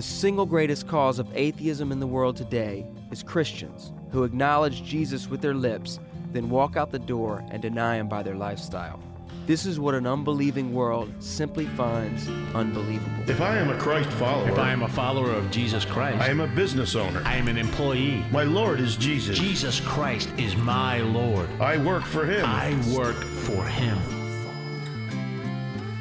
The 0.00 0.06
single 0.06 0.46
greatest 0.46 0.88
cause 0.88 1.18
of 1.18 1.28
atheism 1.36 1.92
in 1.92 2.00
the 2.00 2.06
world 2.06 2.34
today 2.34 2.86
is 3.10 3.22
Christians 3.22 3.92
who 4.10 4.24
acknowledge 4.24 4.82
Jesus 4.82 5.28
with 5.28 5.42
their 5.42 5.52
lips, 5.52 6.00
then 6.32 6.48
walk 6.48 6.74
out 6.74 6.90
the 6.90 6.98
door 6.98 7.44
and 7.50 7.60
deny 7.60 7.96
him 7.96 8.08
by 8.08 8.22
their 8.22 8.34
lifestyle. 8.34 8.98
This 9.44 9.66
is 9.66 9.78
what 9.78 9.94
an 9.94 10.06
unbelieving 10.06 10.72
world 10.72 11.12
simply 11.22 11.66
finds 11.66 12.26
unbelievable. 12.54 13.28
If 13.28 13.42
I 13.42 13.58
am 13.58 13.68
a 13.68 13.76
Christ 13.78 14.08
follower, 14.12 14.48
If 14.48 14.58
I 14.58 14.72
am 14.72 14.84
a 14.84 14.88
follower 14.88 15.32
of 15.32 15.50
Jesus 15.50 15.84
Christ, 15.84 16.18
I 16.18 16.28
am 16.28 16.40
a 16.40 16.46
business 16.46 16.96
owner. 16.96 17.22
I 17.26 17.36
am 17.36 17.46
an 17.48 17.58
employee. 17.58 18.24
My 18.32 18.44
Lord 18.44 18.80
is 18.80 18.96
Jesus. 18.96 19.38
Jesus 19.38 19.80
Christ 19.80 20.30
is 20.38 20.56
my 20.56 21.00
Lord. 21.00 21.46
I 21.60 21.76
work 21.76 22.04
for 22.04 22.24
Him. 22.24 22.46
I 22.46 22.70
work 22.96 23.16
for 23.16 23.66
Him. 23.66 23.98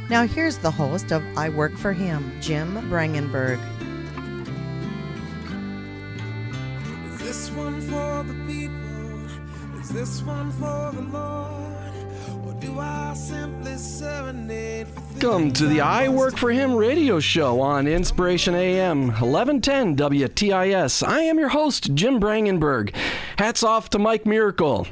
Now, 0.10 0.26
here's 0.26 0.58
the 0.58 0.72
host 0.72 1.12
of 1.12 1.22
I 1.38 1.50
Work 1.50 1.78
for 1.78 1.92
Him, 1.92 2.32
Jim 2.40 2.76
Brangenberg. 2.90 3.60
For 8.20 8.34
the 8.34 8.34
people? 8.46 9.80
Is 9.80 9.90
this 9.90 10.22
one 10.24 10.52
for 10.54 10.92
the 10.94 11.02
Lord? 11.04 12.46
Or 12.46 12.54
do 12.60 12.78
I 12.80 13.14
simply 13.14 13.78
serenade 13.78 14.88
for 14.88 15.02
Welcome 15.22 15.54
to 15.54 15.66
the 15.66 15.82
I 15.82 16.10
Work 16.10 16.38
for 16.38 16.52
Him 16.52 16.76
radio 16.76 17.20
show 17.20 17.62
on 17.62 17.88
Inspiration 17.88 18.56
AM 18.56 19.08
1110 19.08 19.96
WTIS. 19.96 21.08
I 21.08 21.22
am 21.22 21.40
your 21.40 21.50
host, 21.50 21.94
Jim 21.96 22.20
Brangenberg. 22.20 22.94
Hats 23.38 23.64
off 23.64 23.90
to 23.92 24.00
Mike 24.00 24.26
Miracle. 24.26 24.88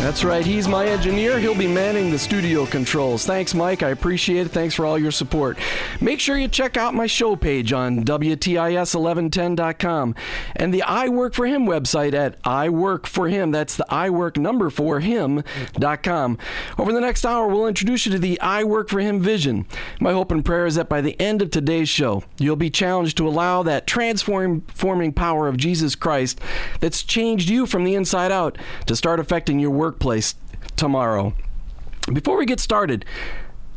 That's 0.00 0.24
right, 0.24 0.46
he's 0.46 0.66
my 0.66 0.86
engineer. 0.86 1.38
He'll 1.38 1.58
be 1.58 1.66
manning 1.66 2.10
the 2.10 2.18
studio 2.18 2.64
controls. 2.64 3.26
Thanks, 3.26 3.52
Mike. 3.52 3.82
I 3.82 3.90
appreciate 3.90 4.46
it. 4.46 4.50
Thanks 4.50 4.74
for 4.74 4.86
all 4.86 4.98
your 4.98 5.10
support. 5.10 5.58
Make 6.00 6.18
sure 6.18 6.38
you 6.38 6.48
check 6.48 6.78
out 6.78 6.94
my 6.94 7.06
show 7.06 7.36
page 7.36 7.74
on 7.74 8.04
WTIS1110.com 8.04 10.14
and 10.56 10.72
the 10.72 10.82
I 10.82 11.08
Work 11.08 11.34
for 11.34 11.46
Him 11.46 11.66
website 11.66 12.14
at 12.14 12.38
I 12.42 12.70
Work 12.70 13.06
for 13.06 13.28
Him. 13.28 13.50
That's 13.50 13.76
the 13.76 13.84
I 13.92 14.08
Work 14.08 14.38
number 14.38 14.70
for 14.70 15.00
Him.com. 15.00 16.38
Over 16.78 16.92
the 16.92 17.00
next 17.00 17.26
hour, 17.26 17.48
we'll 17.48 17.66
introduce 17.66 18.06
you 18.06 18.12
to 18.12 18.18
the 18.18 18.40
I 18.40 18.64
Work 18.64 18.88
for 18.88 19.00
Him 19.00 19.20
vision. 19.20 19.66
My 20.00 20.12
hope 20.12 20.32
and 20.32 20.44
prayer 20.44 20.64
is 20.64 20.76
that 20.76 20.88
by 20.88 21.02
the 21.02 21.20
end 21.20 21.42
of 21.42 21.50
today's 21.50 21.90
show, 21.90 22.24
you'll 22.38 22.56
be 22.56 22.70
challenged 22.70 23.18
to 23.18 23.28
allow 23.28 23.62
that 23.64 23.86
transforming 23.86 25.12
power 25.12 25.48
of 25.48 25.58
Jesus 25.58 25.94
Christ 25.94 26.40
that's 26.80 27.02
changed 27.02 27.50
you 27.50 27.66
from 27.66 27.84
the 27.84 27.94
inside 27.94 28.32
out 28.32 28.56
to 28.86 28.96
start 28.96 29.20
affecting 29.20 29.58
your 29.58 29.87
workplace 29.88 30.34
tomorrow. 30.76 31.32
Before 32.12 32.36
we 32.36 32.44
get 32.44 32.60
started, 32.60 33.06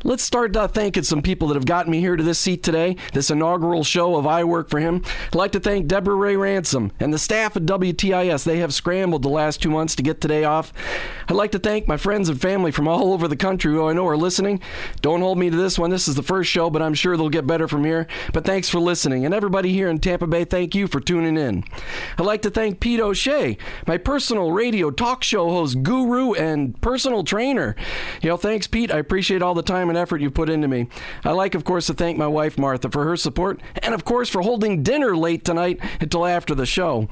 Let's 0.03 0.23
start 0.23 0.55
uh, 0.55 0.67
thanking 0.67 1.03
some 1.03 1.21
people 1.21 1.47
that 1.49 1.53
have 1.53 1.67
gotten 1.67 1.91
me 1.91 1.99
here 1.99 2.15
to 2.15 2.23
this 2.23 2.39
seat 2.39 2.63
today, 2.63 2.95
this 3.13 3.29
inaugural 3.29 3.83
show 3.83 4.15
of 4.15 4.25
I 4.25 4.43
Work 4.43 4.67
for 4.67 4.79
Him. 4.79 5.03
I'd 5.27 5.35
like 5.35 5.51
to 5.51 5.59
thank 5.59 5.85
Deborah 5.85 6.15
Ray 6.15 6.35
Ransom 6.35 6.91
and 6.99 7.13
the 7.13 7.19
staff 7.19 7.55
at 7.55 7.67
WTIS. 7.67 8.43
They 8.43 8.57
have 8.57 8.73
scrambled 8.73 9.21
the 9.21 9.29
last 9.29 9.61
two 9.61 9.69
months 9.69 9.95
to 9.95 10.03
get 10.03 10.19
today 10.19 10.43
off. 10.43 10.73
I'd 11.27 11.35
like 11.35 11.51
to 11.51 11.59
thank 11.59 11.87
my 11.87 11.97
friends 11.97 12.29
and 12.29 12.41
family 12.41 12.71
from 12.71 12.87
all 12.87 13.13
over 13.13 13.27
the 13.27 13.35
country 13.35 13.71
who 13.71 13.87
I 13.87 13.93
know 13.93 14.07
are 14.07 14.17
listening. 14.17 14.59
Don't 15.01 15.21
hold 15.21 15.37
me 15.37 15.51
to 15.51 15.55
this 15.55 15.77
one. 15.77 15.91
This 15.91 16.07
is 16.07 16.15
the 16.15 16.23
first 16.23 16.49
show, 16.49 16.71
but 16.71 16.81
I'm 16.81 16.95
sure 16.95 17.15
they'll 17.15 17.29
get 17.29 17.45
better 17.45 17.67
from 17.67 17.85
here. 17.85 18.07
But 18.33 18.43
thanks 18.43 18.69
for 18.69 18.79
listening. 18.79 19.23
And 19.25 19.35
everybody 19.35 19.71
here 19.71 19.87
in 19.87 19.99
Tampa 19.99 20.25
Bay, 20.25 20.45
thank 20.45 20.73
you 20.73 20.87
for 20.87 20.99
tuning 20.99 21.37
in. 21.37 21.63
I'd 22.17 22.25
like 22.25 22.41
to 22.41 22.49
thank 22.49 22.79
Pete 22.79 22.99
O'Shea, 22.99 23.55
my 23.85 23.99
personal 23.99 24.51
radio 24.51 24.89
talk 24.89 25.23
show 25.23 25.49
host, 25.49 25.83
guru, 25.83 26.33
and 26.33 26.79
personal 26.81 27.23
trainer. 27.23 27.75
You 28.23 28.29
know, 28.29 28.37
thanks, 28.37 28.65
Pete. 28.65 28.91
I 28.91 28.97
appreciate 28.97 29.43
all 29.43 29.53
the 29.53 29.61
time 29.61 29.90
and 29.91 29.97
effort 29.99 30.21
you 30.21 30.31
put 30.31 30.49
into 30.49 30.67
me. 30.67 30.87
I'd 31.23 31.33
like, 31.33 31.53
of 31.53 31.63
course, 31.63 31.85
to 31.87 31.93
thank 31.93 32.17
my 32.17 32.27
wife, 32.27 32.57
Martha, 32.57 32.89
for 32.89 33.03
her 33.03 33.15
support, 33.15 33.61
and 33.83 33.93
of 33.93 34.03
course, 34.05 34.29
for 34.29 34.41
holding 34.41 34.81
dinner 34.81 35.15
late 35.15 35.45
tonight 35.45 35.79
until 35.99 36.25
after 36.25 36.55
the 36.55 36.65
show. 36.65 37.07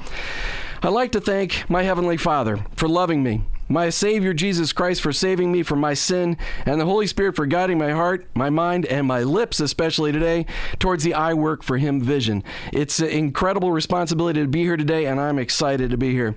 I'd 0.82 0.90
like 0.90 1.12
to 1.12 1.22
thank 1.22 1.70
my 1.70 1.84
Heavenly 1.84 2.18
Father 2.18 2.66
for 2.76 2.88
loving 2.88 3.22
me, 3.22 3.44
my 3.70 3.90
Savior 3.90 4.34
Jesus 4.34 4.74
Christ 4.74 5.02
for 5.02 5.14
saving 5.14 5.52
me 5.52 5.62
from 5.62 5.80
my 5.80 5.94
sin, 5.94 6.38
and 6.66 6.82
the 6.82 6.86
Holy 6.86 7.06
Spirit 7.06 7.36
for 7.36 7.46
guiding 7.46 7.78
my 7.78 7.92
heart, 7.92 8.28
my 8.34 8.50
mind, 8.50 8.88
and 8.88 9.06
my 9.06 9.22
lips, 9.22 9.60
especially 9.60 10.12
today, 10.12 10.48
towards 10.80 11.04
the 11.04 11.14
I 11.14 11.36
Work 11.36 11.62
for 11.62 11.78
Him 11.78 12.02
vision. 12.02 12.44
It's 12.74 13.00
an 13.00 13.10
incredible 13.10 13.72
responsibility 13.72 14.42
to 14.42 14.48
be 14.48 14.64
here 14.64 14.76
today, 14.76 15.06
and 15.06 15.22
I'm 15.22 15.38
excited 15.38 15.92
to 15.92 15.98
be 15.98 16.12
here. 16.12 16.36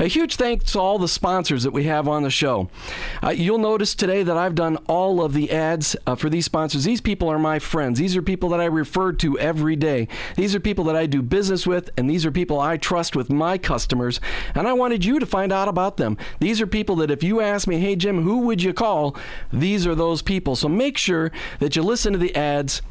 A 0.00 0.08
huge 0.08 0.34
thanks 0.34 0.72
to 0.72 0.80
all 0.80 0.98
the 0.98 1.08
sponsors 1.08 1.62
that 1.62 1.70
we 1.70 1.84
have 1.84 2.08
on 2.08 2.24
the 2.24 2.30
show. 2.30 2.68
Uh, 3.22 3.30
you'll 3.30 3.58
notice 3.58 3.94
today 3.94 4.24
that 4.24 4.36
I've 4.36 4.56
done 4.56 4.76
all 4.88 5.22
of 5.22 5.32
the 5.32 5.52
ads 5.52 5.94
uh, 6.06 6.16
for 6.16 6.28
these 6.28 6.44
sponsors. 6.44 6.82
These 6.82 7.00
people 7.00 7.28
are 7.28 7.38
my 7.38 7.60
friends. 7.60 8.00
These 8.00 8.16
are 8.16 8.22
people 8.22 8.48
that 8.48 8.60
I 8.60 8.64
refer 8.64 9.12
to 9.12 9.38
every 9.38 9.76
day. 9.76 10.08
These 10.34 10.56
are 10.56 10.60
people 10.60 10.82
that 10.84 10.96
I 10.96 11.06
do 11.06 11.22
business 11.22 11.68
with, 11.68 11.90
and 11.96 12.10
these 12.10 12.26
are 12.26 12.32
people 12.32 12.58
I 12.58 12.76
trust 12.76 13.14
with 13.14 13.30
my 13.30 13.58
customers. 13.58 14.20
And 14.56 14.66
I 14.66 14.72
wanted 14.72 15.04
you 15.04 15.20
to 15.20 15.26
find 15.26 15.52
out 15.52 15.68
about 15.68 15.98
them. 15.98 16.16
These 16.40 16.60
are 16.60 16.63
people 16.66 16.96
that 16.96 17.10
if 17.10 17.22
you 17.22 17.40
ask 17.40 17.66
me, 17.66 17.78
hey, 17.78 17.96
Jim, 17.96 18.22
who 18.22 18.38
would 18.40 18.62
you 18.62 18.72
call? 18.72 19.16
These 19.52 19.86
are 19.86 19.94
those 19.94 20.22
people. 20.22 20.56
So 20.56 20.68
make 20.68 20.98
sure 20.98 21.30
that 21.58 21.76
you 21.76 21.82
listen 21.82 22.12
to 22.12 22.18
the 22.18 22.34
ads 22.34 22.82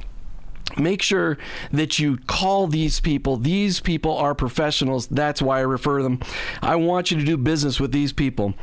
make 0.77 1.01
sure 1.01 1.37
that 1.71 1.99
you 1.99 2.17
call 2.27 2.67
these 2.67 2.99
people. 2.99 3.37
These 3.37 3.79
people 3.79 4.17
are 4.17 4.35
professionals. 4.35 5.07
That's 5.07 5.41
why 5.41 5.59
I 5.59 5.61
refer 5.61 6.03
them. 6.03 6.19
I 6.61 6.75
want 6.75 7.11
you 7.11 7.17
to 7.17 7.25
do 7.25 7.37
business 7.37 7.79
with 7.79 7.91
these 7.91 8.13
people. 8.13 8.53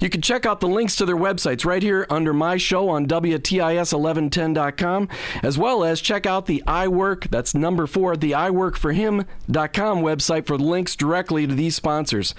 You 0.00 0.10
can 0.10 0.22
check 0.22 0.46
out 0.46 0.60
the 0.60 0.68
links 0.68 0.96
to 0.96 1.06
their 1.06 1.16
websites 1.16 1.64
right 1.64 1.82
here 1.82 2.06
under 2.10 2.32
my 2.32 2.56
show 2.56 2.88
on 2.88 3.06
WTIS1110.com, 3.06 5.08
as 5.42 5.58
well 5.58 5.84
as 5.84 6.00
check 6.00 6.26
out 6.26 6.46
the 6.46 6.62
iWork, 6.66 7.30
that's 7.30 7.54
number 7.54 7.86
four, 7.86 8.16
the 8.16 8.32
iWorkForHim.com 8.32 10.00
website 10.00 10.46
for 10.46 10.58
links 10.58 10.96
directly 10.96 11.46
to 11.46 11.54
these 11.54 11.76
sponsors. 11.76 12.34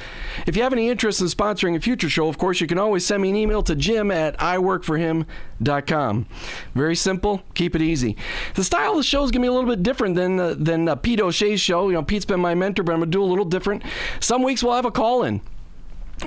If 0.48 0.56
you 0.56 0.64
have 0.64 0.74
any 0.74 0.90
interest 0.90 1.22
in 1.22 1.28
sponsoring 1.28 1.76
a 1.76 1.80
future 1.80 2.10
show, 2.10 2.28
of 2.28 2.38
course, 2.38 2.62
you 2.62 2.68
can 2.68 2.78
always 2.78 3.06
send 3.06 3.22
me 3.22 3.30
an 3.30 3.36
email 3.36 3.64
to 3.64 3.76
jim 3.76 4.12
at 4.12 4.38
iWorkForHim.com. 4.38 6.26
Very 6.74 6.96
simple, 6.96 7.44
keep 7.54 7.76
it 7.76 7.82
easy. 7.82 8.18
The 8.56 8.64
style 8.64 8.98
of 8.98 9.06
show 9.12 9.24
is 9.24 9.32
going 9.32 9.42
to 9.42 9.46
be 9.46 9.50
a 9.50 9.54
little 9.54 9.70
bit 9.70 9.84
different 9.84 10.16
than 10.16 10.40
uh, 10.40 10.56
than 10.58 10.88
uh, 10.88 10.96
Pete 10.96 11.20
O'Shea's 11.20 11.60
show. 11.60 11.90
You 11.90 11.96
know, 11.96 12.04
Pete's 12.04 12.26
been 12.26 12.40
my 12.40 12.56
mentor, 12.56 12.84
but 12.84 12.94
I'm 12.94 13.00
going 13.00 13.12
to 13.12 13.18
do 13.18 13.22
a 13.22 13.26
little 13.26 13.46
different. 13.46 13.84
Some 14.22 14.42
weeks 14.42 14.64
we'll 14.64 14.74
have 14.74 14.86
a 14.86 14.92
call 14.92 15.24
in. 15.24 15.42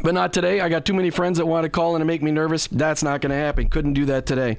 But 0.03 0.15
not 0.15 0.33
today. 0.33 0.61
I 0.61 0.69
got 0.69 0.85
too 0.85 0.93
many 0.93 1.11
friends 1.11 1.39
that 1.39 1.47
want 1.47 1.65
to 1.65 1.71
call 1.71 1.95
in 1.95 2.03
and 2.03 2.07
make 2.07 2.23
me 2.23 2.31
nervous. 2.31 2.67
That's 2.67 3.03
not 3.03 3.21
going 3.21 3.31
to 3.31 3.37
happen. 3.37 3.69
Couldn't 3.69 3.95
do 3.95 4.05
that 4.07 4.27
today. 4.27 4.57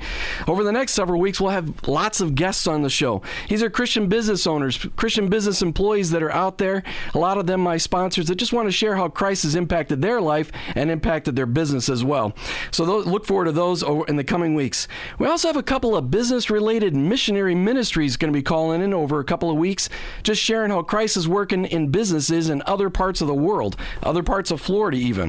Over 0.47 0.63
the 0.63 0.71
next 0.71 0.93
several 0.93 1.19
weeks, 1.19 1.39
we'll 1.41 1.51
have 1.51 1.87
lots 1.87 2.21
of 2.21 2.35
guests 2.35 2.67
on 2.67 2.81
the 2.81 2.89
show. 2.89 3.21
These 3.49 3.61
are 3.61 3.69
Christian 3.69 4.07
business 4.07 4.47
owners, 4.47 4.77
Christian 4.95 5.27
business 5.27 5.61
employees 5.61 6.11
that 6.11 6.23
are 6.23 6.31
out 6.31 6.57
there. 6.57 6.83
A 7.13 7.19
lot 7.19 7.37
of 7.37 7.47
them, 7.47 7.61
my 7.61 7.77
sponsors, 7.77 8.27
that 8.27 8.35
just 8.35 8.53
want 8.53 8.67
to 8.67 8.71
share 8.71 8.95
how 8.95 9.09
Christ 9.09 9.43
has 9.43 9.55
impacted 9.55 10.01
their 10.01 10.21
life 10.21 10.51
and 10.73 10.89
impacted 10.89 11.35
their 11.35 11.45
business 11.45 11.89
as 11.89 12.03
well. 12.03 12.33
So 12.71 12.85
those, 12.85 13.05
look 13.05 13.25
forward 13.25 13.45
to 13.45 13.51
those 13.51 13.83
in 14.07 14.15
the 14.15 14.23
coming 14.23 14.55
weeks. 14.55 14.87
We 15.19 15.27
also 15.27 15.47
have 15.47 15.57
a 15.57 15.63
couple 15.63 15.95
of 15.95 16.09
business 16.09 16.49
related 16.49 16.95
missionary 16.95 17.55
ministries 17.55 18.17
going 18.17 18.31
to 18.31 18.37
be 18.37 18.43
calling 18.43 18.81
in 18.81 18.93
over 18.93 19.19
a 19.19 19.25
couple 19.25 19.49
of 19.49 19.57
weeks, 19.57 19.89
just 20.23 20.41
sharing 20.41 20.71
how 20.71 20.81
Christ 20.81 21.17
is 21.17 21.27
working 21.27 21.65
in 21.65 21.89
businesses 21.89 22.49
in 22.49 22.63
other 22.65 22.89
parts 22.89 23.21
of 23.21 23.27
the 23.27 23.33
world, 23.33 23.75
other 24.01 24.23
parts 24.23 24.51
of 24.51 24.61
Florida, 24.61 24.97
even. 24.97 25.24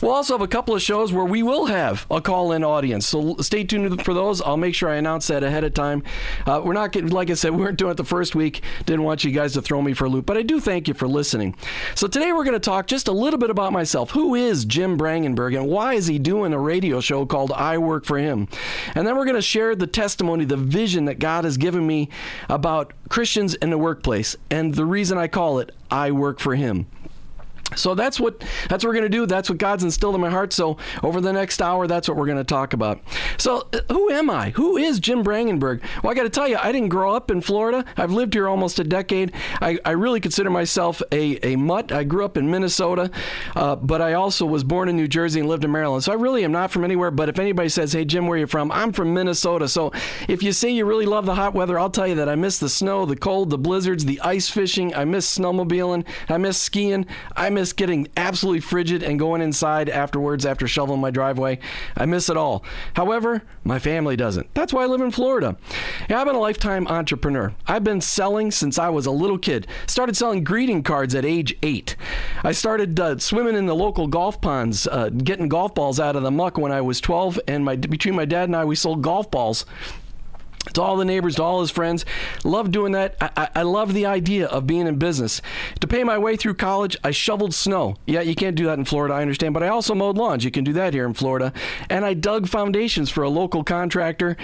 We'll 0.00 0.12
also 0.12 0.32
have 0.34 0.40
a 0.40 0.48
couple 0.48 0.74
of 0.74 0.80
shows 0.80 1.12
where 1.12 1.26
we 1.26 1.42
will 1.42 1.66
have 1.66 2.06
a 2.10 2.22
call-in 2.22 2.64
audience, 2.64 3.06
so 3.06 3.36
stay 3.40 3.64
tuned 3.64 4.02
for 4.02 4.14
those. 4.14 4.40
I'll 4.40 4.56
make 4.56 4.74
sure 4.74 4.88
I 4.88 4.94
announce 4.94 5.26
that 5.26 5.42
ahead 5.42 5.62
of 5.62 5.74
time. 5.74 6.02
Uh, 6.46 6.62
we're 6.64 6.72
not 6.72 6.92
getting, 6.92 7.10
like 7.10 7.28
I 7.28 7.34
said, 7.34 7.50
we 7.54 7.58
weren't 7.58 7.78
doing 7.78 7.90
it 7.90 7.96
the 7.98 8.04
first 8.04 8.34
week. 8.34 8.62
Didn't 8.86 9.02
want 9.02 9.24
you 9.24 9.30
guys 9.30 9.52
to 9.54 9.62
throw 9.62 9.82
me 9.82 9.92
for 9.92 10.06
a 10.06 10.08
loop, 10.08 10.24
but 10.24 10.38
I 10.38 10.42
do 10.42 10.58
thank 10.58 10.88
you 10.88 10.94
for 10.94 11.06
listening. 11.06 11.54
So 11.94 12.06
today 12.06 12.32
we're 12.32 12.44
going 12.44 12.54
to 12.54 12.60
talk 12.60 12.86
just 12.86 13.08
a 13.08 13.12
little 13.12 13.38
bit 13.38 13.50
about 13.50 13.74
myself. 13.74 14.12
Who 14.12 14.34
is 14.34 14.64
Jim 14.64 14.96
Brangenberg, 14.96 15.54
and 15.54 15.68
why 15.68 15.94
is 15.94 16.06
he 16.06 16.18
doing 16.18 16.54
a 16.54 16.58
radio 16.58 17.00
show 17.00 17.26
called 17.26 17.52
I 17.52 17.76
Work 17.76 18.06
for 18.06 18.18
Him? 18.18 18.48
And 18.94 19.06
then 19.06 19.16
we're 19.16 19.26
going 19.26 19.34
to 19.34 19.42
share 19.42 19.76
the 19.76 19.86
testimony, 19.86 20.46
the 20.46 20.56
vision 20.56 21.04
that 21.06 21.18
God 21.18 21.44
has 21.44 21.58
given 21.58 21.86
me 21.86 22.08
about 22.48 22.94
Christians 23.10 23.54
in 23.56 23.68
the 23.68 23.78
workplace, 23.78 24.34
and 24.50 24.74
the 24.74 24.86
reason 24.86 25.18
I 25.18 25.28
call 25.28 25.58
it 25.58 25.74
I 25.90 26.10
Work 26.10 26.40
for 26.40 26.54
Him. 26.54 26.86
So 27.76 27.94
that's 27.94 28.18
what 28.18 28.40
that's 28.68 28.84
what 28.84 28.90
we're 28.90 28.94
going 28.94 29.04
to 29.04 29.08
do. 29.08 29.26
That's 29.26 29.48
what 29.48 29.58
God's 29.58 29.84
instilled 29.84 30.14
in 30.14 30.20
my 30.20 30.30
heart. 30.30 30.52
So 30.52 30.76
over 31.02 31.20
the 31.20 31.32
next 31.32 31.62
hour, 31.62 31.86
that's 31.86 32.08
what 32.08 32.16
we're 32.16 32.26
going 32.26 32.38
to 32.38 32.44
talk 32.44 32.72
about. 32.72 33.00
So 33.38 33.68
uh, 33.72 33.80
who 33.92 34.10
am 34.10 34.30
I? 34.30 34.50
Who 34.50 34.76
is 34.76 35.00
Jim 35.00 35.22
Brangenberg? 35.22 35.82
Well, 36.02 36.10
I 36.10 36.14
got 36.14 36.24
to 36.24 36.30
tell 36.30 36.48
you, 36.48 36.56
I 36.56 36.72
didn't 36.72 36.88
grow 36.88 37.14
up 37.14 37.30
in 37.30 37.40
Florida. 37.40 37.84
I've 37.96 38.12
lived 38.12 38.34
here 38.34 38.48
almost 38.48 38.78
a 38.78 38.84
decade. 38.84 39.32
I, 39.60 39.78
I 39.84 39.92
really 39.92 40.20
consider 40.20 40.50
myself 40.50 41.02
a, 41.12 41.38
a 41.46 41.56
mutt. 41.56 41.92
I 41.92 42.04
grew 42.04 42.24
up 42.24 42.36
in 42.36 42.50
Minnesota, 42.50 43.10
uh, 43.54 43.76
but 43.76 44.00
I 44.00 44.14
also 44.14 44.46
was 44.46 44.64
born 44.64 44.88
in 44.88 44.96
New 44.96 45.08
Jersey 45.08 45.40
and 45.40 45.48
lived 45.48 45.64
in 45.64 45.70
Maryland. 45.70 46.04
So 46.04 46.12
I 46.12 46.16
really 46.16 46.44
am 46.44 46.52
not 46.52 46.70
from 46.70 46.84
anywhere. 46.84 47.10
But 47.10 47.28
if 47.28 47.38
anybody 47.38 47.68
says, 47.68 47.92
"Hey 47.92 48.04
Jim, 48.04 48.26
where 48.26 48.36
are 48.36 48.40
you 48.40 48.46
from?" 48.46 48.70
I'm 48.72 48.92
from 48.92 49.14
Minnesota. 49.14 49.68
So 49.68 49.92
if 50.28 50.42
you 50.42 50.52
say 50.52 50.70
you 50.70 50.84
really 50.84 51.06
love 51.06 51.26
the 51.26 51.34
hot 51.34 51.54
weather, 51.54 51.78
I'll 51.78 51.90
tell 51.90 52.06
you 52.06 52.16
that 52.16 52.28
I 52.28 52.34
miss 52.34 52.58
the 52.58 52.68
snow, 52.68 53.06
the 53.06 53.16
cold, 53.16 53.50
the 53.50 53.58
blizzards, 53.58 54.04
the 54.04 54.20
ice 54.20 54.48
fishing. 54.48 54.94
I 54.94 55.04
miss 55.04 55.38
snowmobiling. 55.38 56.06
I 56.28 56.36
miss 56.38 56.58
skiing. 56.58 57.06
I 57.36 57.50
miss 57.50 57.59
miss 57.60 57.74
getting 57.74 58.08
absolutely 58.16 58.60
frigid 58.60 59.02
and 59.02 59.18
going 59.18 59.42
inside 59.42 59.90
afterwards 59.90 60.46
after 60.46 60.66
shoveling 60.66 60.98
my 60.98 61.10
driveway. 61.10 61.58
I 61.94 62.06
miss 62.06 62.30
it 62.30 62.36
all. 62.38 62.64
However, 62.94 63.42
my 63.64 63.78
family 63.78 64.16
doesn't. 64.16 64.54
That's 64.54 64.72
why 64.72 64.84
I 64.84 64.86
live 64.86 65.02
in 65.02 65.10
Florida. 65.10 65.58
Yeah, 66.08 66.20
I've 66.20 66.26
been 66.26 66.36
a 66.36 66.40
lifetime 66.40 66.86
entrepreneur. 66.88 67.52
I've 67.66 67.84
been 67.84 68.00
selling 68.00 68.50
since 68.50 68.78
I 68.78 68.88
was 68.88 69.04
a 69.04 69.10
little 69.10 69.36
kid. 69.36 69.66
Started 69.86 70.16
selling 70.16 70.42
greeting 70.42 70.82
cards 70.82 71.14
at 71.14 71.26
age 71.26 71.54
eight. 71.62 71.96
I 72.42 72.52
started 72.52 72.98
uh, 72.98 73.18
swimming 73.18 73.56
in 73.56 73.66
the 73.66 73.76
local 73.76 74.06
golf 74.06 74.40
ponds, 74.40 74.86
uh, 74.86 75.10
getting 75.10 75.48
golf 75.48 75.74
balls 75.74 76.00
out 76.00 76.16
of 76.16 76.22
the 76.22 76.30
muck 76.30 76.56
when 76.56 76.72
I 76.72 76.80
was 76.80 76.98
12. 76.98 77.40
And 77.46 77.62
my 77.62 77.76
between 77.76 78.14
my 78.16 78.24
dad 78.24 78.44
and 78.44 78.56
I, 78.56 78.64
we 78.64 78.74
sold 78.74 79.02
golf 79.02 79.30
balls 79.30 79.66
to 80.74 80.82
all 80.82 80.96
the 80.96 81.04
neighbors, 81.04 81.36
to 81.36 81.42
all 81.42 81.60
his 81.60 81.70
friends. 81.70 82.04
Love 82.44 82.70
doing 82.70 82.92
that. 82.92 83.16
I, 83.20 83.30
I, 83.36 83.48
I 83.56 83.62
love 83.62 83.94
the 83.94 84.06
idea 84.06 84.46
of 84.46 84.66
being 84.66 84.86
in 84.86 84.96
business. 84.96 85.40
To 85.80 85.86
pay 85.86 86.04
my 86.04 86.18
way 86.18 86.36
through 86.36 86.54
college, 86.54 86.96
I 87.02 87.10
shoveled 87.10 87.54
snow. 87.54 87.96
Yeah, 88.06 88.20
you 88.20 88.34
can't 88.34 88.56
do 88.56 88.66
that 88.66 88.78
in 88.78 88.84
Florida, 88.84 89.14
I 89.14 89.22
understand, 89.22 89.54
but 89.54 89.62
I 89.62 89.68
also 89.68 89.94
mowed 89.94 90.16
lawns. 90.16 90.44
You 90.44 90.50
can 90.50 90.64
do 90.64 90.72
that 90.74 90.94
here 90.94 91.06
in 91.06 91.14
Florida. 91.14 91.52
And 91.88 92.04
I 92.04 92.14
dug 92.14 92.46
foundations 92.46 93.10
for 93.10 93.22
a 93.22 93.30
local 93.30 93.64
contractor. 93.64 94.36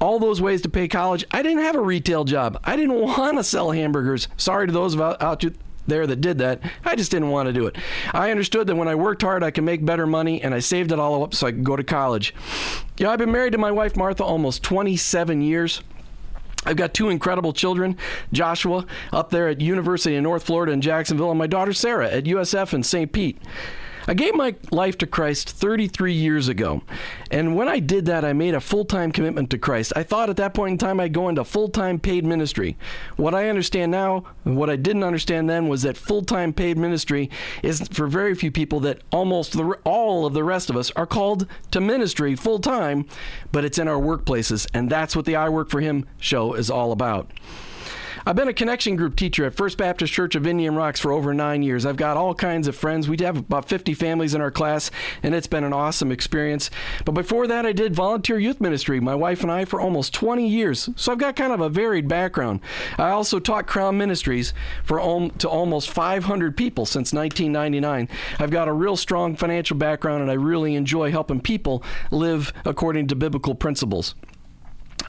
All 0.00 0.18
those 0.18 0.40
ways 0.40 0.62
to 0.62 0.68
pay 0.68 0.88
college. 0.88 1.24
I 1.30 1.42
didn't 1.42 1.62
have 1.62 1.74
a 1.74 1.80
retail 1.80 2.24
job. 2.24 2.60
I 2.64 2.76
didn't 2.76 2.94
want 3.00 3.38
to 3.38 3.44
sell 3.44 3.72
hamburgers. 3.72 4.28
Sorry 4.36 4.66
to 4.66 4.72
those 4.72 4.98
out, 4.98 5.20
out 5.20 5.44
there 5.86 6.06
that 6.06 6.20
did 6.20 6.38
that. 6.38 6.60
I 6.84 6.96
just 6.96 7.10
didn't 7.10 7.30
want 7.30 7.46
to 7.46 7.52
do 7.52 7.66
it. 7.66 7.76
I 8.12 8.30
understood 8.30 8.66
that 8.66 8.76
when 8.76 8.88
I 8.88 8.94
worked 8.94 9.22
hard, 9.22 9.42
I 9.42 9.50
could 9.50 9.64
make 9.64 9.84
better 9.84 10.06
money, 10.06 10.42
and 10.42 10.54
I 10.54 10.58
saved 10.60 10.92
it 10.92 10.98
all 10.98 11.22
up 11.22 11.34
so 11.34 11.46
I 11.46 11.52
could 11.52 11.64
go 11.64 11.76
to 11.76 11.84
college. 11.84 12.34
You 12.98 13.04
know, 13.04 13.10
I've 13.12 13.18
been 13.18 13.32
married 13.32 13.52
to 13.52 13.58
my 13.58 13.70
wife, 13.70 13.96
Martha, 13.96 14.24
almost 14.24 14.62
27 14.62 15.42
years. 15.42 15.82
I've 16.66 16.76
got 16.76 16.94
two 16.94 17.10
incredible 17.10 17.52
children, 17.52 17.96
Joshua 18.32 18.86
up 19.12 19.30
there 19.30 19.48
at 19.48 19.60
University 19.60 20.16
of 20.16 20.22
North 20.22 20.44
Florida 20.44 20.72
in 20.72 20.80
Jacksonville, 20.80 21.30
and 21.30 21.38
my 21.38 21.46
daughter 21.46 21.72
Sarah 21.72 22.10
at 22.10 22.24
USF 22.24 22.72
in 22.72 22.82
St. 22.82 23.12
Pete. 23.12 23.38
I 24.06 24.14
gave 24.14 24.34
my 24.34 24.54
life 24.70 24.98
to 24.98 25.06
Christ 25.06 25.50
33 25.50 26.12
years 26.12 26.48
ago. 26.48 26.82
And 27.30 27.56
when 27.56 27.68
I 27.68 27.78
did 27.78 28.06
that, 28.06 28.24
I 28.24 28.32
made 28.32 28.54
a 28.54 28.60
full 28.60 28.84
time 28.84 29.12
commitment 29.12 29.50
to 29.50 29.58
Christ. 29.58 29.92
I 29.96 30.02
thought 30.02 30.30
at 30.30 30.36
that 30.36 30.54
point 30.54 30.72
in 30.72 30.78
time 30.78 31.00
I'd 31.00 31.12
go 31.12 31.28
into 31.28 31.44
full 31.44 31.68
time 31.68 31.98
paid 31.98 32.24
ministry. 32.24 32.76
What 33.16 33.34
I 33.34 33.48
understand 33.48 33.92
now, 33.92 34.24
and 34.44 34.56
what 34.56 34.70
I 34.70 34.76
didn't 34.76 35.04
understand 35.04 35.48
then, 35.48 35.68
was 35.68 35.82
that 35.82 35.96
full 35.96 36.22
time 36.22 36.52
paid 36.52 36.76
ministry 36.76 37.30
is 37.62 37.88
for 37.88 38.06
very 38.06 38.34
few 38.34 38.50
people 38.50 38.80
that 38.80 39.02
almost 39.10 39.52
the, 39.52 39.78
all 39.84 40.26
of 40.26 40.34
the 40.34 40.44
rest 40.44 40.70
of 40.70 40.76
us 40.76 40.90
are 40.92 41.06
called 41.06 41.46
to 41.70 41.80
ministry 41.80 42.36
full 42.36 42.58
time, 42.58 43.06
but 43.52 43.64
it's 43.64 43.78
in 43.78 43.88
our 43.88 44.00
workplaces. 44.00 44.66
And 44.74 44.90
that's 44.90 45.16
what 45.16 45.24
the 45.24 45.36
I 45.36 45.48
Work 45.48 45.70
for 45.70 45.80
Him 45.80 46.06
show 46.18 46.54
is 46.54 46.70
all 46.70 46.92
about. 46.92 47.30
I've 48.26 48.36
been 48.36 48.48
a 48.48 48.54
connection 48.54 48.96
group 48.96 49.16
teacher 49.16 49.44
at 49.44 49.54
First 49.54 49.76
Baptist 49.76 50.10
Church 50.10 50.34
of 50.34 50.46
Indian 50.46 50.74
Rocks 50.74 50.98
for 50.98 51.12
over 51.12 51.34
nine 51.34 51.62
years. 51.62 51.84
I've 51.84 51.98
got 51.98 52.16
all 52.16 52.34
kinds 52.34 52.66
of 52.66 52.74
friends. 52.74 53.06
We 53.06 53.18
have 53.20 53.36
about 53.36 53.68
50 53.68 53.92
families 53.92 54.34
in 54.34 54.40
our 54.40 54.50
class, 54.50 54.90
and 55.22 55.34
it's 55.34 55.46
been 55.46 55.62
an 55.62 55.74
awesome 55.74 56.10
experience. 56.10 56.70
But 57.04 57.12
before 57.12 57.46
that, 57.48 57.66
I 57.66 57.72
did 57.72 57.94
volunteer 57.94 58.38
youth 58.38 58.62
ministry, 58.62 58.98
my 58.98 59.14
wife 59.14 59.42
and 59.42 59.52
I, 59.52 59.66
for 59.66 59.78
almost 59.78 60.14
20 60.14 60.48
years. 60.48 60.88
So 60.96 61.12
I've 61.12 61.18
got 61.18 61.36
kind 61.36 61.52
of 61.52 61.60
a 61.60 61.68
varied 61.68 62.08
background. 62.08 62.60
I 62.96 63.10
also 63.10 63.38
taught 63.38 63.66
Crown 63.66 63.98
Ministries 63.98 64.54
for 64.84 64.98
al- 64.98 65.28
to 65.28 65.46
almost 65.46 65.90
500 65.90 66.56
people 66.56 66.86
since 66.86 67.12
1999. 67.12 68.08
I've 68.38 68.50
got 68.50 68.68
a 68.68 68.72
real 68.72 68.96
strong 68.96 69.36
financial 69.36 69.76
background, 69.76 70.22
and 70.22 70.30
I 70.30 70.34
really 70.34 70.76
enjoy 70.76 71.10
helping 71.10 71.42
people 71.42 71.82
live 72.10 72.54
according 72.64 73.08
to 73.08 73.16
biblical 73.16 73.54
principles. 73.54 74.14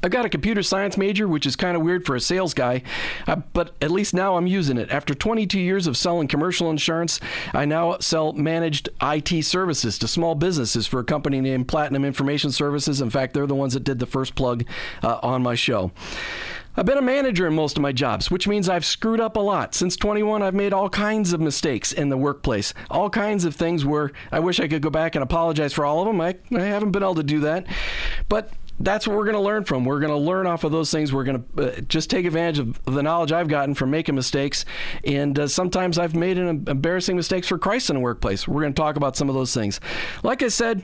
I've 0.05 0.11
got 0.11 0.23
a 0.23 0.29
computer 0.29 0.61
science 0.61 0.99
major, 0.99 1.27
which 1.27 1.47
is 1.47 1.55
kind 1.55 1.75
of 1.75 1.81
weird 1.81 2.05
for 2.05 2.15
a 2.15 2.19
sales 2.19 2.53
guy, 2.53 2.83
uh, 3.25 3.37
but 3.53 3.75
at 3.81 3.89
least 3.89 4.13
now 4.13 4.37
I'm 4.37 4.45
using 4.45 4.77
it. 4.77 4.91
After 4.91 5.15
22 5.15 5.59
years 5.59 5.87
of 5.87 5.97
selling 5.97 6.27
commercial 6.27 6.69
insurance, 6.69 7.19
I 7.55 7.65
now 7.65 7.97
sell 7.97 8.31
managed 8.31 8.89
IT 9.01 9.43
services 9.43 9.97
to 9.97 10.07
small 10.07 10.35
businesses 10.35 10.85
for 10.85 10.99
a 10.99 11.03
company 11.03 11.41
named 11.41 11.67
Platinum 11.67 12.05
Information 12.05 12.51
Services. 12.51 13.01
In 13.01 13.09
fact, 13.09 13.33
they're 13.33 13.47
the 13.47 13.55
ones 13.55 13.73
that 13.73 13.83
did 13.83 13.97
the 13.97 14.05
first 14.05 14.35
plug 14.35 14.67
uh, 15.01 15.17
on 15.23 15.41
my 15.41 15.55
show. 15.55 15.91
I've 16.77 16.85
been 16.85 16.99
a 16.99 17.01
manager 17.01 17.47
in 17.47 17.55
most 17.55 17.75
of 17.75 17.81
my 17.81 17.91
jobs, 17.91 18.29
which 18.29 18.47
means 18.47 18.69
I've 18.69 18.85
screwed 18.85 19.19
up 19.19 19.37
a 19.37 19.39
lot. 19.39 19.73
Since 19.73 19.95
21, 19.95 20.43
I've 20.43 20.53
made 20.53 20.71
all 20.71 20.89
kinds 20.89 21.33
of 21.33 21.41
mistakes 21.41 21.91
in 21.91 22.09
the 22.09 22.17
workplace. 22.17 22.75
All 22.91 23.09
kinds 23.09 23.43
of 23.43 23.55
things 23.55 23.83
where 23.83 24.11
I 24.31 24.39
wish 24.39 24.59
I 24.59 24.67
could 24.67 24.83
go 24.83 24.91
back 24.91 25.15
and 25.15 25.23
apologize 25.23 25.73
for 25.73 25.83
all 25.83 26.01
of 26.01 26.05
them. 26.05 26.21
I, 26.21 26.35
I 26.55 26.65
haven't 26.65 26.91
been 26.91 27.01
able 27.01 27.15
to 27.15 27.23
do 27.23 27.39
that. 27.39 27.65
But 28.29 28.51
that's 28.79 29.07
what 29.07 29.15
we're 29.15 29.23
going 29.23 29.35
to 29.35 29.41
learn 29.41 29.63
from. 29.63 29.85
We're 29.85 29.99
going 29.99 30.11
to 30.11 30.17
learn 30.17 30.47
off 30.47 30.63
of 30.63 30.71
those 30.71 30.91
things. 30.91 31.13
We're 31.13 31.23
going 31.23 31.43
to 31.55 31.77
uh, 31.77 31.81
just 31.81 32.09
take 32.09 32.25
advantage 32.25 32.59
of 32.59 32.83
the 32.85 33.01
knowledge 33.01 33.31
I've 33.31 33.47
gotten 33.47 33.73
from 33.73 33.89
making 33.89 34.15
mistakes. 34.15 34.65
And 35.03 35.37
uh, 35.39 35.47
sometimes 35.47 35.97
I've 35.97 36.15
made 36.15 36.37
an 36.37 36.65
embarrassing 36.67 37.15
mistakes 37.15 37.47
for 37.47 37.57
Christ 37.57 37.89
in 37.89 37.95
the 37.95 38.01
workplace. 38.01 38.47
We're 38.47 38.61
going 38.61 38.73
to 38.73 38.81
talk 38.81 38.97
about 38.97 39.15
some 39.15 39.29
of 39.29 39.35
those 39.35 39.53
things. 39.53 39.79
Like 40.23 40.43
I 40.43 40.49
said, 40.49 40.83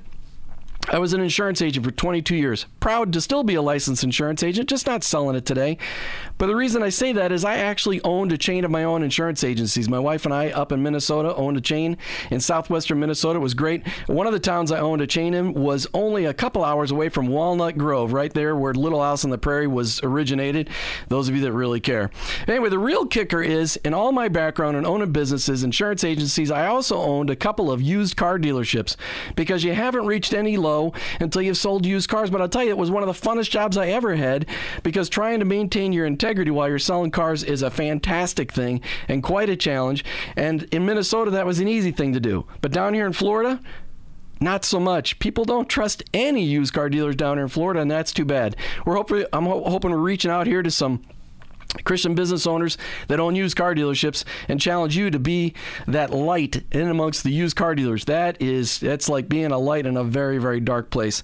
I 0.90 0.98
was 0.98 1.14
an 1.14 1.22
insurance 1.22 1.62
agent 1.62 1.86
for 1.86 1.92
22 1.92 2.36
years. 2.36 2.66
Proud 2.80 3.14
to 3.14 3.22
still 3.22 3.44
be 3.44 3.56
a 3.56 3.62
licensed 3.62 4.04
insurance 4.04 4.42
agent, 4.44 4.68
just 4.68 4.88
not 4.88 5.04
selling 5.04 5.36
it 5.36 5.46
today. 5.46 5.78
But 6.38 6.48
the 6.48 6.56
reason 6.56 6.82
I 6.82 6.90
say 6.90 7.14
that 7.14 7.32
is 7.32 7.46
I 7.46 7.58
actually 7.58 8.02
owned 8.02 8.32
a 8.32 8.38
chain 8.38 8.66
of 8.66 8.72
my 8.72 8.84
own 8.84 9.04
insurance 9.04 9.44
agencies. 9.44 9.88
My 9.88 10.00
wife 10.00 10.26
and 10.26 10.34
I 10.34 10.50
up 10.50 10.72
in 10.72 10.82
Minnesota 10.82 11.36
owned 11.36 11.58
a 11.58 11.62
chain 11.62 11.98
in 12.32 12.40
southwestern 12.40 13.00
Minnesota. 13.00 13.38
It 13.38 13.44
was 13.44 13.54
great. 13.54 13.88
One 14.08 14.26
of 14.26 14.34
the 14.34 14.40
towns 14.40 14.72
I 14.72 14.80
owned 14.80 15.02
a 15.02 15.08
chain 15.08 15.34
in 15.34 15.54
was 15.54 15.88
only 15.94 16.26
a 16.26 16.34
couple 16.34 16.64
hours 16.64 16.90
away 16.90 17.10
from 17.10 17.28
Walnut 17.28 17.78
Grove, 17.78 18.12
right 18.12 18.34
there 18.34 18.56
where 18.56 18.74
Little 18.74 19.02
House 19.02 19.24
on 19.24 19.30
the 19.30 19.38
Prairie 19.38 19.68
was 19.68 20.02
originated. 20.04 20.70
Those 21.10 21.30
of 21.30 21.36
you 21.36 21.42
that 21.42 21.52
really 21.52 21.80
care. 21.80 22.10
Anyway, 22.48 22.70
the 22.70 22.80
real 22.80 23.06
kicker 23.06 23.42
is 23.42 23.76
in 23.78 23.94
all 23.94 24.12
my 24.12 24.28
background 24.28 24.78
in 24.78 24.86
owning 24.86 25.12
businesses, 25.12 25.64
insurance 25.64 26.04
agencies, 26.04 26.50
I 26.50 26.68
also 26.68 26.98
owned 26.98 27.30
a 27.30 27.36
couple 27.36 27.72
of 27.72 27.82
used 27.82 28.18
car 28.18 28.40
dealerships 28.40 28.96
because 29.36 29.64
you 29.64 29.74
haven't 29.74 30.06
reached 30.06 30.34
any 30.34 30.58
low 30.72 30.94
until 31.20 31.42
you've 31.42 31.58
sold 31.58 31.86
used 31.86 32.10
cars. 32.10 32.30
But 32.30 32.42
I'll 32.42 32.50
tell 32.50 32.64
you, 32.64 32.70
it 32.70 32.78
was 32.78 32.92
one 32.92 33.04
of 33.04 33.08
the 33.08 33.28
funnest 33.28 33.50
jobs 33.50 33.78
I 33.78 33.88
ever 33.90 34.16
had 34.16 34.46
because 34.84 35.10
trying 35.10 35.40
to 35.40 35.46
maintain 35.46 35.94
your 35.94 36.06
integrity 36.06 36.52
while 36.52 36.70
you're 36.70 36.80
selling 36.80 37.12
cars 37.12 37.44
is 37.44 37.62
a 37.62 37.70
fantastic 37.70 38.52
thing 38.52 38.82
and 39.08 39.24
quite 39.24 39.50
a 39.50 39.56
challenge. 39.56 40.04
And 40.36 40.64
in 40.74 40.86
Minnesota, 40.86 41.32
that 41.32 41.46
was 41.46 41.60
an 41.60 41.68
easy 41.68 41.92
thing 41.92 42.14
to 42.14 42.20
do. 42.20 42.46
But 42.62 42.72
down 42.72 42.94
here 42.94 43.06
in 43.06 43.14
Florida, 43.14 43.60
not 44.40 44.66
so 44.66 44.80
much. 44.80 45.20
People 45.20 45.46
don't 45.46 45.70
trust 45.70 46.04
any 46.14 46.44
used 46.44 46.74
car 46.74 46.90
dealers 46.90 47.16
down 47.16 47.38
here 47.38 47.44
in 47.44 47.50
Florida, 47.50 47.80
and 47.80 47.92
that's 47.92 48.12
too 48.12 48.26
bad. 48.26 48.56
We're 48.86 48.96
hoping 48.96 49.26
I'm 49.32 49.46
ho- 49.46 49.70
hoping 49.70 49.92
we're 49.92 49.98
reaching 49.98 50.32
out 50.32 50.48
here 50.48 50.64
to 50.64 50.72
some 50.72 51.04
Christian 51.84 52.16
business 52.16 52.46
owners 52.46 52.78
that 53.08 53.20
own 53.20 53.36
used 53.36 53.56
car 53.56 53.74
dealerships 53.74 54.24
and 54.48 54.60
challenge 54.60 54.96
you 54.96 55.10
to 55.10 55.20
be 55.20 55.54
that 55.88 56.12
light 56.12 56.64
in 56.72 56.90
amongst 56.90 57.24
the 57.24 57.32
used 57.32 57.56
car 57.56 57.76
dealers. 57.76 58.06
That 58.06 58.42
is 58.42 58.80
that's 58.80 59.08
like 59.08 59.30
being 59.30 59.52
a 59.52 59.58
light 59.58 59.86
in 59.86 59.98
a 59.98 60.04
very 60.04 60.38
very 60.38 60.60
dark 60.60 60.90
place. 60.90 61.24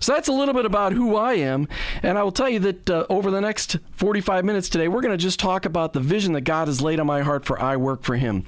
So 0.00 0.12
that's 0.12 0.28
a 0.28 0.32
little 0.32 0.54
bit 0.54 0.64
about 0.64 0.92
who 0.92 1.16
I 1.16 1.34
am, 1.34 1.68
and 2.02 2.16
I 2.16 2.22
will 2.22 2.32
tell 2.32 2.48
you 2.48 2.60
that 2.60 2.88
uh, 2.88 3.06
over 3.08 3.30
the 3.30 3.40
next 3.40 3.76
45 3.92 4.44
minutes 4.44 4.68
today, 4.68 4.88
we're 4.88 5.00
going 5.00 5.16
to 5.16 5.22
just 5.22 5.40
talk 5.40 5.64
about 5.64 5.92
the 5.92 6.00
vision 6.00 6.32
that 6.34 6.42
God 6.42 6.68
has 6.68 6.80
laid 6.80 7.00
on 7.00 7.06
my 7.06 7.22
heart 7.22 7.44
for 7.44 7.60
I 7.60 7.76
work 7.76 8.02
for 8.02 8.16
Him. 8.16 8.44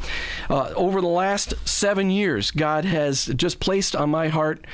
Uh, 0.49 0.73
over 0.77 1.01
the 1.01 1.09
last 1.09 1.55
seven 1.69 2.11
years, 2.11 2.51
God 2.51 2.85
has 2.85 3.27
just 3.27 3.61
placed 3.61 3.97
on 3.97 4.11
my 4.11 4.29
heart 4.29 4.65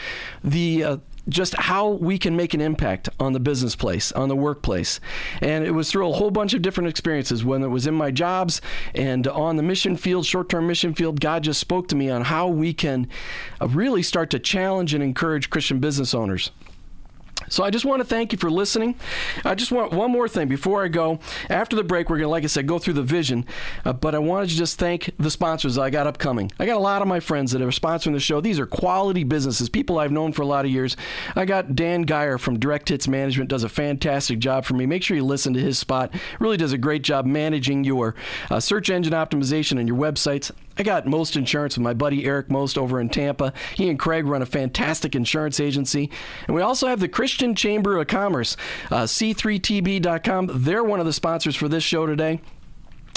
the 0.45 0.85
uh, 0.85 0.97
just 1.29 1.55
how 1.55 1.89
we 1.89 2.19
can 2.19 2.37
make 2.37 2.55
an 2.55 2.61
impact 2.61 3.09
on 3.19 3.33
the 3.33 3.41
business 3.41 3.75
place, 3.75 4.13
on 4.13 4.29
the 4.29 4.37
workplace. 4.37 5.01
And 5.41 5.65
it 5.65 5.73
was 5.73 5.91
through 5.91 6.09
a 6.09 6.13
whole 6.13 6.31
bunch 6.31 6.55
of 6.55 6.63
different 6.63 6.89
experiences. 6.89 7.45
When 7.45 7.63
it 7.63 7.69
was 7.69 7.87
in 7.87 7.95
my 7.95 8.11
jobs 8.11 8.61
and 8.95 9.27
on 9.27 9.57
the 9.57 9.63
mission 9.63 9.97
field, 9.97 10.27
short 10.27 10.49
term 10.49 10.67
mission 10.67 10.95
field, 10.95 11.21
God 11.21 11.45
just 11.45 11.61
spoke 11.61 11.89
to 11.89 11.97
me 11.97 12.11
on 12.11 12.23
how 12.23 12.49
we 12.49 12.73
can 12.73 13.09
really 13.61 14.03
start 14.03 14.31
to 14.31 14.39
challenge 14.39 14.95
and 14.95 15.03
encourage 15.03 15.51
Christian 15.51 15.81
business 15.81 16.15
owners. 16.15 16.51
So 17.49 17.63
I 17.63 17.71
just 17.71 17.85
want 17.85 18.01
to 18.01 18.05
thank 18.05 18.33
you 18.33 18.39
for 18.39 18.51
listening. 18.51 18.97
I 19.45 19.55
just 19.55 19.71
want 19.71 19.93
one 19.93 20.11
more 20.11 20.29
thing 20.29 20.49
before 20.49 20.85
I 20.85 20.89
go. 20.89 21.21
After 21.49 21.77
the 21.77 21.85
break, 21.85 22.11
we're 22.11 22.17
going 22.17 22.25
to, 22.25 22.31
like 22.31 22.45
I 22.45 22.49
said, 22.49 22.67
go 22.67 22.79
through 22.79 22.95
the 22.95 23.03
vision. 23.03 23.47
Uh, 23.85 23.93
but 23.93 24.15
I 24.15 24.19
wanted 24.19 24.51
to 24.51 24.57
just 24.57 24.79
thank 24.79 25.11
the 25.19 25.31
sponsors 25.31 25.79
I 25.79 25.91
got 25.91 26.07
upcoming. 26.07 26.51
I 26.59 26.67
got 26.67 26.77
a 26.77 26.81
lot 26.81 27.03
of 27.03 27.09
my 27.09 27.21
friends 27.21 27.53
that 27.53 27.63
are 27.63 27.69
sponsoring 27.69 28.15
the 28.15 28.21
show. 28.21 28.41
These 28.41 28.59
are 28.59 28.67
quality 28.67 29.25
businesses, 29.25 29.69
people 29.69 29.99
I've 29.99 30.13
known 30.13 30.33
for 30.33 30.43
a 30.43 30.47
lot 30.47 30.65
of 30.65 30.71
years. 30.71 30.97
I 31.35 31.45
got 31.45 31.77
Dan 31.77 32.03
Geyer 32.03 32.39
from 32.39 32.59
Direct 32.59 32.89
Hits 32.89 33.07
Management, 33.07 33.51
does 33.51 33.65
a 33.65 33.69
fantastic 33.69 34.39
job 34.39 34.65
for 34.65 34.75
me. 34.75 34.87
Make 34.87 35.03
sure 35.03 35.17
you 35.17 35.25
listen 35.25 35.55
to 35.55 35.61
his 35.61 35.79
spot. 35.79 36.13
Really 36.41 36.57
does 36.57 36.73
a 36.73 36.79
great 36.79 37.03
job 37.03 37.27
managing 37.27 37.85
your 37.85 38.15
uh, 38.51 38.61
search 38.61 38.91
engine 38.91 39.13
optimization 39.13 39.79
and 39.79 39.89
your 39.89 39.97
websites. 39.99 40.51
I 40.79 40.83
got 40.83 41.07
Most 41.07 41.37
Insurance 41.37 41.77
with 41.77 41.85
my 41.85 41.95
buddy 41.95 42.25
Eric 42.25 42.51
Most 42.51 42.77
over 42.77 43.01
in 43.01 43.09
Tampa. 43.09 43.53
He 43.75 43.89
and 43.89 43.99
Craig 43.99 44.27
run 44.27 44.43
a 44.43 44.47
fantastic 44.47 45.15
insurance 45.15 45.59
agency. 45.59 46.11
And 46.47 46.55
we 46.55 46.63
also 46.63 46.87
have 46.87 47.01
the 47.01 47.09
Christian 47.09 47.55
Chamber 47.55 47.99
of 47.99 48.07
Commerce, 48.07 48.57
uh, 48.91 49.05
C3TB.com. 49.05 50.51
They're 50.53 50.85
one 50.85 51.01
of 51.01 51.07
the 51.07 51.13
sponsors 51.13 51.57
for 51.57 51.69
this 51.69 51.85
show 51.85 52.07
today. 52.07 52.41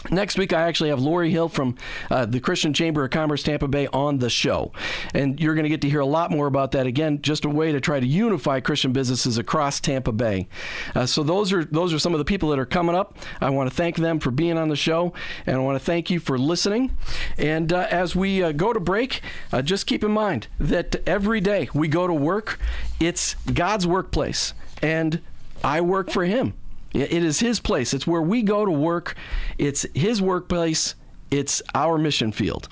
Next 0.10 0.38
week, 0.38 0.54
I 0.54 0.62
actually 0.62 0.90
have 0.90 1.02
Lori 1.02 1.30
Hill 1.30 1.50
from 1.50 1.76
uh, 2.10 2.26
the 2.26 2.40
Christian 2.40 2.74
Chamber 2.74 3.04
of 3.04 3.12
Commerce 3.12 3.44
Tampa 3.44 3.68
Bay 3.68 3.88
on 3.88 4.20
the 4.20 4.30
show. 4.30 4.72
And 5.14 5.40
you're 5.40 5.56
going 5.56 5.64
to 5.64 5.70
get 5.70 5.82
to 5.82 5.90
hear 5.90 6.00
a 6.00 6.06
lot 6.06 6.32
more 6.32 6.48
about 6.48 6.72
that. 6.72 6.88
Again, 6.88 7.22
just 7.22 7.44
a 7.44 7.50
way 7.50 7.74
to 7.74 7.82
try 7.82 8.00
to 8.00 8.08
unify 8.08 8.62
Christian 8.62 8.94
businesses 8.94 9.38
across 9.38 9.82
Tampa 9.82 10.14
Bay. 10.14 10.48
Uh, 10.96 11.06
so 11.06 11.22
those 11.22 11.52
are 11.52 11.66
those 11.66 11.94
are 11.94 12.00
some 12.00 12.14
of 12.14 12.18
the 12.18 12.26
people 12.26 12.50
that 12.50 12.60
are 12.60 12.66
coming 12.66 12.96
up. 12.96 13.18
I 13.42 13.50
want 13.50 13.70
to 13.70 13.76
thank 13.76 13.98
them 13.98 14.20
for 14.20 14.32
being 14.32 14.58
on 14.58 14.70
the 14.70 14.76
show, 14.76 15.14
and 15.46 15.58
I 15.58 15.60
want 15.60 15.78
to 15.78 15.84
thank 15.84 16.10
you 16.10 16.20
for 16.20 16.38
listening. 16.38 16.96
And 17.38 17.74
uh, 17.74 17.88
as 17.92 18.16
we 18.16 18.42
uh, 18.42 18.54
go 18.54 18.72
to 18.72 18.80
break, 18.80 19.22
uh, 19.52 19.62
just 19.62 19.86
keep 19.86 20.04
in 20.04 20.12
mind 20.12 20.48
that 20.60 20.96
every 21.08 21.42
day 21.42 21.70
we 21.74 21.90
go 21.90 22.08
to 22.08 22.14
work, 22.14 22.58
it's 23.02 23.36
God's 23.54 23.86
workplace, 23.86 24.54
and 24.82 25.22
I 25.62 25.82
work 25.82 26.10
for 26.10 26.24
Him. 26.24 26.54
It 26.94 27.12
is 27.12 27.40
his 27.40 27.60
place. 27.60 27.94
It's 27.94 28.08
where 28.08 28.22
we 28.22 28.42
go 28.42 28.66
to 28.66 28.72
work. 28.72 29.16
It's 29.58 29.86
his 29.94 30.22
workplace. 30.22 30.96
It's 31.32 31.62
our 31.76 32.00
mission 32.00 32.32
field. 32.32 32.70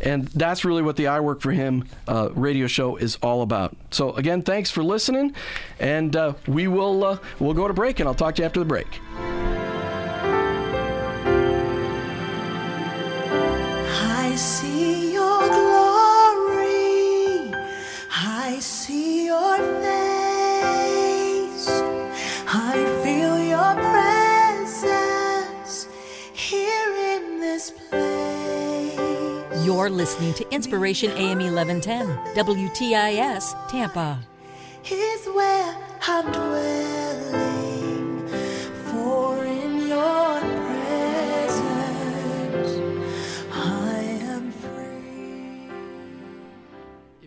And 0.00 0.28
that's 0.28 0.64
really 0.64 0.82
what 0.82 0.94
the 0.94 1.08
I 1.08 1.18
Work 1.18 1.40
for 1.40 1.50
Him 1.50 1.88
uh, 2.06 2.30
radio 2.34 2.68
show 2.68 2.96
is 2.96 3.16
all 3.20 3.42
about. 3.42 3.76
So, 3.90 4.12
again, 4.12 4.42
thanks 4.42 4.70
for 4.70 4.84
listening. 4.84 5.34
And 5.80 6.14
uh, 6.14 6.34
we 6.46 6.68
will 6.68 7.02
uh, 7.02 7.18
we'll 7.40 7.54
go 7.54 7.66
to 7.66 7.74
break, 7.74 7.98
and 7.98 8.08
I'll 8.08 8.14
talk 8.14 8.36
to 8.36 8.42
you 8.42 8.46
after 8.46 8.60
the 8.60 8.66
break. 8.66 8.86
You're 29.86 29.94
listening 29.94 30.34
to 30.34 30.52
Inspiration 30.52 31.12
AM 31.12 31.38
1110, 31.38 32.08
WTIS, 32.34 33.68
Tampa. 33.68 34.18
Is 34.90 35.26
where 35.28 35.76
I'm 36.08 36.32
dwelling. 36.32 37.65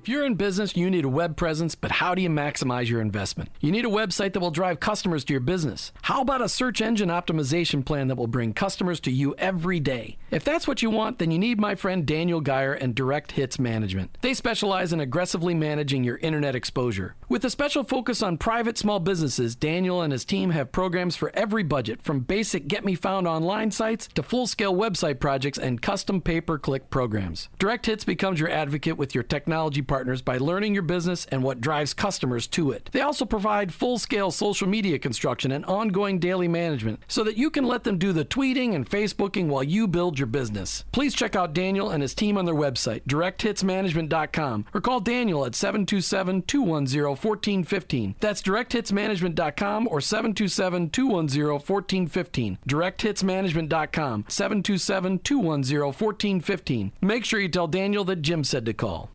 You're 0.10 0.26
in 0.26 0.36
business, 0.36 0.76
you 0.76 0.90
need 0.90 1.06
a 1.06 1.10
web 1.10 1.38
presence, 1.38 1.76
but 1.76 1.92
how 1.92 2.16
do 2.16 2.22
you 2.22 2.30
maximize 2.30 2.90
your 2.90 3.00
investment? 3.00 3.50
You 3.60 3.72
need 3.72 3.86
a 3.86 3.90
website 3.90 4.34
that 4.34 4.40
will 4.40 4.50
drive 4.50 4.80
customers 4.80 5.24
to 5.26 5.34
your 5.34 5.40
business. 5.40 5.92
How 6.02 6.22
about 6.22 6.42
a 6.42 6.50
search 6.50 6.82
engine 6.82 7.10
optimization 7.10 7.86
plan 7.86 8.08
that 8.08 8.16
will 8.16 8.28
bring 8.28 8.54
customers 8.54 9.00
to 9.02 9.12
you 9.12 9.36
every 9.38 9.80
day? 9.80 10.18
If 10.32 10.44
that's 10.44 10.68
what 10.68 10.82
you 10.82 10.90
want, 10.90 11.20
then 11.20 11.32
you 11.32 11.38
need 11.38 11.60
my 11.60 11.76
friend 11.76 12.06
Daniel 12.06 12.42
Geyer 12.42 12.74
and 12.74 12.96
Direct 12.96 13.34
Hits 13.34 13.60
Management. 13.60 14.18
They 14.22 14.34
specialize 14.34 14.92
in 14.92 15.00
aggressively 15.00 15.54
managing 15.54 16.04
your 16.04 16.18
internet 16.18 16.56
exposure. 16.56 17.16
With 17.28 17.46
a 17.46 17.50
special 17.50 17.84
focus 17.84 18.24
on 18.24 18.38
private 18.38 18.78
small 18.78 19.00
businesses, 19.00 19.56
Daniel 19.56 20.02
and 20.02 20.12
his 20.12 20.26
team 20.26 20.50
have 20.52 20.72
programs 20.72 21.16
for 21.16 21.32
every 21.36 21.64
budget, 21.64 22.02
from 22.02 22.22
basic 22.22 22.68
get 22.68 22.84
me 22.84 22.96
found 22.96 23.28
online 23.28 23.70
sites 23.70 24.08
to 24.16 24.24
full 24.24 24.48
scale 24.48 24.74
website 24.74 25.20
projects 25.20 25.60
and 25.60 25.82
custom 25.82 26.22
pay 26.22 26.42
per 26.42 26.58
click 26.58 26.90
programs. 26.90 27.50
Direct 27.60 27.86
Hits 27.86 28.04
becomes 28.04 28.40
your 28.40 28.50
advocate 28.50 28.98
with 28.98 29.14
your 29.14 29.24
technology 29.24 29.82
partners 30.00 30.22
by 30.22 30.38
learning 30.38 30.74
your 30.74 30.82
business 30.82 31.28
and 31.30 31.44
what 31.44 31.60
drives 31.60 31.94
customers 31.94 32.48
to 32.48 32.72
it. 32.72 32.90
They 32.94 33.02
also 33.02 33.26
provide 33.26 33.74
full 33.74 34.00
scale 34.00 34.32
social 34.32 34.66
media 34.66 34.98
construction 34.98 35.52
and 35.52 35.66
ongoing 35.66 36.20
daily 36.20 36.48
management 36.48 37.02
so 37.10 37.22
that 37.26 37.36
you 37.36 37.50
can 37.50 37.66
let 37.66 37.84
them 37.84 37.98
do 37.98 38.14
the 38.14 38.24
tweeting 38.24 38.76
and 38.76 38.90
Facebooking 38.90 39.48
while 39.48 39.62
you 39.62 39.90
build 39.90 40.18
your 40.18 40.28
business. 40.28 40.86
Please 40.94 41.14
check 41.14 41.36
out 41.36 41.54
Daniel 41.54 41.90
and 41.90 42.02
his 42.02 42.16
team 42.16 42.38
on 42.38 42.46
their 42.46 42.56
website, 42.56 43.02
directhitsmanagement.com, 43.10 44.68
or 44.74 44.80
call 44.80 45.02
Daniel 45.02 45.46
at 45.46 45.54
727 45.54 46.44
210 46.44 47.04
1415. 47.04 48.16
That's 48.22 48.42
directhitsmanagement.com 48.42 49.90
or 49.92 50.00
727 50.00 50.92
210 50.92 51.44
1415. 51.46 52.58
Directhitsmanagement.com, 52.66 54.26
727 54.30 55.20
210 55.20 55.82
1415. 55.82 56.92
Make 57.02 57.26
sure 57.26 57.42
you 57.42 57.50
tell 57.50 57.68
Daniel 57.68 58.06
that 58.06 58.22
Jim 58.22 58.46
said 58.46 58.66
to 58.66 58.74
call. 58.74 59.10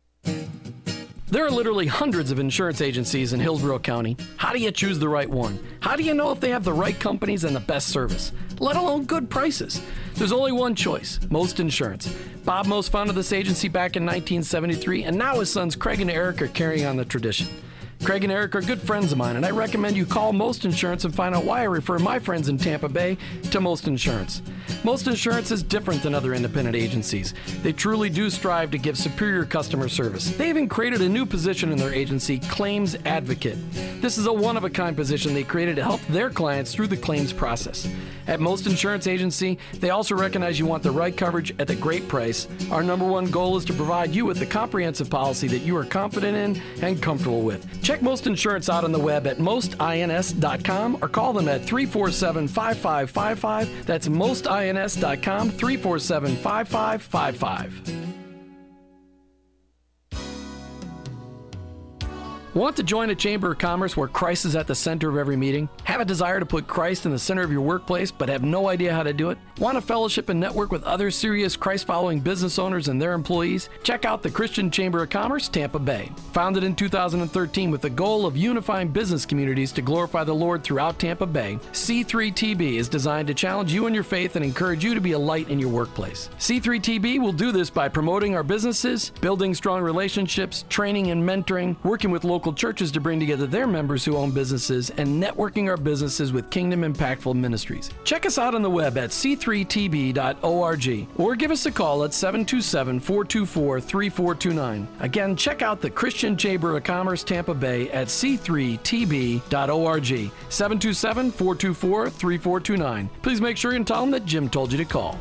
There 1.34 1.44
are 1.44 1.50
literally 1.50 1.88
hundreds 1.88 2.30
of 2.30 2.38
insurance 2.38 2.80
agencies 2.80 3.32
in 3.32 3.40
Hillsborough 3.40 3.80
County. 3.80 4.16
How 4.36 4.52
do 4.52 4.60
you 4.60 4.70
choose 4.70 5.00
the 5.00 5.08
right 5.08 5.28
one? 5.28 5.58
How 5.80 5.96
do 5.96 6.04
you 6.04 6.14
know 6.14 6.30
if 6.30 6.38
they 6.38 6.50
have 6.50 6.62
the 6.62 6.72
right 6.72 6.96
companies 7.00 7.42
and 7.42 7.56
the 7.56 7.60
best 7.60 7.88
service, 7.88 8.30
let 8.60 8.76
alone 8.76 9.04
good 9.04 9.28
prices? 9.28 9.82
There's 10.14 10.30
only 10.30 10.52
one 10.52 10.76
choice 10.76 11.18
Most 11.30 11.58
Insurance. 11.58 12.14
Bob 12.44 12.66
Most 12.66 12.92
founded 12.92 13.16
this 13.16 13.32
agency 13.32 13.66
back 13.66 13.96
in 13.96 14.04
1973, 14.04 15.02
and 15.02 15.18
now 15.18 15.40
his 15.40 15.50
sons 15.50 15.74
Craig 15.74 16.00
and 16.00 16.10
Eric 16.10 16.40
are 16.40 16.46
carrying 16.46 16.86
on 16.86 16.96
the 16.96 17.04
tradition. 17.04 17.48
Craig 18.02 18.22
and 18.22 18.32
Eric 18.32 18.54
are 18.54 18.60
good 18.60 18.80
friends 18.80 19.12
of 19.12 19.18
mine, 19.18 19.36
and 19.36 19.46
I 19.46 19.50
recommend 19.50 19.96
you 19.96 20.04
call 20.04 20.32
Most 20.32 20.64
Insurance 20.64 21.04
and 21.04 21.14
find 21.14 21.34
out 21.34 21.44
why 21.44 21.60
I 21.60 21.64
refer 21.64 21.98
my 21.98 22.18
friends 22.18 22.48
in 22.48 22.58
Tampa 22.58 22.88
Bay 22.88 23.16
to 23.50 23.60
Most 23.60 23.86
Insurance. 23.86 24.42
Most 24.82 25.06
Insurance 25.06 25.50
is 25.50 25.62
different 25.62 26.02
than 26.02 26.14
other 26.14 26.34
independent 26.34 26.76
agencies. 26.76 27.32
They 27.62 27.72
truly 27.72 28.10
do 28.10 28.28
strive 28.28 28.70
to 28.72 28.78
give 28.78 28.98
superior 28.98 29.46
customer 29.46 29.88
service. 29.88 30.36
They 30.36 30.50
even 30.50 30.68
created 30.68 31.00
a 31.00 31.08
new 31.08 31.24
position 31.24 31.72
in 31.72 31.78
their 31.78 31.94
agency, 31.94 32.40
Claims 32.40 32.96
Advocate. 33.06 33.56
This 34.02 34.18
is 34.18 34.26
a 34.26 34.32
one 34.32 34.58
of 34.58 34.64
a 34.64 34.70
kind 34.70 34.94
position 34.94 35.32
they 35.32 35.44
created 35.44 35.76
to 35.76 35.82
help 35.82 36.00
their 36.08 36.28
clients 36.28 36.74
through 36.74 36.88
the 36.88 36.96
claims 36.96 37.32
process. 37.32 37.88
At 38.26 38.40
Most 38.40 38.66
Insurance 38.66 39.06
Agency, 39.06 39.58
they 39.74 39.90
also 39.90 40.14
recognize 40.14 40.58
you 40.58 40.66
want 40.66 40.82
the 40.82 40.90
right 40.90 41.14
coverage 41.14 41.54
at 41.58 41.66
the 41.66 41.74
great 41.74 42.06
price. 42.08 42.48
Our 42.70 42.82
number 42.82 43.06
one 43.06 43.30
goal 43.30 43.56
is 43.56 43.64
to 43.66 43.72
provide 43.72 44.14
you 44.14 44.24
with 44.24 44.38
the 44.38 44.46
comprehensive 44.46 45.10
policy 45.10 45.48
that 45.48 45.58
you 45.58 45.76
are 45.76 45.84
confident 45.84 46.36
in 46.36 46.62
and 46.82 47.02
comfortable 47.02 47.42
with. 47.42 47.82
Check 47.84 48.00
Most 48.00 48.26
Insurance 48.26 48.70
out 48.70 48.82
on 48.82 48.92
the 48.92 48.98
web 48.98 49.26
at 49.26 49.36
mostins.com 49.36 50.98
or 51.02 51.08
call 51.08 51.34
them 51.34 51.48
at 51.48 51.60
347 51.64 52.48
5555. 52.48 53.86
That's 53.86 54.08
mostins.com 54.08 55.50
347 55.50 56.36
5555. 56.36 58.13
Want 62.54 62.76
to 62.76 62.84
join 62.84 63.10
a 63.10 63.16
Chamber 63.16 63.50
of 63.50 63.58
Commerce 63.58 63.96
where 63.96 64.06
Christ 64.06 64.44
is 64.44 64.54
at 64.54 64.68
the 64.68 64.76
center 64.76 65.08
of 65.08 65.16
every 65.16 65.36
meeting? 65.36 65.68
Have 65.82 66.00
a 66.00 66.04
desire 66.04 66.38
to 66.38 66.46
put 66.46 66.68
Christ 66.68 67.04
in 67.04 67.10
the 67.10 67.18
center 67.18 67.42
of 67.42 67.50
your 67.50 67.62
workplace 67.62 68.12
but 68.12 68.28
have 68.28 68.44
no 68.44 68.68
idea 68.68 68.94
how 68.94 69.02
to 69.02 69.12
do 69.12 69.30
it? 69.30 69.38
Want 69.58 69.76
to 69.76 69.80
fellowship 69.80 70.28
and 70.28 70.38
network 70.38 70.70
with 70.70 70.84
other 70.84 71.10
serious 71.10 71.56
Christ 71.56 71.84
following 71.84 72.20
business 72.20 72.56
owners 72.60 72.86
and 72.86 73.02
their 73.02 73.12
employees? 73.12 73.70
Check 73.82 74.04
out 74.04 74.22
the 74.22 74.30
Christian 74.30 74.70
Chamber 74.70 75.02
of 75.02 75.10
Commerce, 75.10 75.48
Tampa 75.48 75.80
Bay. 75.80 76.12
Founded 76.32 76.62
in 76.62 76.76
2013 76.76 77.72
with 77.72 77.80
the 77.80 77.90
goal 77.90 78.24
of 78.24 78.36
unifying 78.36 78.86
business 78.86 79.26
communities 79.26 79.72
to 79.72 79.82
glorify 79.82 80.22
the 80.22 80.32
Lord 80.32 80.62
throughout 80.62 81.00
Tampa 81.00 81.26
Bay, 81.26 81.58
C3TB 81.72 82.76
is 82.76 82.88
designed 82.88 83.26
to 83.26 83.34
challenge 83.34 83.72
you 83.72 83.88
in 83.88 83.94
your 83.94 84.04
faith 84.04 84.36
and 84.36 84.44
encourage 84.44 84.84
you 84.84 84.94
to 84.94 85.00
be 85.00 85.12
a 85.12 85.18
light 85.18 85.48
in 85.48 85.58
your 85.58 85.70
workplace. 85.70 86.30
C3TB 86.38 87.20
will 87.20 87.32
do 87.32 87.50
this 87.50 87.68
by 87.68 87.88
promoting 87.88 88.36
our 88.36 88.44
businesses, 88.44 89.10
building 89.20 89.54
strong 89.54 89.82
relationships, 89.82 90.64
training 90.68 91.10
and 91.10 91.28
mentoring, 91.28 91.74
working 91.82 92.12
with 92.12 92.22
local 92.22 92.43
churches 92.52 92.92
to 92.92 93.00
bring 93.00 93.18
together 93.20 93.46
their 93.46 93.66
members 93.66 94.04
who 94.04 94.16
own 94.16 94.30
businesses, 94.30 94.90
and 94.90 95.22
networking 95.22 95.68
our 95.68 95.76
businesses 95.76 96.32
with 96.32 96.50
kingdom 96.50 96.82
impactful 96.82 97.34
ministries. 97.34 97.90
Check 98.04 98.26
us 98.26 98.38
out 98.38 98.54
on 98.54 98.62
the 98.62 98.70
web 98.70 98.98
at 98.98 99.10
c3tb.org 99.10 101.06
or 101.16 101.36
give 101.36 101.50
us 101.50 101.66
a 101.66 101.72
call 101.72 102.04
at 102.04 102.12
727 102.12 103.00
424 103.00 103.80
3429. 103.80 104.88
Again, 105.00 105.36
check 105.36 105.62
out 105.62 105.80
the 105.80 105.90
Christian 105.90 106.36
Chamber 106.36 106.76
of 106.76 106.84
Commerce 106.84 107.24
Tampa 107.24 107.54
Bay 107.54 107.90
at 107.90 108.08
c3tb.org 108.08 110.06
727 110.48 111.30
424 111.30 112.10
3429. 112.10 113.10
Please 113.22 113.40
make 113.40 113.56
sure 113.56 113.72
and 113.72 113.86
tell 113.86 114.00
them 114.00 114.10
that 114.10 114.26
Jim 114.26 114.48
told 114.48 114.72
you 114.72 114.78
to 114.78 114.84
call. 114.84 115.18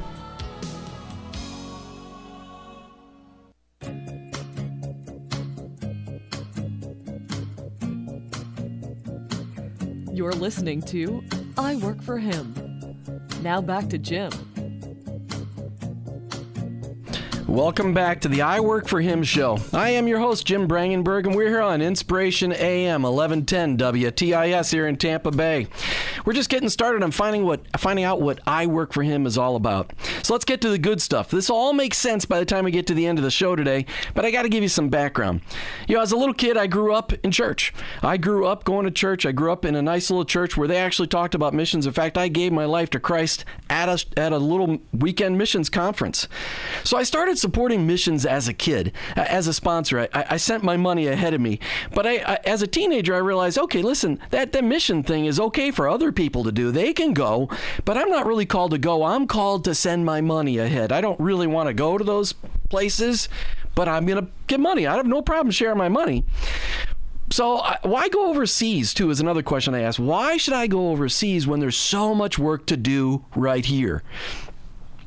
You're 10.13 10.31
listening 10.33 10.83
to 10.83 11.23
I 11.57 11.75
Work 11.77 11.99
for 12.03 12.19
Him. 12.19 12.53
Now 13.41 13.63
back 13.63 13.89
to 13.89 13.97
Jim. 13.97 14.29
Welcome 17.47 17.95
back 17.95 18.21
to 18.21 18.27
the 18.27 18.43
I 18.43 18.59
Work 18.59 18.87
for 18.87 19.01
Him 19.01 19.23
show. 19.23 19.57
I 19.73 19.89
am 19.89 20.07
your 20.07 20.19
host, 20.19 20.45
Jim 20.45 20.67
Brangenberg, 20.67 21.25
and 21.25 21.35
we're 21.35 21.49
here 21.49 21.61
on 21.61 21.81
Inspiration 21.81 22.51
AM 22.53 23.01
1110 23.01 23.79
WTIS 23.79 24.71
here 24.71 24.85
in 24.85 24.97
Tampa 24.97 25.31
Bay. 25.31 25.65
we're 26.25 26.33
just 26.33 26.49
getting 26.49 26.69
started 26.69 27.01
on 27.01 27.09
finding 27.09 27.43
what 27.43 27.61
finding 27.79 28.05
out 28.05 28.21
what 28.21 28.39
I 28.45 28.67
work 28.67 28.93
for 28.93 29.01
him 29.01 29.25
is 29.25 29.37
all 29.37 29.55
about. 29.55 29.93
So 30.23 30.33
let's 30.33 30.45
get 30.45 30.61
to 30.61 30.69
the 30.69 30.77
good 30.77 31.01
stuff. 31.01 31.29
This 31.29 31.49
all 31.49 31.73
makes 31.73 31.97
sense 31.97 32.25
by 32.25 32.39
the 32.39 32.45
time 32.45 32.63
we 32.63 32.71
get 32.71 32.87
to 32.87 32.93
the 32.93 33.05
end 33.05 33.19
of 33.19 33.23
the 33.23 33.31
show 33.31 33.55
today, 33.55 33.85
but 34.13 34.23
I 34.23 34.31
got 34.31 34.43
to 34.43 34.49
give 34.49 34.63
you 34.63 34.69
some 34.69 34.87
background. 34.89 35.41
You 35.87 35.95
know, 35.95 36.01
as 36.01 36.13
a 36.13 36.17
little 36.17 36.33
kid, 36.33 36.55
I 36.55 36.65
grew 36.65 36.93
up 36.93 37.11
in 37.11 37.31
church. 37.31 37.73
I 38.01 38.15
grew 38.15 38.45
up 38.45 38.63
going 38.63 38.85
to 38.85 38.91
church. 38.91 39.25
I 39.25 39.33
grew 39.33 39.51
up 39.51 39.65
in 39.65 39.75
a 39.75 39.81
nice 39.81 40.09
little 40.09 40.23
church 40.23 40.55
where 40.55 40.67
they 40.67 40.77
actually 40.77 41.09
talked 41.09 41.35
about 41.35 41.53
missions. 41.53 41.85
In 41.85 41.93
fact, 41.93 42.17
I 42.17 42.29
gave 42.29 42.53
my 42.53 42.65
life 42.65 42.89
to 42.91 42.99
Christ 42.99 43.43
at 43.69 43.89
a 43.89 44.03
at 44.17 44.31
a 44.31 44.37
little 44.37 44.79
weekend 44.93 45.37
missions 45.37 45.69
conference. 45.69 46.27
So 46.85 46.95
I 46.95 47.03
started 47.03 47.37
supporting 47.37 47.85
missions 47.85 48.25
as 48.25 48.47
a 48.47 48.53
kid, 48.53 48.93
as 49.15 49.47
a 49.47 49.53
sponsor. 49.53 50.07
I, 50.13 50.25
I 50.31 50.37
sent 50.37 50.63
my 50.63 50.77
money 50.77 51.07
ahead 51.07 51.33
of 51.33 51.41
me, 51.41 51.59
but 51.93 52.07
I, 52.07 52.17
I, 52.19 52.39
as 52.45 52.61
a 52.61 52.67
teenager, 52.67 53.13
I 53.13 53.19
realized, 53.19 53.57
okay, 53.57 53.81
listen, 53.81 54.19
that 54.29 54.53
that 54.53 54.63
mission 54.63 55.03
thing 55.03 55.25
is 55.25 55.39
okay 55.39 55.69
for 55.69 55.89
other 55.89 56.13
people 56.13 56.45
to 56.45 56.51
do. 56.51 56.71
They 56.71 56.93
can 56.93 57.13
go, 57.13 57.49
but 57.83 57.97
I'm 57.97 58.09
not 58.09 58.25
really 58.25 58.45
called 58.45 58.71
to 58.71 58.77
go. 58.77 59.03
I'm 59.03 59.27
called 59.27 59.65
to 59.65 59.75
send 59.75 60.05
my 60.05 60.12
money 60.21 60.57
ahead. 60.57 60.91
I 60.91 61.01
don't 61.01 61.19
really 61.19 61.47
want 61.47 61.67
to 61.67 61.73
go 61.73 61.97
to 61.97 62.03
those 62.03 62.33
places, 62.69 63.29
but 63.75 63.87
I'm 63.87 64.05
going 64.05 64.25
to 64.25 64.31
get 64.47 64.59
money. 64.59 64.87
I 64.87 64.95
have 64.95 65.07
no 65.07 65.21
problem 65.21 65.51
sharing 65.51 65.77
my 65.77 65.89
money. 65.89 66.25
So, 67.31 67.57
uh, 67.59 67.77
why 67.81 68.09
go 68.09 68.29
overseas, 68.29 68.93
too, 68.93 69.09
is 69.09 69.19
another 69.19 69.41
question 69.41 69.73
I 69.73 69.81
ask. 69.81 69.99
Why 69.99 70.37
should 70.37 70.53
I 70.53 70.67
go 70.67 70.91
overseas 70.91 71.47
when 71.47 71.59
there's 71.59 71.77
so 71.77 72.13
much 72.13 72.37
work 72.37 72.67
to 72.67 72.77
do 72.77 73.25
right 73.35 73.65
here? 73.65 74.03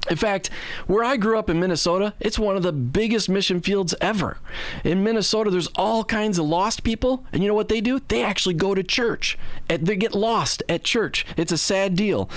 In 0.08 0.16
fact, 0.16 0.50
where 0.86 1.02
I 1.02 1.16
grew 1.16 1.38
up 1.38 1.50
in 1.50 1.58
Minnesota, 1.58 2.14
it's 2.20 2.38
one 2.38 2.56
of 2.56 2.62
the 2.62 2.72
biggest 2.72 3.28
mission 3.28 3.60
fields 3.60 3.94
ever. 4.00 4.38
In 4.84 5.02
Minnesota, 5.02 5.50
there's 5.50 5.68
all 5.74 6.04
kinds 6.04 6.38
of 6.38 6.46
lost 6.46 6.84
people, 6.84 7.24
and 7.32 7.42
you 7.42 7.48
know 7.48 7.54
what 7.54 7.68
they 7.68 7.80
do? 7.80 8.00
They 8.06 8.22
actually 8.22 8.54
go 8.54 8.74
to 8.74 8.82
church. 8.82 9.36
They 9.68 9.96
get 9.96 10.14
lost 10.14 10.62
at 10.68 10.84
church. 10.84 11.26
It's 11.36 11.52
a 11.52 11.58
sad 11.58 11.96
deal. 11.96 12.30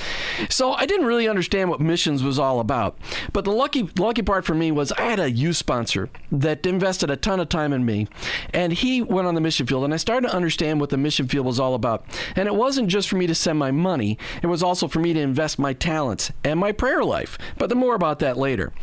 So 0.49 0.73
I 0.73 0.85
didn't 0.85 1.05
really 1.05 1.27
understand 1.27 1.69
what 1.69 1.79
missions 1.79 2.23
was 2.23 2.39
all 2.39 2.59
about. 2.59 2.97
But 3.33 3.45
the 3.45 3.51
lucky 3.51 3.89
lucky 3.97 4.23
part 4.23 4.45
for 4.45 4.55
me 4.55 4.71
was 4.71 4.91
I 4.93 5.03
had 5.03 5.19
a 5.19 5.29
youth 5.29 5.57
sponsor 5.57 6.09
that 6.31 6.65
invested 6.65 7.11
a 7.11 7.17
ton 7.17 7.39
of 7.39 7.49
time 7.49 7.73
in 7.73 7.85
me, 7.85 8.07
and 8.53 8.73
he 8.73 9.01
went 9.01 9.27
on 9.27 9.35
the 9.35 9.41
mission 9.41 9.67
field, 9.67 9.83
and 9.83 9.93
I 9.93 9.97
started 9.97 10.27
to 10.27 10.35
understand 10.35 10.79
what 10.79 10.89
the 10.89 10.97
mission 10.97 11.27
field 11.27 11.45
was 11.45 11.59
all 11.59 11.75
about. 11.75 12.05
And 12.35 12.47
it 12.47 12.55
wasn't 12.55 12.89
just 12.89 13.09
for 13.09 13.15
me 13.15 13.27
to 13.27 13.35
send 13.35 13.59
my 13.59 13.71
money; 13.71 14.17
it 14.41 14.47
was 14.47 14.63
also 14.63 14.87
for 14.87 14.99
me 14.99 15.13
to 15.13 15.19
invest 15.19 15.59
my 15.59 15.73
talents 15.73 16.31
and 16.43 16.59
my 16.59 16.71
prayer 16.71 17.03
life 17.03 17.37
but 17.59 17.69
the 17.69 17.75
more 17.75 17.95
about 17.95 18.19
that 18.19 18.37
later. 18.37 18.73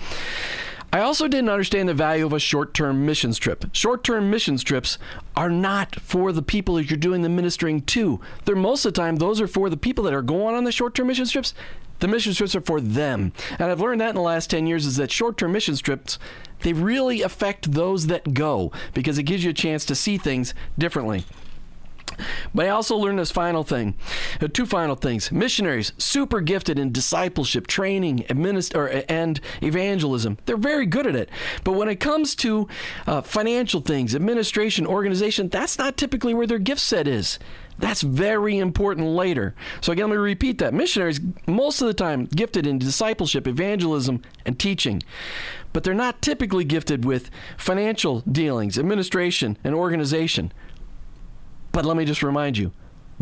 I 0.92 1.00
also 1.00 1.26
didn't 1.26 1.50
understand 1.50 1.88
the 1.88 1.95
value 1.95 2.25
of 2.25 2.33
a 2.33 2.38
short 2.38 2.73
term 2.73 3.04
missions 3.04 3.38
trip. 3.38 3.64
Short 3.73 4.04
term 4.04 4.30
missions 4.30 4.62
trips 4.62 4.99
are 5.37 5.50
not 5.50 5.97
for 5.97 6.33
the 6.33 6.42
people 6.42 6.76
that 6.76 6.88
you're 6.88 6.97
doing 6.97 7.23
the 7.23 7.28
ministering 7.28 7.83
to. 7.83 8.21
They're 8.45 8.56
most 8.56 8.85
of 8.85 8.95
the 8.95 9.00
time, 9.00 9.16
those 9.16 9.40
are 9.40 9.49
for 9.49 9.68
the 9.68 9.76
people 9.76 10.04
that 10.04 10.14
are 10.14 10.23
going 10.23 10.54
on 10.54 10.64
the 10.64 10.73
short 10.73 10.95
term 10.95 11.09
missions 11.09 11.33
trips. 11.33 11.54
The 11.99 12.09
mission 12.09 12.35
trips 12.35 12.54
are 12.54 12.61
for 12.61 12.80
them. 12.80 13.33
And 13.59 13.71
I've 13.71 13.80
learned 13.80 14.00
that 14.00 14.11
in 14.11 14.14
the 14.14 14.21
last 14.21 14.50
10 14.50 14.66
years 14.66 14.87
is 14.87 14.97
that 14.97 15.11
short 15.11 15.37
term 15.37 15.52
mission 15.52 15.76
trips, 15.76 16.18
they 16.61 16.73
really 16.73 17.23
affect 17.23 17.73
those 17.73 18.06
that 18.06 18.35
go 18.35 18.71
because 18.95 19.18
it 19.18 19.25
gives 19.25 19.45
you 19.45 19.50
a 19.50 19.54
chance 19.54 19.85
to 19.87 19.95
see 19.95 20.18
things 20.18 20.54
differently. 20.78 21.25
But 22.54 22.66
I 22.66 22.70
also 22.70 22.96
learned 22.96 23.18
this 23.18 23.30
final 23.30 23.62
thing, 23.62 23.94
uh, 24.40 24.48
two 24.48 24.66
final 24.66 24.94
things. 24.94 25.30
Missionaries, 25.30 25.92
super 25.98 26.40
gifted 26.40 26.78
in 26.78 26.92
discipleship, 26.92 27.66
training, 27.66 28.25
administ- 28.28 29.04
and 29.08 29.40
evangelism. 29.62 30.38
They're 30.46 30.56
very 30.56 30.86
good 30.86 31.06
at 31.06 31.16
it. 31.16 31.30
But 31.64 31.72
when 31.72 31.88
it 31.88 32.00
comes 32.00 32.34
to 32.36 32.68
uh, 33.06 33.20
financial 33.20 33.80
things, 33.80 34.14
administration, 34.14 34.86
organization, 34.86 35.48
that's 35.48 35.78
not 35.78 35.96
typically 35.96 36.34
where 36.34 36.46
their 36.46 36.58
gift 36.58 36.80
set 36.80 37.06
is. 37.06 37.38
That's 37.78 38.00
very 38.00 38.58
important 38.58 39.08
later. 39.08 39.54
So, 39.82 39.92
again, 39.92 40.08
let 40.08 40.16
me 40.16 40.22
repeat 40.22 40.58
that. 40.58 40.72
Missionaries, 40.72 41.20
most 41.46 41.82
of 41.82 41.86
the 41.86 41.94
time, 41.94 42.25
gifted 42.25 42.66
in 42.66 42.78
discipleship, 42.78 43.46
evangelism, 43.46 44.22
and 44.46 44.58
teaching. 44.58 45.02
But 45.75 45.84
they're 45.84 45.92
not 45.92 46.22
typically 46.22 46.64
gifted 46.64 47.04
with 47.04 47.30
financial 47.58 48.20
dealings, 48.20 48.78
administration, 48.78 49.58
and 49.62 49.75
organization. 49.75 50.52
But 51.76 51.85
let 51.85 51.99
me 51.99 52.06
just 52.06 52.23
remind 52.23 52.56
you, 52.56 52.73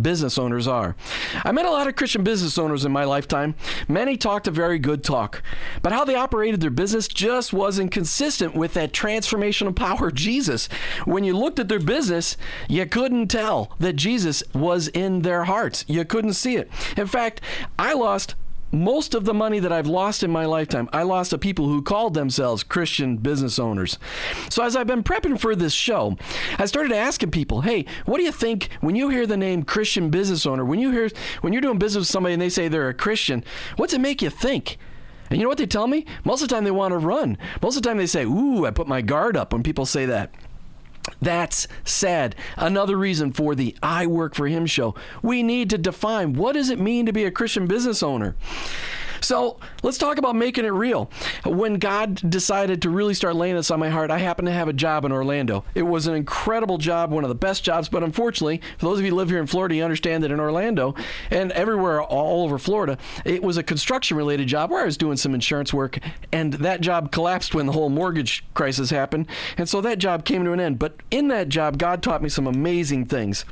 business 0.00 0.38
owners 0.38 0.68
are. 0.68 0.94
I 1.44 1.50
met 1.50 1.66
a 1.66 1.73
lot 1.73 1.88
of 1.88 1.96
Christian 1.96 2.23
business 2.23 2.56
owners 2.56 2.84
in 2.84 2.92
my 2.92 3.02
lifetime. 3.02 3.56
Many 3.88 4.16
talked 4.16 4.46
a 4.46 4.52
very 4.52 4.78
good 4.78 5.02
talk, 5.02 5.42
but 5.82 5.90
how 5.90 6.04
they 6.04 6.14
operated 6.14 6.61
their 6.61 6.70
business 6.70 7.08
just 7.08 7.52
wasn't 7.52 7.90
consistent 7.90 8.54
with 8.54 8.75
that 8.75 8.92
transformational 8.92 9.75
power 9.76 10.06
of 10.06 10.14
Jesus. 10.14 10.68
When 11.04 11.25
you 11.25 11.37
looked 11.37 11.58
at 11.58 11.68
their 11.68 11.80
business, 11.80 12.37
you 12.68 12.87
couldn't 12.87 13.26
tell 13.26 13.75
that 13.80 13.94
Jesus 13.96 14.44
was 14.54 14.87
in 14.87 15.23
their 15.23 15.46
hearts. 15.46 15.84
You 15.88 16.04
couldn't 16.04 16.34
see 16.34 16.54
it. 16.54 16.70
In 16.96 17.08
fact, 17.08 17.40
I 17.76 17.94
lost 17.94 18.37
most 18.74 19.14
of 19.14 19.24
the 19.24 19.34
money 19.34 19.60
that 19.60 19.72
I've 19.72 19.86
lost 19.86 20.22
in 20.22 20.30
my 20.30 20.44
lifetime, 20.44 20.88
I 20.92 21.02
lost 21.02 21.30
to 21.30 21.38
people 21.38 21.68
who 21.68 21.80
called 21.80 22.14
themselves 22.14 22.62
Christian 22.62 23.16
business 23.16 23.58
owners. 23.58 23.98
So 24.50 24.62
as 24.62 24.76
I've 24.76 24.86
been 24.86 25.04
prepping 25.04 25.38
for 25.38 25.54
this 25.54 25.72
show, 25.72 26.16
I 26.58 26.66
started 26.66 26.92
asking 26.92 27.30
people, 27.30 27.62
"Hey, 27.62 27.86
what 28.04 28.18
do 28.18 28.24
you 28.24 28.32
think 28.32 28.68
when 28.80 28.96
you 28.96 29.08
hear 29.08 29.26
the 29.26 29.36
name 29.36 29.62
Christian 29.62 30.10
business 30.10 30.44
owner? 30.44 30.64
When 30.64 30.78
you 30.78 30.90
hear 30.90 31.08
when 31.40 31.52
you're 31.52 31.62
doing 31.62 31.78
business 31.78 32.02
with 32.02 32.08
somebody 32.08 32.32
and 32.32 32.42
they 32.42 32.48
say 32.48 32.68
they're 32.68 32.88
a 32.88 32.94
Christian, 32.94 33.44
what's 33.76 33.94
it 33.94 34.00
make 34.00 34.22
you 34.22 34.30
think?" 34.30 34.76
And 35.30 35.38
you 35.38 35.44
know 35.44 35.48
what 35.48 35.58
they 35.58 35.66
tell 35.66 35.86
me? 35.86 36.04
Most 36.24 36.42
of 36.42 36.48
the 36.48 36.54
time 36.54 36.64
they 36.64 36.70
want 36.70 36.92
to 36.92 36.98
run. 36.98 37.38
Most 37.62 37.76
of 37.76 37.82
the 37.82 37.88
time 37.88 37.96
they 37.96 38.06
say, 38.06 38.24
"Ooh, 38.24 38.66
I 38.66 38.70
put 38.70 38.87
my 38.87 39.00
guard 39.00 39.37
up" 39.37 39.52
when 39.52 39.62
people 39.62 39.87
say 39.87 40.04
that. 40.06 40.34
That's 41.20 41.68
sad. 41.84 42.34
Another 42.56 42.96
reason 42.96 43.32
for 43.32 43.54
the 43.54 43.76
I 43.82 44.06
Work 44.06 44.34
for 44.34 44.46
Him 44.48 44.66
show. 44.66 44.94
We 45.22 45.42
need 45.42 45.70
to 45.70 45.78
define 45.78 46.34
what 46.34 46.52
does 46.52 46.70
it 46.70 46.78
mean 46.78 47.06
to 47.06 47.12
be 47.12 47.24
a 47.24 47.30
Christian 47.30 47.66
business 47.66 48.02
owner? 48.02 48.36
So 49.24 49.58
let's 49.82 49.96
talk 49.96 50.18
about 50.18 50.37
making 50.37 50.66
it 50.66 50.72
real. 50.72 51.10
When 51.44 51.78
God 51.78 52.20
decided 52.28 52.82
to 52.82 52.90
really 52.90 53.14
start 53.14 53.37
laying 53.37 53.54
this 53.54 53.70
on 53.70 53.80
my 53.80 53.88
heart, 53.88 54.10
I 54.10 54.18
happened 54.18 54.46
to 54.46 54.52
have 54.52 54.68
a 54.68 54.72
job 54.72 55.04
in 55.04 55.12
Orlando. 55.12 55.64
It 55.74 55.82
was 55.82 56.06
an 56.06 56.14
incredible 56.14 56.76
job, 56.76 57.10
one 57.10 57.24
of 57.24 57.28
the 57.28 57.34
best 57.34 57.64
jobs, 57.64 57.88
but 57.88 58.02
unfortunately, 58.02 58.60
for 58.78 58.87
those 58.87 58.98
of 58.98 59.04
you 59.04 59.12
who 59.12 59.16
live 59.16 59.30
here 59.30 59.40
in 59.40 59.46
Florida, 59.46 59.74
you 59.74 59.82
understand 59.82 60.22
that 60.24 60.30
in 60.30 60.40
Orlando 60.40 60.94
and 61.30 61.52
everywhere 61.52 62.02
all 62.02 62.44
over 62.44 62.58
Florida, 62.58 62.98
it 63.24 63.42
was 63.42 63.56
a 63.56 63.62
construction 63.62 64.16
related 64.16 64.46
job 64.46 64.70
where 64.70 64.82
I 64.82 64.87
was 64.87 64.98
doing 64.98 65.16
some 65.16 65.32
insurance 65.32 65.72
work, 65.72 65.98
and 66.30 66.52
that 66.54 66.82
job 66.82 67.10
collapsed 67.10 67.54
when 67.54 67.64
the 67.64 67.72
whole 67.72 67.88
mortgage 67.88 68.44
crisis 68.52 68.90
happened. 68.90 69.26
And 69.56 69.68
so 69.68 69.80
that 69.80 69.98
job 69.98 70.26
came 70.26 70.44
to 70.44 70.52
an 70.52 70.60
end. 70.60 70.78
But 70.78 70.96
in 71.10 71.28
that 71.28 71.48
job, 71.48 71.78
God 71.78 72.02
taught 72.02 72.22
me 72.22 72.28
some 72.28 72.46
amazing 72.46 73.06
things 73.06 73.46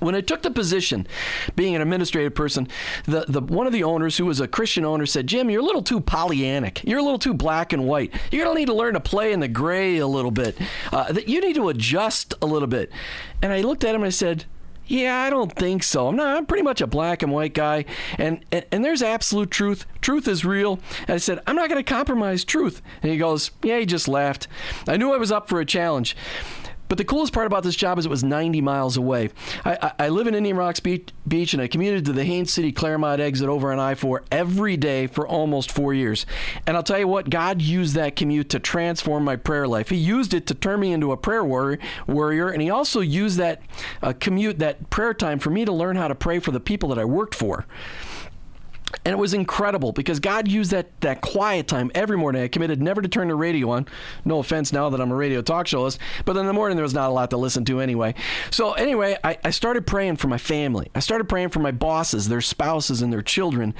when 0.00 0.14
I 0.14 0.20
took 0.20 0.42
the 0.42 0.50
position, 0.50 1.06
being 1.54 1.74
an 1.74 1.82
administrative 1.82 2.34
person, 2.34 2.68
the, 3.04 3.24
the 3.28 3.40
one 3.40 3.66
of 3.66 3.72
the 3.72 3.84
owners, 3.84 4.16
who 4.16 4.26
was 4.26 4.40
a 4.40 4.48
Christian 4.48 4.84
owner, 4.84 5.06
said, 5.06 5.26
"Jim, 5.26 5.50
you're 5.50 5.62
a 5.62 5.64
little 5.64 5.82
too 5.82 6.00
Pollyannic. 6.00 6.82
You're 6.84 6.98
a 6.98 7.02
little 7.02 7.18
too 7.18 7.34
black 7.34 7.72
and 7.72 7.86
white. 7.86 8.12
You're 8.30 8.44
gonna 8.44 8.58
need 8.58 8.66
to 8.66 8.74
learn 8.74 8.94
to 8.94 9.00
play 9.00 9.32
in 9.32 9.40
the 9.40 9.48
gray 9.48 9.98
a 9.98 10.06
little 10.06 10.30
bit. 10.30 10.56
Uh, 10.92 11.12
that 11.12 11.28
you 11.28 11.40
need 11.40 11.54
to 11.56 11.68
adjust 11.68 12.34
a 12.42 12.46
little 12.46 12.68
bit." 12.68 12.90
And 13.42 13.52
I 13.52 13.60
looked 13.60 13.84
at 13.84 13.94
him 13.94 14.02
and 14.02 14.06
I 14.06 14.10
said, 14.10 14.46
yeah, 14.86 15.20
I 15.20 15.30
don't 15.30 15.52
think 15.52 15.82
so. 15.82 16.08
I'm 16.08 16.16
not. 16.16 16.36
I'm 16.36 16.46
pretty 16.46 16.62
much 16.62 16.80
a 16.80 16.86
black 16.86 17.22
and 17.22 17.32
white 17.32 17.54
guy, 17.54 17.84
and 18.18 18.44
and, 18.52 18.64
and 18.70 18.84
there's 18.84 19.02
absolute 19.02 19.50
truth. 19.50 19.84
Truth 20.00 20.28
is 20.28 20.44
real. 20.44 20.78
And 21.00 21.10
I 21.10 21.16
said, 21.16 21.40
I'm 21.46 21.56
not 21.56 21.68
going 21.68 21.82
to 21.82 21.88
compromise 21.88 22.44
truth. 22.44 22.82
And 23.02 23.10
he 23.10 23.18
goes, 23.18 23.50
Yeah. 23.62 23.78
He 23.78 23.86
just 23.86 24.06
laughed. 24.06 24.46
I 24.86 24.96
knew 24.96 25.12
I 25.12 25.16
was 25.16 25.32
up 25.32 25.48
for 25.48 25.60
a 25.60 25.66
challenge. 25.66 26.16
But 26.88 26.98
the 26.98 27.04
coolest 27.04 27.32
part 27.32 27.46
about 27.46 27.62
this 27.62 27.76
job 27.76 27.98
is 27.98 28.06
it 28.06 28.08
was 28.08 28.24
90 28.24 28.60
miles 28.60 28.96
away. 28.96 29.30
I, 29.64 29.78
I, 29.82 30.06
I 30.06 30.08
live 30.08 30.26
in 30.26 30.34
Indian 30.34 30.56
Rocks 30.56 30.80
Beach, 30.80 31.08
Beach, 31.26 31.52
and 31.52 31.62
I 31.62 31.68
commuted 31.68 32.04
to 32.06 32.12
the 32.12 32.24
Haines 32.24 32.52
City 32.52 32.72
Clermont 32.72 33.20
exit 33.20 33.48
over 33.48 33.72
on 33.72 33.78
I 33.78 33.94
4 33.94 34.24
every 34.30 34.76
day 34.76 35.06
for 35.06 35.26
almost 35.26 35.70
four 35.70 35.92
years. 35.94 36.26
And 36.66 36.76
I'll 36.76 36.82
tell 36.82 36.98
you 36.98 37.08
what, 37.08 37.30
God 37.30 37.60
used 37.62 37.94
that 37.94 38.16
commute 38.16 38.50
to 38.50 38.58
transform 38.58 39.24
my 39.24 39.36
prayer 39.36 39.66
life. 39.66 39.88
He 39.88 39.96
used 39.96 40.34
it 40.34 40.46
to 40.46 40.54
turn 40.54 40.80
me 40.80 40.92
into 40.92 41.12
a 41.12 41.16
prayer 41.16 41.44
warrior, 41.44 41.78
warrior 42.06 42.48
and 42.48 42.62
He 42.62 42.70
also 42.70 43.00
used 43.00 43.38
that 43.38 43.62
uh, 44.02 44.12
commute, 44.18 44.58
that 44.58 44.90
prayer 44.90 45.14
time, 45.14 45.38
for 45.38 45.50
me 45.50 45.64
to 45.64 45.72
learn 45.72 45.96
how 45.96 46.08
to 46.08 46.14
pray 46.14 46.38
for 46.38 46.50
the 46.50 46.60
people 46.60 46.88
that 46.90 46.98
I 46.98 47.04
worked 47.04 47.34
for. 47.34 47.66
And 49.04 49.12
it 49.12 49.18
was 49.18 49.34
incredible 49.34 49.92
because 49.92 50.20
God 50.20 50.48
used 50.48 50.70
that, 50.70 51.00
that 51.00 51.20
quiet 51.20 51.66
time 51.66 51.90
every 51.94 52.16
morning. 52.16 52.42
I 52.42 52.48
committed 52.48 52.80
never 52.80 53.02
to 53.02 53.08
turn 53.08 53.28
the 53.28 53.34
radio 53.34 53.70
on. 53.70 53.86
No 54.24 54.38
offense 54.38 54.72
now 54.72 54.88
that 54.90 55.00
I'm 55.00 55.10
a 55.10 55.14
radio 55.14 55.42
talk 55.42 55.66
show 55.66 55.80
host, 55.80 55.98
but 56.24 56.36
in 56.36 56.46
the 56.46 56.52
morning 56.52 56.76
there 56.76 56.84
was 56.84 56.94
not 56.94 57.10
a 57.10 57.12
lot 57.12 57.30
to 57.30 57.36
listen 57.36 57.64
to 57.66 57.80
anyway. 57.80 58.14
So, 58.50 58.72
anyway, 58.74 59.16
I, 59.24 59.38
I 59.44 59.50
started 59.50 59.86
praying 59.86 60.16
for 60.16 60.28
my 60.28 60.38
family. 60.38 60.90
I 60.94 61.00
started 61.00 61.28
praying 61.28 61.48
for 61.48 61.58
my 61.58 61.72
bosses, 61.72 62.28
their 62.28 62.40
spouses, 62.40 63.02
and 63.02 63.12
their 63.12 63.22
children. 63.22 63.74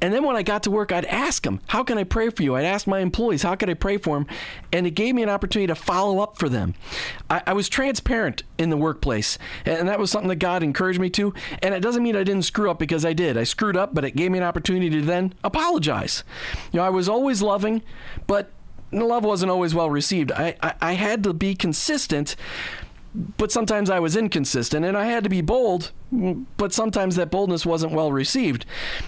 And 0.00 0.12
then 0.12 0.22
when 0.22 0.36
I 0.36 0.42
got 0.42 0.62
to 0.64 0.70
work, 0.70 0.92
I'd 0.92 1.06
ask 1.06 1.42
them, 1.42 1.60
How 1.68 1.82
can 1.82 1.96
I 1.96 2.04
pray 2.04 2.28
for 2.28 2.42
you? 2.42 2.56
I'd 2.56 2.64
ask 2.64 2.86
my 2.86 3.00
employees, 3.00 3.42
How 3.42 3.54
can 3.54 3.70
I 3.70 3.74
pray 3.74 3.96
for 3.96 4.16
them? 4.16 4.26
And 4.72 4.86
it 4.86 4.92
gave 4.92 5.14
me 5.14 5.22
an 5.22 5.30
opportunity 5.30 5.66
to 5.68 5.74
follow 5.74 6.20
up 6.20 6.38
for 6.38 6.48
them. 6.48 6.74
I, 7.30 7.42
I 7.46 7.52
was 7.54 7.68
transparent 7.68 8.42
in 8.58 8.70
the 8.70 8.76
workplace, 8.76 9.38
and 9.64 9.88
that 9.88 9.98
was 9.98 10.10
something 10.10 10.28
that 10.28 10.36
God 10.36 10.62
encouraged 10.62 11.00
me 11.00 11.10
to. 11.10 11.32
And 11.62 11.74
it 11.74 11.80
doesn't 11.80 12.02
mean 12.02 12.16
I 12.16 12.24
didn't 12.24 12.44
screw 12.44 12.70
up 12.70 12.78
because 12.78 13.04
I 13.04 13.12
did. 13.12 13.36
I 13.36 13.44
screwed 13.44 13.76
up, 13.76 13.94
but 13.94 14.04
it 14.04 14.14
gave 14.16 14.25
me 14.30 14.38
an 14.38 14.44
opportunity 14.44 14.90
to 14.90 15.02
then 15.02 15.34
apologize. 15.44 16.24
You 16.72 16.78
know, 16.78 16.84
I 16.84 16.90
was 16.90 17.08
always 17.08 17.42
loving, 17.42 17.82
but 18.26 18.50
love 18.92 19.24
wasn't 19.24 19.50
always 19.50 19.74
well 19.74 19.90
received. 19.90 20.32
I, 20.32 20.56
I, 20.62 20.74
I 20.80 20.92
had 20.92 21.22
to 21.24 21.32
be 21.32 21.54
consistent, 21.54 22.36
but 23.36 23.50
sometimes 23.50 23.90
I 23.90 23.98
was 23.98 24.16
inconsistent, 24.16 24.84
and 24.84 24.96
I 24.96 25.06
had 25.06 25.24
to 25.24 25.30
be 25.30 25.40
bold, 25.40 25.92
but 26.12 26.72
sometimes 26.72 27.16
that 27.16 27.30
boldness 27.30 27.66
wasn't 27.66 27.92
well 27.92 28.12
received. 28.12 28.64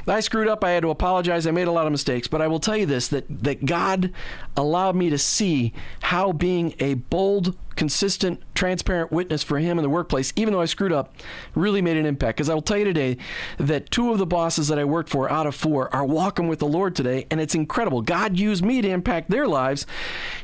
I 0.06 0.20
screwed 0.20 0.48
up. 0.48 0.64
I 0.64 0.70
had 0.70 0.82
to 0.82 0.90
apologize. 0.90 1.46
I 1.46 1.52
made 1.52 1.68
a 1.68 1.72
lot 1.72 1.86
of 1.86 1.92
mistakes. 1.92 2.26
But 2.26 2.42
I 2.42 2.48
will 2.48 2.58
tell 2.58 2.76
you 2.76 2.86
this 2.86 3.08
that, 3.08 3.24
that 3.28 3.64
God 3.64 4.12
allowed 4.56 4.96
me 4.96 5.08
to 5.10 5.18
see 5.18 5.72
how 6.02 6.32
being 6.32 6.74
a 6.80 6.94
bold, 6.94 7.56
consistent, 7.76 8.42
transparent 8.54 9.12
witness 9.12 9.44
for 9.44 9.60
Him 9.60 9.78
in 9.78 9.84
the 9.84 9.88
workplace, 9.88 10.32
even 10.34 10.52
though 10.52 10.60
I 10.60 10.64
screwed 10.64 10.92
up, 10.92 11.14
really 11.54 11.80
made 11.80 11.96
an 11.96 12.04
impact. 12.04 12.36
Because 12.36 12.50
I 12.50 12.54
will 12.54 12.62
tell 12.62 12.78
you 12.78 12.84
today 12.84 13.16
that 13.58 13.90
two 13.92 14.10
of 14.10 14.18
the 14.18 14.26
bosses 14.26 14.66
that 14.66 14.78
I 14.78 14.84
worked 14.84 15.08
for 15.08 15.30
out 15.30 15.46
of 15.46 15.54
four 15.54 15.94
are 15.94 16.04
walking 16.04 16.48
with 16.48 16.58
the 16.58 16.66
Lord 16.66 16.96
today, 16.96 17.26
and 17.30 17.40
it's 17.40 17.54
incredible. 17.54 18.02
God 18.02 18.36
used 18.36 18.64
me 18.64 18.82
to 18.82 18.88
impact 18.88 19.30
their 19.30 19.46
lives. 19.46 19.86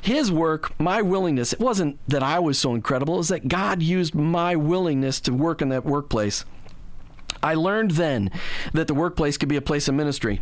His 0.01 0.31
work, 0.31 0.79
my 0.79 1.03
willingness, 1.03 1.53
it 1.53 1.61
wasn't 1.61 1.99
that 2.07 2.23
I 2.23 2.39
was 2.39 2.59
so 2.59 2.75
incredible, 2.75 3.15
it 3.15 3.19
was 3.19 3.29
that 3.29 3.49
God 3.49 3.83
used 3.83 4.15
my 4.15 4.55
willingness 4.55 5.19
to 5.21 5.33
work 5.33 5.61
in 5.61 5.71
that 5.71 5.85
workplace. 5.85 6.45
I 7.45 7.55
learned 7.55 7.93
then 7.93 8.31
that 8.73 8.87
the 8.87 8.95
workplace 8.95 9.37
could 9.37 9.51
be 9.51 9.57
a 9.57 9.63
place 9.63 9.87
of 9.87 9.95
ministry. 9.95 10.41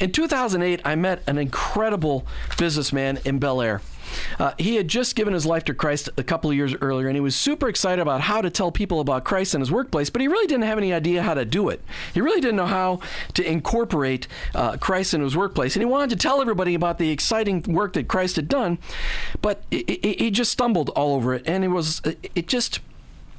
In 0.00 0.12
2008, 0.12 0.80
I 0.84 0.94
met 0.94 1.22
an 1.26 1.38
incredible 1.38 2.24
businessman 2.56 3.18
in 3.24 3.40
Belleair. 3.40 3.80
Uh, 4.38 4.52
he 4.58 4.76
had 4.76 4.86
just 4.88 5.16
given 5.16 5.34
his 5.34 5.44
life 5.44 5.64
to 5.64 5.74
Christ 5.74 6.08
a 6.16 6.22
couple 6.22 6.50
of 6.50 6.56
years 6.56 6.74
earlier, 6.80 7.08
and 7.08 7.16
he 7.16 7.20
was 7.20 7.34
super 7.34 7.68
excited 7.68 8.00
about 8.00 8.22
how 8.22 8.40
to 8.40 8.50
tell 8.50 8.70
people 8.70 9.00
about 9.00 9.24
Christ 9.24 9.54
in 9.54 9.60
his 9.60 9.72
workplace, 9.72 10.10
but 10.10 10.20
he 10.20 10.28
really 10.28 10.46
didn't 10.46 10.64
have 10.64 10.78
any 10.78 10.92
idea 10.92 11.22
how 11.22 11.34
to 11.34 11.44
do 11.44 11.68
it. 11.68 11.82
He 12.14 12.20
really 12.20 12.40
didn't 12.40 12.56
know 12.56 12.66
how 12.66 13.00
to 13.34 13.44
incorporate 13.44 14.28
uh, 14.54 14.76
Christ 14.76 15.14
in 15.14 15.20
his 15.20 15.36
workplace, 15.36 15.74
and 15.76 15.82
he 15.82 15.86
wanted 15.86 16.10
to 16.10 16.16
tell 16.16 16.40
everybody 16.40 16.74
about 16.74 16.98
the 16.98 17.10
exciting 17.10 17.62
work 17.62 17.92
that 17.94 18.08
Christ 18.08 18.36
had 18.36 18.48
done, 18.48 18.78
but 19.42 19.62
he 19.70 20.30
just 20.30 20.52
stumbled 20.52 20.90
all 20.90 21.14
over 21.14 21.34
it, 21.34 21.42
and 21.46 21.64
it 21.64 21.68
was 21.68 22.02
it 22.04 22.46
just 22.46 22.80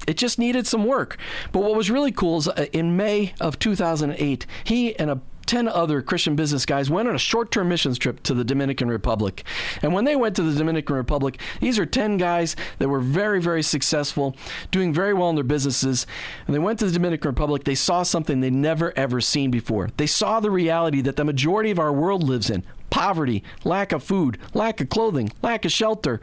it 0.08 0.18
just 0.18 0.40
needed 0.40 0.68
some 0.68 0.86
work. 0.86 1.18
But 1.52 1.62
what 1.62 1.76
was 1.76 1.92
really 1.92 2.12
cool 2.12 2.38
is 2.38 2.48
uh, 2.48 2.66
in 2.74 2.98
May 2.98 3.34
of 3.40 3.60
2008, 3.60 4.46
he 4.64 4.98
and 4.98 5.10
a 5.10 5.22
10 5.52 5.68
other 5.68 6.02
Christian 6.02 6.36
business 6.36 6.66
guys 6.66 6.90
went 6.90 7.10
on 7.10 7.16
a 7.16 7.20
short 7.20 7.52
term 7.52 7.68
missions 7.68 7.98
trip 7.98 8.24
to 8.24 8.34
the 8.34 8.46
Dominican 8.46 8.88
Republic. 8.88 9.44
And 9.82 9.94
when 9.94 10.06
they 10.06 10.16
went 10.16 10.36
to 10.38 10.44
the 10.44 10.58
Dominican 10.58 10.96
Republic, 10.96 11.42
these 11.60 11.78
are 11.78 11.86
10 11.86 12.16
guys 12.16 12.56
that 12.80 12.88
were 12.88 13.02
very, 13.02 13.42
very 13.42 13.62
successful, 13.62 14.36
doing 14.72 14.94
very 14.94 15.14
well 15.14 15.30
in 15.30 15.36
their 15.36 15.44
businesses. 15.44 16.08
And 16.48 16.56
they 16.56 16.60
went 16.60 16.80
to 16.80 16.86
the 16.86 16.94
Dominican 16.94 17.28
Republic. 17.30 17.66
They 17.66 17.76
saw 17.76 18.04
something 18.04 18.40
they'd 18.40 18.54
never, 18.54 18.98
ever 18.98 19.20
seen 19.20 19.52
before. 19.52 19.90
They 19.98 20.08
saw 20.08 20.40
the 20.40 20.52
reality 20.52 21.02
that 21.02 21.18
the 21.18 21.26
majority 21.26 21.72
of 21.72 21.80
our 21.80 21.92
world 21.92 22.24
lives 22.24 22.50
in 22.50 22.64
poverty, 22.90 23.44
lack 23.64 23.92
of 23.92 24.04
food, 24.04 24.38
lack 24.54 24.80
of 24.80 24.90
clothing, 24.90 25.32
lack 25.42 25.66
of 25.66 25.72
shelter, 25.72 26.22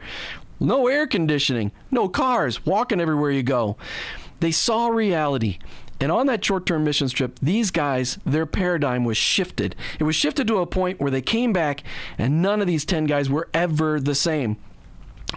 no 0.59 0.87
air 0.87 1.07
conditioning, 1.07 1.71
no 1.91 2.09
cars, 2.09 2.65
walking 2.65 3.01
everywhere 3.01 3.31
you 3.31 3.43
go. 3.43 3.77
They 4.39 4.51
saw 4.51 4.87
reality. 4.87 5.59
And 6.01 6.11
on 6.11 6.27
that 6.27 6.43
short 6.43 6.65
term 6.65 6.83
missions 6.83 7.11
trip, 7.11 7.37
these 7.41 7.71
guys, 7.71 8.19
their 8.25 8.45
paradigm 8.45 9.03
was 9.03 9.17
shifted. 9.17 9.75
It 9.99 10.03
was 10.03 10.15
shifted 10.15 10.47
to 10.47 10.59
a 10.59 10.65
point 10.65 11.01
where 11.01 11.11
they 11.11 11.21
came 11.21 11.51
back, 11.51 11.83
and 12.17 12.41
none 12.41 12.61
of 12.61 12.67
these 12.67 12.85
10 12.85 13.05
guys 13.05 13.29
were 13.29 13.49
ever 13.53 13.99
the 13.99 14.15
same. 14.15 14.57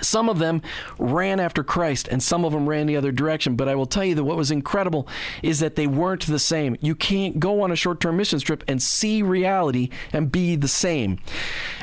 Some 0.00 0.30
of 0.30 0.38
them 0.38 0.62
ran 0.98 1.38
after 1.38 1.62
Christ 1.62 2.08
and 2.08 2.22
some 2.22 2.46
of 2.46 2.52
them 2.52 2.66
ran 2.66 2.86
the 2.86 2.96
other 2.96 3.12
direction. 3.12 3.56
But 3.56 3.68
I 3.68 3.74
will 3.74 3.84
tell 3.84 4.04
you 4.04 4.14
that 4.14 4.24
what 4.24 4.38
was 4.38 4.50
incredible 4.50 5.06
is 5.42 5.60
that 5.60 5.76
they 5.76 5.86
weren't 5.86 6.26
the 6.26 6.38
same. 6.38 6.78
You 6.80 6.94
can't 6.94 7.38
go 7.38 7.60
on 7.60 7.70
a 7.70 7.76
short 7.76 8.00
term 8.00 8.16
missions 8.16 8.42
trip 8.42 8.64
and 8.66 8.82
see 8.82 9.22
reality 9.22 9.90
and 10.12 10.32
be 10.32 10.56
the 10.56 10.68
same. 10.68 11.18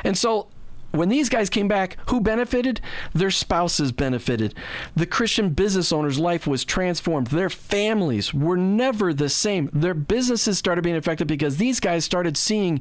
And 0.02 0.18
so 0.18 0.48
when 0.92 1.08
these 1.08 1.28
guys 1.28 1.50
came 1.50 1.68
back, 1.68 1.96
who 2.08 2.20
benefited? 2.20 2.80
Their 3.14 3.30
spouses 3.30 3.92
benefited. 3.92 4.54
The 4.96 5.06
Christian 5.06 5.50
business 5.50 5.92
owner's 5.92 6.18
life 6.18 6.46
was 6.46 6.64
transformed. 6.64 7.28
Their 7.28 7.50
families 7.50 8.34
were 8.34 8.56
never 8.56 9.12
the 9.12 9.28
same. 9.28 9.70
Their 9.72 9.94
businesses 9.94 10.58
started 10.58 10.82
being 10.82 10.96
affected 10.96 11.28
because 11.28 11.56
these 11.56 11.80
guys 11.80 12.04
started 12.04 12.36
seeing 12.36 12.80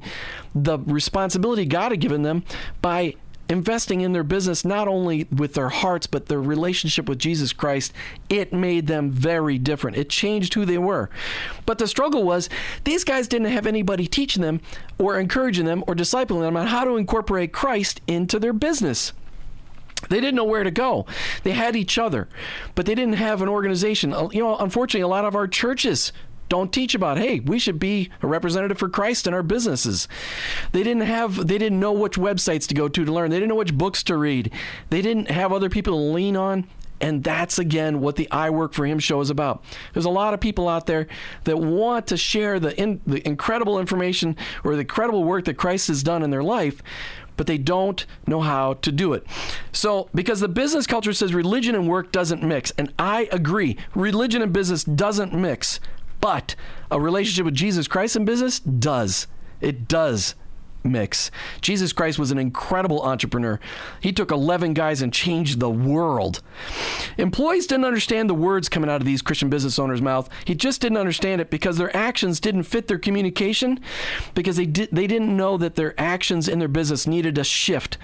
the 0.56 0.80
responsibility 0.80 1.66
God 1.66 1.92
had 1.92 2.02
given 2.02 2.24
them 2.24 2.44
by 2.82 3.16
investing 3.50 4.02
in 4.02 4.14
their 4.14 4.24
business 4.24 4.64
not 4.64 4.88
only 4.88 5.26
with 5.26 5.56
their 5.56 5.70
hearts 5.70 6.08
but 6.08 6.28
their 6.28 6.42
relationship 6.42 7.10
with 7.10 7.20
Jesus 7.20 7.52
Christ, 7.52 7.92
it 8.30 8.54
made 8.54 8.88
them 8.88 9.12
very 9.12 9.58
different. 9.58 9.98
It 9.98 10.10
changed 10.10 10.54
who 10.54 10.66
they 10.66 10.78
were. 10.78 11.10
But 11.66 11.80
the 11.80 11.88
struggle 11.88 12.24
was 12.24 12.48
these 12.84 13.04
guys 13.04 13.28
didn't 13.28 13.52
have 13.52 13.66
anybody 13.66 14.08
teaching 14.08 14.44
them 14.44 14.62
or 14.98 15.20
encouraging 15.20 15.66
them 15.66 15.84
or 15.88 15.96
discipling 15.96 16.42
them 16.42 16.56
on 16.56 16.68
how 16.68 16.84
to 16.84 16.96
incorporate 16.96 17.52
Christ 17.52 18.02
into 18.08 18.40
their 18.40 18.54
business. 18.54 19.14
They 20.08 20.22
didn't 20.22 20.36
know 20.36 20.46
where 20.46 20.64
to 20.64 20.72
go. 20.72 21.06
They 21.44 21.52
had 21.52 21.76
each 21.76 21.98
other, 21.98 22.30
but 22.74 22.86
they 22.86 22.96
didn't 22.96 23.16
have 23.16 23.42
an 23.42 23.50
organization. 23.50 24.14
Uh, 24.14 24.30
you 24.32 24.40
know, 24.40 24.56
unfortunately, 24.58 25.02
a 25.02 25.08
lot 25.10 25.26
of 25.26 25.36
our 25.36 25.48
churches 25.48 26.14
don't 26.50 26.74
teach 26.74 26.94
about 26.96 27.18
hey 27.18 27.40
we 27.40 27.60
should 27.60 27.80
be 27.80 28.10
a 28.22 28.28
representative 28.28 28.78
for 28.78 28.90
christ 28.90 29.28
in 29.28 29.34
our 29.34 29.44
businesses 29.44 30.08
they 30.72 30.84
didn't 30.84 31.04
have 31.04 31.48
they 31.48 31.58
didn't 31.58 31.80
know 31.80 31.94
which 31.94 32.18
websites 32.18 32.68
to 32.68 32.74
go 32.74 32.88
to 32.88 33.06
to 33.06 33.12
learn 33.12 33.30
they 33.30 33.38
didn't 33.38 33.50
know 33.50 33.56
which 33.56 33.78
books 33.78 34.04
to 34.04 34.18
read 34.18 34.52
they 34.90 35.02
didn't 35.02 35.30
have 35.30 35.54
other 35.54 35.70
people 35.70 35.94
to 35.94 36.14
lean 36.14 36.36
on 36.36 36.68
and 37.02 37.24
that's 37.24 37.60
again 37.60 38.02
what 38.02 38.16
the 38.16 38.30
I 38.32 38.50
Work 38.50 38.74
for 38.74 38.86
Him 38.86 39.00
show 39.00 39.22
is 39.22 39.30
about. 39.30 39.64
There's 39.94 40.06
a 40.06 40.10
lot 40.10 40.34
of 40.34 40.40
people 40.40 40.68
out 40.68 40.86
there 40.86 41.08
that 41.46 41.58
want 41.58 42.08
to 42.08 42.18
share 42.18 42.60
the, 42.60 42.78
in, 42.80 43.02
the 43.06 43.26
incredible 43.28 43.80
information 43.80 44.36
or 44.64 44.74
the 44.74 44.82
incredible 44.82 45.24
work 45.24 45.46
that 45.46 45.56
Christ 45.56 45.88
has 45.88 46.04
done 46.04 46.24
in 46.24 46.30
their 46.30 46.44
life, 46.44 46.84
but 47.38 47.48
they 47.48 47.58
don't 47.58 48.06
know 48.28 48.42
how 48.42 48.74
to 48.74 48.92
do 48.92 49.14
it. 49.14 49.26
So, 49.72 50.10
because 50.14 50.42
the 50.42 50.50
business 50.50 50.86
culture 50.86 51.14
says 51.14 51.34
religion 51.34 51.74
and 51.74 51.88
work 51.88 52.12
doesn't 52.12 52.44
mix, 52.44 52.72
and 52.78 52.94
I 53.00 53.30
agree, 53.32 53.78
religion 53.96 54.42
and 54.42 54.52
business 54.52 54.84
doesn't 54.84 55.34
mix. 55.34 55.80
But 56.22 56.56
a 56.92 57.00
relationship 57.00 57.46
with 57.46 57.56
Jesus 57.56 57.88
Christ 57.88 58.16
in 58.16 58.26
business 58.26 58.60
does. 58.60 59.28
It 59.62 59.88
does 59.88 60.36
mix. 60.84 61.30
Jesus 61.62 61.94
Christ 61.94 62.18
was 62.18 62.32
an 62.32 62.38
incredible 62.38 63.02
entrepreneur. 63.04 63.60
He 64.00 64.14
took 64.14 64.32
11 64.32 64.74
guys 64.74 65.02
and 65.02 65.14
changed 65.14 65.60
the 65.60 65.70
world. 65.70 66.42
Employees 67.18 67.68
didn't 67.68 67.86
understand 67.86 68.30
the 68.30 68.36
words 68.36 68.70
coming 68.70 68.90
out 68.90 69.02
of 69.02 69.06
these 69.06 69.22
Christian 69.22 69.50
business 69.50 69.78
owners' 69.78 70.02
mouth. 70.02 70.30
He 70.46 70.56
just 70.56 70.82
didn't 70.82 70.98
understand 70.98 71.42
it 71.42 71.50
because 71.50 71.78
their 71.78 71.96
actions 71.96 72.40
didn't 72.40 72.64
fit 72.64 72.88
their 72.88 72.98
communication 72.98 73.80
because 74.34 74.56
they 74.56 74.66
did 74.66 74.90
they 74.92 75.08
didn't 75.08 75.36
know 75.36 75.58
that 75.58 75.76
their 75.76 76.00
actions 76.00 76.48
in 76.48 76.60
their 76.60 76.68
business 76.68 77.06
needed 77.06 77.38
a 77.38 77.44
shift 77.44 77.98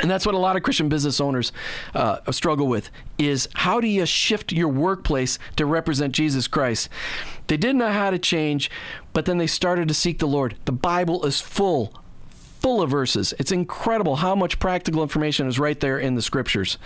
and 0.00 0.10
that's 0.10 0.26
what 0.26 0.34
a 0.34 0.38
lot 0.38 0.56
of 0.56 0.62
Christian 0.62 0.88
business 0.88 1.20
owners 1.20 1.52
uh, 1.94 2.18
struggle 2.32 2.66
with 2.66 2.90
is 3.18 3.48
how 3.54 3.80
do 3.80 3.86
you 3.86 4.06
shift 4.06 4.52
your 4.52 4.68
workplace 4.68 5.38
to 5.56 5.66
represent 5.66 6.14
Jesus 6.14 6.48
Christ? 6.48 6.88
They 7.46 7.56
didn't 7.56 7.78
know 7.78 7.92
how 7.92 8.10
to 8.10 8.18
change, 8.18 8.70
but 9.12 9.24
then 9.24 9.38
they 9.38 9.46
started 9.46 9.88
to 9.88 9.94
seek 9.94 10.18
the 10.18 10.26
Lord. 10.26 10.56
The 10.64 10.72
Bible 10.72 11.24
is 11.24 11.40
full 11.40 11.94
full 12.60 12.82
of 12.82 12.90
verses. 12.90 13.32
It's 13.38 13.52
incredible 13.52 14.16
how 14.16 14.34
much 14.34 14.58
practical 14.58 15.02
information 15.02 15.46
is 15.46 15.58
right 15.58 15.78
there 15.78 15.98
in 15.98 16.14
the 16.14 16.22
scriptures. 16.22 16.78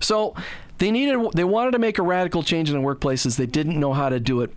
So, 0.00 0.34
they 0.78 0.92
needed 0.92 1.18
they 1.34 1.44
wanted 1.44 1.72
to 1.72 1.78
make 1.78 1.98
a 1.98 2.02
radical 2.02 2.42
change 2.42 2.70
in 2.70 2.80
the 2.80 2.86
workplaces. 2.86 3.36
They 3.36 3.46
didn't 3.46 3.80
know 3.80 3.92
how 3.92 4.08
to 4.08 4.20
do 4.20 4.42
it 4.42 4.54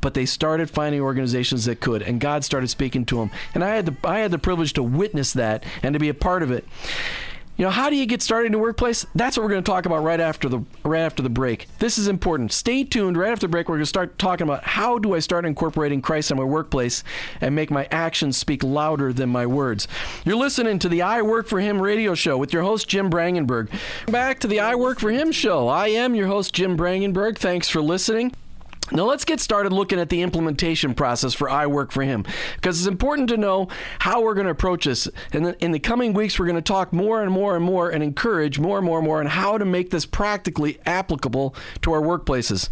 but 0.00 0.14
they 0.14 0.26
started 0.26 0.70
finding 0.70 1.00
organizations 1.00 1.64
that 1.66 1.80
could 1.80 2.02
and 2.02 2.20
God 2.20 2.44
started 2.44 2.68
speaking 2.68 3.04
to 3.06 3.16
them 3.16 3.30
and 3.54 3.62
I 3.62 3.74
had 3.74 3.86
the 3.86 3.96
I 4.04 4.20
had 4.20 4.30
the 4.30 4.38
privilege 4.38 4.72
to 4.74 4.82
witness 4.82 5.32
that 5.34 5.64
and 5.82 5.92
to 5.92 5.98
be 5.98 6.08
a 6.08 6.14
part 6.14 6.42
of 6.42 6.50
it 6.50 6.64
you 7.60 7.66
know, 7.66 7.70
how 7.70 7.90
do 7.90 7.96
you 7.96 8.06
get 8.06 8.22
started 8.22 8.46
in 8.46 8.52
the 8.52 8.58
workplace? 8.58 9.04
That's 9.14 9.36
what 9.36 9.42
we're 9.42 9.50
going 9.50 9.62
to 9.62 9.70
talk 9.70 9.84
about 9.84 10.02
right 10.02 10.18
after 10.18 10.48
the 10.48 10.64
right 10.82 11.02
after 11.02 11.22
the 11.22 11.28
break. 11.28 11.66
This 11.78 11.98
is 11.98 12.08
important. 12.08 12.52
Stay 12.52 12.84
tuned. 12.84 13.18
Right 13.18 13.30
after 13.30 13.46
the 13.46 13.50
break, 13.50 13.68
we're 13.68 13.74
going 13.74 13.82
to 13.82 13.86
start 13.86 14.18
talking 14.18 14.46
about 14.48 14.64
how 14.64 14.98
do 14.98 15.14
I 15.14 15.18
start 15.18 15.44
incorporating 15.44 16.00
Christ 16.00 16.30
in 16.30 16.38
my 16.38 16.44
workplace 16.44 17.04
and 17.38 17.54
make 17.54 17.70
my 17.70 17.86
actions 17.90 18.38
speak 18.38 18.64
louder 18.64 19.12
than 19.12 19.28
my 19.28 19.44
words. 19.44 19.86
You're 20.24 20.36
listening 20.36 20.78
to 20.78 20.88
the 20.88 21.02
I 21.02 21.20
Work 21.20 21.48
for 21.48 21.60
Him 21.60 21.82
radio 21.82 22.14
show 22.14 22.38
with 22.38 22.54
your 22.54 22.62
host 22.62 22.88
Jim 22.88 23.10
Brangenberg. 23.10 23.68
Back 24.10 24.40
to 24.40 24.46
the 24.46 24.60
I 24.60 24.74
Work 24.74 24.98
for 24.98 25.10
Him 25.10 25.30
show. 25.30 25.68
I 25.68 25.88
am 25.88 26.14
your 26.14 26.28
host 26.28 26.54
Jim 26.54 26.78
Brangenberg. 26.78 27.36
Thanks 27.36 27.68
for 27.68 27.82
listening. 27.82 28.32
Now 28.92 29.04
let's 29.04 29.24
get 29.24 29.38
started 29.38 29.72
looking 29.72 30.00
at 30.00 30.08
the 30.08 30.20
implementation 30.22 30.94
process 30.94 31.32
for 31.32 31.48
I 31.48 31.66
Work 31.66 31.92
for 31.92 32.02
Him 32.02 32.24
because 32.56 32.80
it's 32.80 32.88
important 32.88 33.28
to 33.28 33.36
know 33.36 33.68
how 34.00 34.22
we're 34.22 34.34
going 34.34 34.46
to 34.46 34.50
approach 34.50 34.84
this. 34.84 35.08
And 35.32 35.54
in, 35.60 35.70
the 35.70 35.78
coming 35.78 36.12
weeks, 36.12 36.38
we're 36.38 36.46
going 36.46 36.56
to 36.56 36.62
talk 36.62 36.92
more 36.92 37.22
and 37.22 37.30
more 37.30 37.54
and 37.54 37.64
more 37.64 37.88
and 37.90 38.02
encourage 38.02 38.58
more 38.58 38.78
and 38.78 38.86
more 38.86 38.98
and 38.98 39.06
more 39.06 39.20
on 39.20 39.26
how 39.26 39.58
to 39.58 39.64
make 39.64 39.90
this 39.90 40.06
practically 40.06 40.78
applicable 40.86 41.54
to 41.82 41.92
our 41.92 42.00
workplaces. 42.00 42.68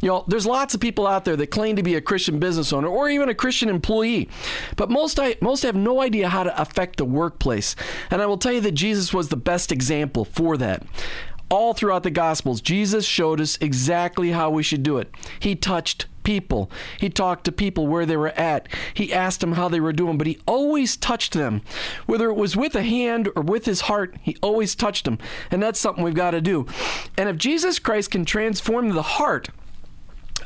You 0.00 0.08
know, 0.08 0.24
there's 0.28 0.46
lots 0.46 0.74
of 0.74 0.80
people 0.80 1.06
out 1.06 1.26
there 1.26 1.36
that 1.36 1.48
claim 1.48 1.76
to 1.76 1.82
be 1.82 1.94
a 1.94 2.00
Christian 2.00 2.38
business 2.38 2.72
owner 2.72 2.88
or 2.88 3.10
even 3.10 3.28
a 3.28 3.34
Christian 3.34 3.68
employee, 3.68 4.30
but 4.76 4.90
most 4.90 5.20
I, 5.20 5.36
most 5.42 5.62
have 5.62 5.76
no 5.76 6.00
idea 6.00 6.30
how 6.30 6.42
to 6.42 6.60
affect 6.60 6.96
the 6.96 7.04
workplace. 7.04 7.76
And 8.10 8.22
I 8.22 8.26
will 8.26 8.38
tell 8.38 8.52
you 8.52 8.62
that 8.62 8.72
Jesus 8.72 9.12
was 9.12 9.28
the 9.28 9.36
best 9.36 9.72
example 9.72 10.24
for 10.24 10.56
that 10.56 10.86
all 11.50 11.74
throughout 11.74 12.02
the 12.02 12.10
Gospels, 12.10 12.60
Jesus 12.60 13.04
showed 13.04 13.40
us 13.40 13.58
exactly 13.60 14.30
how 14.30 14.50
we 14.50 14.62
should 14.62 14.82
do 14.82 14.98
it. 14.98 15.10
He 15.38 15.54
touched 15.54 16.06
people. 16.22 16.70
He 16.98 17.10
talked 17.10 17.44
to 17.44 17.52
people 17.52 17.86
where 17.86 18.06
they 18.06 18.16
were 18.16 18.28
at. 18.28 18.68
He 18.94 19.12
asked 19.12 19.40
them 19.40 19.52
how 19.52 19.68
they 19.68 19.80
were 19.80 19.92
doing, 19.92 20.16
but 20.16 20.26
he 20.26 20.38
always 20.46 20.96
touched 20.96 21.32
them. 21.32 21.62
Whether 22.06 22.28
it 22.28 22.36
was 22.36 22.56
with 22.56 22.74
a 22.74 22.82
hand 22.82 23.28
or 23.34 23.42
with 23.42 23.64
his 23.64 23.82
heart, 23.82 24.16
he 24.22 24.36
always 24.42 24.74
touched 24.74 25.04
them. 25.04 25.18
And 25.50 25.62
that's 25.62 25.80
something 25.80 26.04
we've 26.04 26.14
got 26.14 26.32
to 26.32 26.40
do. 26.40 26.66
And 27.16 27.28
if 27.28 27.36
Jesus 27.36 27.78
Christ 27.78 28.10
can 28.10 28.24
transform 28.24 28.90
the 28.90 29.02
heart 29.02 29.48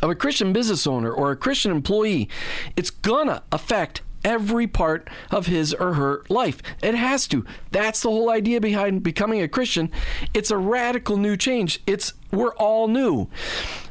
of 0.01 0.11
a 0.11 0.15
Christian 0.15 0.53
business 0.53 0.87
owner 0.87 1.11
or 1.11 1.31
a 1.31 1.37
Christian 1.37 1.71
employee, 1.71 2.29
it's 2.77 2.91
gonna 2.91 3.43
affect 3.53 4.03
every 4.25 4.67
part 4.67 5.09
of 5.31 5.47
his 5.47 5.75
or 5.75 5.95
her 5.95 6.25
life. 6.29 6.63
It 6.83 6.95
has 6.95 7.27
to. 7.29 7.45
That's 7.71 8.01
the 8.01 8.11
whole 8.11 8.31
idea 8.31 8.61
behind 8.61 9.03
becoming 9.03 9.43
a 9.43 9.49
Christian. 9.49 9.91
It's 10.33 10.51
a 10.51 10.57
radical 10.57 11.17
new 11.17 11.37
change. 11.37 11.81
It's 11.87 12.15
we're 12.33 12.55
all 12.55 12.89
new. 12.89 13.29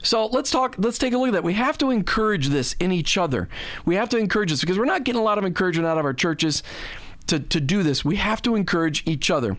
So 0.02 0.26
let's 0.26 0.52
talk 0.52 0.76
let's 0.78 0.98
take 0.98 1.14
a 1.14 1.18
look 1.18 1.30
at 1.30 1.34
that. 1.34 1.44
We 1.44 1.54
have 1.54 1.78
to 1.78 1.92
encourage 1.92 2.48
this 2.48 2.76
in 2.80 2.92
each 2.92 3.18
other. 3.18 3.48
We 3.86 3.96
have 3.96 4.10
to 4.10 4.18
encourage 4.18 4.52
this 4.52 4.62
because 4.62 4.78
we're 4.78 4.86
not 4.86 5.04
getting 5.04 5.22
a 5.22 5.24
lot 5.24 5.38
of 5.38 5.46
encouragement 5.46 5.88
out 5.88 5.98
of 5.98 6.06
our 6.06 6.14
churches 6.14 6.64
to, 7.28 7.40
to 7.40 7.60
do 7.60 7.84
this. 7.84 8.04
We 8.04 8.18
have 8.18 8.42
to 8.44 8.56
encourage 8.56 9.04
each 9.08 9.32
other. 9.32 9.58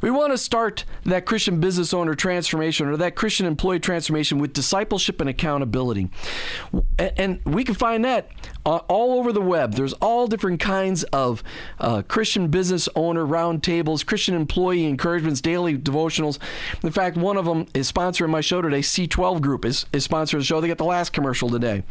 We 0.00 0.10
want 0.10 0.32
to 0.32 0.38
start 0.38 0.84
that 1.04 1.26
Christian 1.26 1.60
business 1.60 1.92
owner 1.92 2.14
transformation 2.14 2.88
or 2.88 2.96
that 2.96 3.14
Christian 3.14 3.46
employee 3.46 3.80
transformation 3.80 4.38
with 4.38 4.52
discipleship 4.52 5.20
and 5.20 5.28
accountability. 5.28 6.10
And, 6.98 7.40
we 7.44 7.64
can 7.64 7.74
find 7.74 8.04
that 8.04 8.30
uh, 8.66 8.76
all 8.88 9.18
over 9.18 9.32
the 9.32 9.40
web. 9.40 9.74
There's 9.74 9.92
all 9.94 10.26
different 10.26 10.60
kinds 10.60 11.04
of 11.04 11.42
uh, 11.78 12.02
Christian 12.02 12.48
business 12.48 12.88
owner 12.94 13.24
roundtables, 13.24 14.04
Christian 14.04 14.34
employee 14.34 14.84
encouragements, 14.84 15.40
daily 15.40 15.78
devotionals. 15.78 16.38
In 16.82 16.90
fact, 16.90 17.16
one 17.16 17.36
of 17.36 17.44
them 17.44 17.66
is 17.72 17.90
sponsoring 17.90 18.30
my 18.30 18.40
show 18.40 18.60
today. 18.60 18.80
C12 18.80 19.40
Group 19.40 19.64
is, 19.64 19.86
is 19.92 20.06
sponsoring 20.06 20.38
the 20.38 20.44
show. 20.44 20.60
They 20.60 20.68
got 20.68 20.78
the 20.78 20.84
last 20.84 21.12
commercial 21.12 21.48
today. 21.48 21.82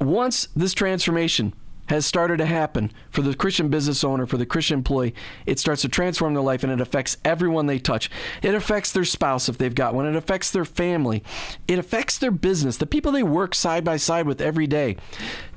Once 0.00 0.48
this 0.54 0.74
transformation 0.74 1.54
has 1.86 2.06
started 2.06 2.38
to 2.38 2.46
happen 2.46 2.92
for 3.10 3.22
the 3.22 3.34
Christian 3.34 3.68
business 3.68 4.04
owner, 4.04 4.26
for 4.26 4.36
the 4.36 4.46
Christian 4.46 4.78
employee. 4.78 5.14
It 5.46 5.58
starts 5.58 5.82
to 5.82 5.88
transform 5.88 6.34
their 6.34 6.42
life 6.42 6.62
and 6.62 6.72
it 6.72 6.80
affects 6.80 7.16
everyone 7.24 7.66
they 7.66 7.78
touch. 7.78 8.10
It 8.42 8.54
affects 8.54 8.92
their 8.92 9.04
spouse 9.04 9.48
if 9.48 9.58
they've 9.58 9.74
got 9.74 9.94
one, 9.94 10.06
it 10.06 10.16
affects 10.16 10.50
their 10.50 10.64
family, 10.64 11.22
it 11.68 11.78
affects 11.78 12.18
their 12.18 12.30
business, 12.30 12.76
the 12.76 12.86
people 12.86 13.12
they 13.12 13.22
work 13.22 13.54
side 13.54 13.84
by 13.84 13.96
side 13.96 14.26
with 14.26 14.40
every 14.40 14.66
day. 14.66 14.96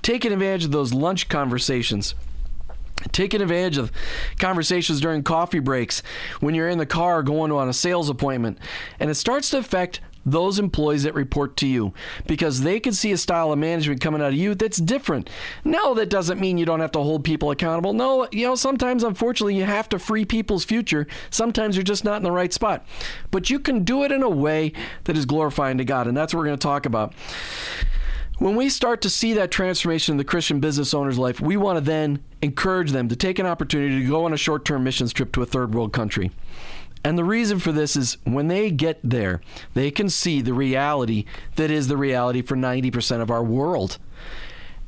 Taking 0.01 0.33
advantage 0.33 0.65
of 0.65 0.71
those 0.71 0.93
lunch 0.93 1.29
conversations 1.29 2.15
taking 3.11 3.41
advantage 3.41 3.77
of 3.77 3.91
conversations 4.39 4.99
during 4.99 5.21
coffee 5.21 5.59
breaks 5.59 6.01
when 6.39 6.55
you're 6.55 6.69
in 6.69 6.77
the 6.77 6.85
car 6.85 7.21
going 7.21 7.51
on 7.51 7.69
a 7.69 7.73
sales 7.73 8.09
appointment 8.09 8.57
and 8.99 9.11
it 9.11 9.15
starts 9.15 9.49
to 9.49 9.57
affect 9.57 9.99
those 10.25 10.59
employees 10.59 11.03
that 11.03 11.13
report 11.13 11.55
to 11.57 11.67
you 11.67 11.93
because 12.25 12.61
they 12.61 12.79
can 12.79 12.93
see 12.93 13.11
a 13.11 13.17
style 13.17 13.51
of 13.51 13.59
management 13.59 14.01
coming 14.01 14.21
out 14.21 14.29
of 14.29 14.33
you 14.33 14.55
that's 14.55 14.77
different. 14.77 15.29
No, 15.63 15.93
that 15.93 16.09
doesn't 16.09 16.39
mean 16.39 16.57
you 16.57 16.65
don't 16.65 16.79
have 16.79 16.91
to 16.91 16.99
hold 16.99 17.23
people 17.23 17.51
accountable. 17.51 17.93
No, 17.93 18.27
you 18.31 18.47
know, 18.47 18.55
sometimes 18.55 19.03
unfortunately 19.03 19.55
you 19.55 19.65
have 19.65 19.87
to 19.89 19.99
free 19.99 20.25
people's 20.25 20.65
future. 20.65 21.07
Sometimes 21.29 21.75
you're 21.75 21.83
just 21.83 22.03
not 22.03 22.17
in 22.17 22.23
the 22.23 22.31
right 22.31 22.51
spot. 22.51 22.85
But 23.31 23.49
you 23.49 23.59
can 23.59 23.83
do 23.83 24.03
it 24.03 24.11
in 24.11 24.23
a 24.23 24.29
way 24.29 24.73
that 25.03 25.17
is 25.17 25.25
glorifying 25.25 25.77
to 25.77 25.85
God, 25.85 26.07
and 26.07 26.17
that's 26.17 26.33
what 26.33 26.39
we're 26.39 26.47
going 26.47 26.57
to 26.57 26.63
talk 26.63 26.85
about. 26.85 27.13
When 28.37 28.57
we 28.57 28.67
start 28.67 29.01
to 29.03 29.09
see 29.09 29.33
that 29.33 29.49
transformation 29.49 30.13
in 30.13 30.17
the 30.17 30.25
Christian 30.25 30.59
business 30.59 30.93
owner's 30.93 31.17
life, 31.17 31.39
we 31.39 31.55
want 31.55 31.77
to 31.77 31.81
then 31.81 32.19
encourage 32.41 32.91
them 32.91 33.07
to 33.07 33.15
take 33.15 33.39
an 33.39 33.45
opportunity 33.45 34.01
to 34.01 34.09
go 34.09 34.25
on 34.25 34.33
a 34.33 34.37
short 34.37 34.65
term 34.65 34.83
missions 34.83 35.13
trip 35.13 35.31
to 35.33 35.41
a 35.41 35.45
third 35.45 35.73
world 35.73 35.93
country. 35.93 36.31
And 37.05 37.19
the 37.19 37.23
reason 37.23 37.59
for 37.59 37.71
this 37.71 37.95
is 37.95 38.17
when 38.23 38.47
they 38.47 38.71
get 38.71 38.99
there, 39.03 39.39
they 39.75 39.91
can 39.91 40.09
see 40.09 40.41
the 40.41 40.55
reality 40.55 41.25
that 41.55 41.69
is 41.69 41.87
the 41.87 41.97
reality 41.97 42.41
for 42.41 42.55
90% 42.55 43.21
of 43.21 43.29
our 43.29 43.43
world. 43.43 43.99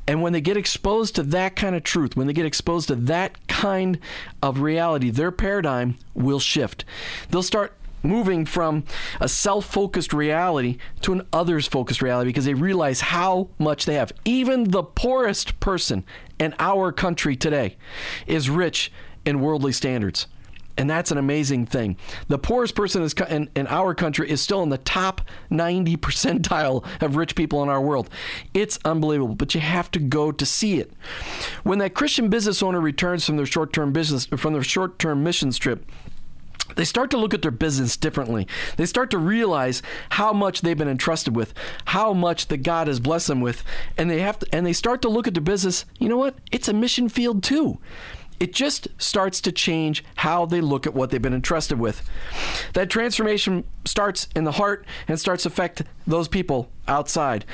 And 0.08 0.20
when 0.20 0.32
they 0.32 0.40
get 0.40 0.56
exposed 0.56 1.14
to 1.14 1.22
that 1.22 1.54
kind 1.54 1.76
of 1.76 1.84
truth, 1.84 2.16
when 2.16 2.26
they 2.26 2.32
get 2.32 2.44
exposed 2.44 2.88
to 2.88 2.96
that 2.96 3.46
kind 3.46 4.00
of 4.42 4.62
reality, 4.62 5.10
their 5.10 5.30
paradigm 5.30 5.96
will 6.12 6.40
shift. 6.40 6.84
They'll 7.30 7.40
start 7.44 7.76
moving 8.02 8.44
from 8.44 8.82
a 9.20 9.28
self 9.28 9.66
focused 9.66 10.12
reality 10.12 10.78
to 11.02 11.12
an 11.12 11.22
others 11.32 11.68
focused 11.68 12.02
reality 12.02 12.30
because 12.30 12.46
they 12.46 12.54
realize 12.54 13.00
how 13.00 13.50
much 13.60 13.84
they 13.84 13.94
have. 13.94 14.10
Even 14.24 14.64
the 14.64 14.82
poorest 14.82 15.60
person 15.60 16.04
in 16.40 16.52
our 16.58 16.90
country 16.90 17.36
today 17.36 17.76
is 18.26 18.50
rich 18.50 18.90
in 19.24 19.38
worldly 19.38 19.72
standards. 19.72 20.26
And 20.78 20.88
that's 20.88 21.10
an 21.10 21.18
amazing 21.18 21.66
thing. 21.66 21.96
The 22.28 22.38
poorest 22.38 22.76
person 22.76 23.06
in, 23.28 23.50
in 23.56 23.66
our 23.66 23.94
country 23.94 24.30
is 24.30 24.40
still 24.40 24.62
in 24.62 24.68
the 24.68 24.78
top 24.78 25.20
90 25.50 25.96
percentile 25.96 26.86
of 27.02 27.16
rich 27.16 27.34
people 27.34 27.64
in 27.64 27.68
our 27.68 27.80
world. 27.80 28.08
It's 28.54 28.78
unbelievable, 28.84 29.34
but 29.34 29.56
you 29.56 29.60
have 29.60 29.90
to 29.90 29.98
go 29.98 30.30
to 30.30 30.46
see 30.46 30.78
it. 30.78 30.92
When 31.64 31.80
that 31.80 31.94
Christian 31.94 32.30
business 32.30 32.62
owner 32.62 32.80
returns 32.80 33.26
from 33.26 33.36
their 33.36 33.44
short-term 33.44 33.92
business 33.92 34.26
from 34.26 34.52
their 34.52 34.62
short-term 34.62 35.24
missions 35.24 35.58
trip, 35.58 35.84
they 36.76 36.84
start 36.84 37.10
to 37.10 37.16
look 37.16 37.34
at 37.34 37.42
their 37.42 37.50
business 37.50 37.96
differently. 37.96 38.46
They 38.76 38.86
start 38.86 39.10
to 39.10 39.18
realize 39.18 39.82
how 40.10 40.32
much 40.32 40.60
they've 40.60 40.78
been 40.78 40.88
entrusted 40.88 41.34
with, 41.34 41.54
how 41.86 42.12
much 42.12 42.48
that 42.48 42.58
God 42.58 42.86
has 42.86 43.00
blessed 43.00 43.26
them 43.26 43.40
with, 43.40 43.64
and 43.96 44.08
they 44.08 44.20
have 44.20 44.38
to, 44.38 44.46
and 44.52 44.64
they 44.64 44.74
start 44.74 45.02
to 45.02 45.08
look 45.08 45.26
at 45.26 45.34
their 45.34 45.42
business. 45.42 45.86
You 45.98 46.08
know 46.08 46.18
what? 46.18 46.36
It's 46.52 46.68
a 46.68 46.72
mission 46.72 47.08
field 47.08 47.42
too 47.42 47.80
it 48.40 48.52
just 48.52 48.88
starts 48.98 49.40
to 49.42 49.52
change 49.52 50.04
how 50.16 50.46
they 50.46 50.60
look 50.60 50.86
at 50.86 50.94
what 50.94 51.10
they've 51.10 51.20
been 51.22 51.34
entrusted 51.34 51.78
with. 51.78 52.08
That 52.74 52.90
transformation 52.90 53.64
starts 53.84 54.28
in 54.34 54.44
the 54.44 54.52
heart 54.52 54.86
and 55.06 55.18
starts 55.18 55.42
to 55.44 55.48
affect 55.48 55.82
those 56.06 56.28
people 56.28 56.70
outside. 56.86 57.44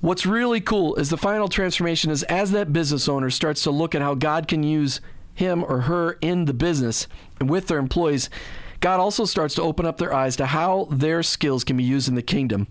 What's 0.00 0.26
really 0.26 0.60
cool 0.60 0.94
is 0.96 1.10
the 1.10 1.16
final 1.16 1.48
transformation 1.48 2.10
is 2.10 2.22
as 2.24 2.50
that 2.52 2.72
business 2.72 3.08
owner 3.08 3.30
starts 3.30 3.62
to 3.62 3.70
look 3.70 3.94
at 3.94 4.02
how 4.02 4.14
God 4.14 4.46
can 4.46 4.62
use 4.62 5.00
him 5.34 5.64
or 5.64 5.82
her 5.82 6.12
in 6.20 6.46
the 6.46 6.54
business 6.54 7.06
and 7.40 7.48
with 7.48 7.68
their 7.68 7.78
employees 7.78 8.30
God 8.80 9.00
also 9.00 9.24
starts 9.24 9.54
to 9.56 9.62
open 9.62 9.86
up 9.86 9.98
their 9.98 10.12
eyes 10.12 10.36
to 10.36 10.46
how 10.46 10.86
their 10.90 11.22
skills 11.22 11.64
can 11.64 11.76
be 11.76 11.84
used 11.84 12.08
in 12.08 12.14
the 12.14 12.22
kingdom. 12.22 12.66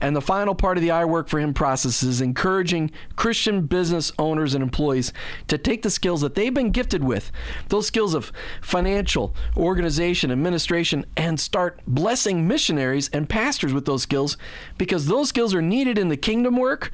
And 0.00 0.14
the 0.14 0.20
final 0.20 0.54
part 0.54 0.76
of 0.76 0.82
the 0.82 0.90
I 0.90 1.04
Work 1.04 1.28
for 1.28 1.38
Him 1.38 1.54
process 1.54 2.02
is 2.02 2.20
encouraging 2.20 2.90
Christian 3.16 3.66
business 3.66 4.12
owners 4.18 4.54
and 4.54 4.62
employees 4.62 5.12
to 5.48 5.58
take 5.58 5.82
the 5.82 5.90
skills 5.90 6.20
that 6.20 6.34
they've 6.34 6.52
been 6.52 6.70
gifted 6.70 7.04
with, 7.04 7.30
those 7.68 7.86
skills 7.86 8.14
of 8.14 8.32
financial, 8.60 9.34
organization, 9.56 10.30
administration, 10.30 11.06
and 11.16 11.38
start 11.38 11.80
blessing 11.86 12.46
missionaries 12.46 13.08
and 13.12 13.28
pastors 13.28 13.72
with 13.72 13.84
those 13.86 14.02
skills 14.02 14.36
because 14.78 15.06
those 15.06 15.28
skills 15.28 15.54
are 15.54 15.62
needed 15.62 15.98
in 15.98 16.08
the 16.08 16.16
kingdom 16.16 16.56
work 16.56 16.92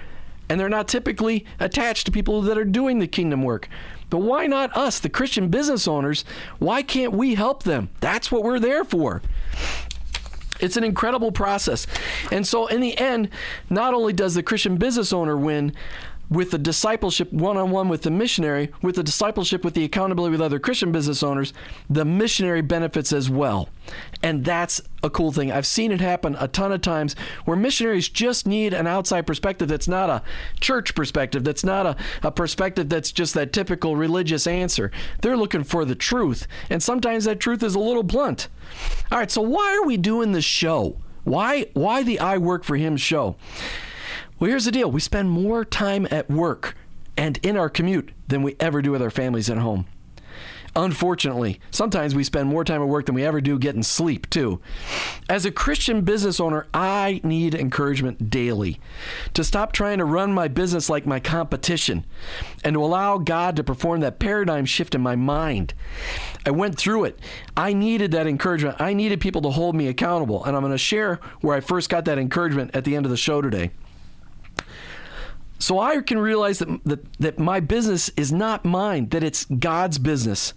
and 0.50 0.58
they're 0.58 0.68
not 0.68 0.88
typically 0.88 1.46
attached 1.60 2.06
to 2.06 2.12
people 2.12 2.42
that 2.42 2.58
are 2.58 2.64
doing 2.64 2.98
the 2.98 3.06
kingdom 3.06 3.44
work. 3.44 3.68
But 4.10 4.18
why 4.18 4.46
not 4.46 4.76
us, 4.76 4.98
the 4.98 5.08
Christian 5.08 5.48
business 5.48 5.88
owners? 5.88 6.24
Why 6.58 6.82
can't 6.82 7.12
we 7.12 7.36
help 7.36 7.62
them? 7.62 7.90
That's 8.00 8.30
what 8.30 8.42
we're 8.42 8.60
there 8.60 8.84
for. 8.84 9.22
It's 10.60 10.76
an 10.76 10.84
incredible 10.84 11.32
process. 11.32 11.86
And 12.30 12.46
so, 12.46 12.66
in 12.66 12.80
the 12.80 12.98
end, 12.98 13.30
not 13.70 13.94
only 13.94 14.12
does 14.12 14.34
the 14.34 14.42
Christian 14.42 14.76
business 14.76 15.12
owner 15.12 15.36
win, 15.36 15.72
with 16.30 16.52
the 16.52 16.58
discipleship 16.58 17.32
one 17.32 17.56
on 17.56 17.70
one 17.70 17.88
with 17.88 18.02
the 18.02 18.10
missionary, 18.10 18.70
with 18.80 18.94
the 18.94 19.02
discipleship 19.02 19.64
with 19.64 19.74
the 19.74 19.84
accountability 19.84 20.30
with 20.30 20.40
other 20.40 20.60
Christian 20.60 20.92
business 20.92 21.22
owners, 21.22 21.52
the 21.90 22.04
missionary 22.04 22.62
benefits 22.62 23.12
as 23.12 23.28
well. 23.28 23.68
And 24.22 24.44
that's 24.44 24.80
a 25.02 25.10
cool 25.10 25.32
thing. 25.32 25.50
I've 25.50 25.66
seen 25.66 25.90
it 25.90 26.00
happen 26.00 26.36
a 26.38 26.46
ton 26.46 26.70
of 26.70 26.82
times 26.82 27.16
where 27.44 27.56
missionaries 27.56 28.08
just 28.08 28.46
need 28.46 28.72
an 28.72 28.86
outside 28.86 29.26
perspective 29.26 29.68
that's 29.68 29.88
not 29.88 30.08
a 30.08 30.22
church 30.60 30.94
perspective, 30.94 31.42
that's 31.42 31.64
not 31.64 31.84
a, 31.84 31.96
a 32.22 32.30
perspective 32.30 32.88
that's 32.88 33.10
just 33.10 33.34
that 33.34 33.52
typical 33.52 33.96
religious 33.96 34.46
answer. 34.46 34.92
They're 35.22 35.36
looking 35.36 35.64
for 35.64 35.84
the 35.84 35.96
truth. 35.96 36.46
And 36.68 36.80
sometimes 36.80 37.24
that 37.24 37.40
truth 37.40 37.64
is 37.64 37.74
a 37.74 37.80
little 37.80 38.04
blunt. 38.04 38.48
All 39.10 39.18
right, 39.18 39.30
so 39.30 39.42
why 39.42 39.76
are 39.76 39.84
we 39.84 39.96
doing 39.96 40.30
this 40.30 40.44
show? 40.44 40.96
Why 41.24 41.66
why 41.74 42.02
the 42.02 42.20
I 42.20 42.38
Work 42.38 42.64
for 42.64 42.76
Him 42.76 42.96
show? 42.96 43.36
Well, 44.40 44.48
here's 44.48 44.64
the 44.64 44.72
deal 44.72 44.90
we 44.90 45.00
spend 45.00 45.28
more 45.28 45.66
time 45.66 46.08
at 46.10 46.30
work 46.30 46.74
and 47.14 47.38
in 47.42 47.58
our 47.58 47.68
commute 47.68 48.12
than 48.26 48.42
we 48.42 48.56
ever 48.58 48.80
do 48.80 48.90
with 48.90 49.02
our 49.02 49.10
families 49.10 49.50
at 49.50 49.58
home. 49.58 49.84
Unfortunately, 50.74 51.60
sometimes 51.70 52.14
we 52.14 52.24
spend 52.24 52.48
more 52.48 52.64
time 52.64 52.80
at 52.80 52.88
work 52.88 53.04
than 53.04 53.14
we 53.14 53.24
ever 53.24 53.42
do 53.42 53.58
getting 53.58 53.82
sleep, 53.82 54.30
too. 54.30 54.58
As 55.28 55.44
a 55.44 55.50
Christian 55.50 56.02
business 56.02 56.40
owner, 56.40 56.68
I 56.72 57.20
need 57.22 57.54
encouragement 57.54 58.30
daily 58.30 58.80
to 59.34 59.44
stop 59.44 59.72
trying 59.72 59.98
to 59.98 60.06
run 60.06 60.32
my 60.32 60.48
business 60.48 60.88
like 60.88 61.04
my 61.04 61.20
competition 61.20 62.06
and 62.64 62.72
to 62.72 62.82
allow 62.82 63.18
God 63.18 63.56
to 63.56 63.64
perform 63.64 64.00
that 64.00 64.20
paradigm 64.20 64.64
shift 64.64 64.94
in 64.94 65.02
my 65.02 65.16
mind. 65.16 65.74
I 66.46 66.50
went 66.50 66.78
through 66.78 67.04
it. 67.04 67.18
I 67.58 67.74
needed 67.74 68.12
that 68.12 68.26
encouragement. 68.26 68.80
I 68.80 68.94
needed 68.94 69.20
people 69.20 69.42
to 69.42 69.50
hold 69.50 69.74
me 69.74 69.88
accountable. 69.88 70.44
And 70.44 70.56
I'm 70.56 70.62
going 70.62 70.72
to 70.72 70.78
share 70.78 71.20
where 71.42 71.54
I 71.54 71.60
first 71.60 71.90
got 71.90 72.06
that 72.06 72.18
encouragement 72.18 72.74
at 72.74 72.84
the 72.84 72.96
end 72.96 73.04
of 73.04 73.10
the 73.10 73.18
show 73.18 73.42
today. 73.42 73.72
So 75.60 75.78
I 75.78 76.00
can 76.00 76.18
realize 76.18 76.58
that, 76.58 76.84
that, 76.84 77.12
that 77.20 77.38
my 77.38 77.60
business 77.60 78.10
is 78.16 78.32
not 78.32 78.64
mine, 78.64 79.10
that 79.10 79.22
it's 79.22 79.44
God's 79.44 79.98
business, 79.98 80.54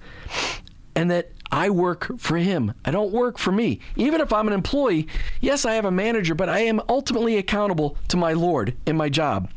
and 0.95 1.11
that 1.11 1.31
I 1.51 1.69
work 1.69 2.17
for 2.17 2.37
Him. 2.37 2.73
I 2.83 2.89
don't 2.89 3.11
work 3.11 3.37
for 3.37 3.51
me. 3.51 3.79
Even 3.95 4.21
if 4.21 4.33
I'm 4.33 4.47
an 4.47 4.53
employee, 4.53 5.07
yes, 5.39 5.65
I 5.65 5.73
have 5.73 5.85
a 5.85 5.91
manager, 5.91 6.33
but 6.33 6.49
I 6.49 6.59
am 6.59 6.81
ultimately 6.89 7.37
accountable 7.37 7.95
to 8.07 8.17
my 8.17 8.33
Lord 8.33 8.75
in 8.87 8.97
my 8.97 9.09
job. 9.09 9.51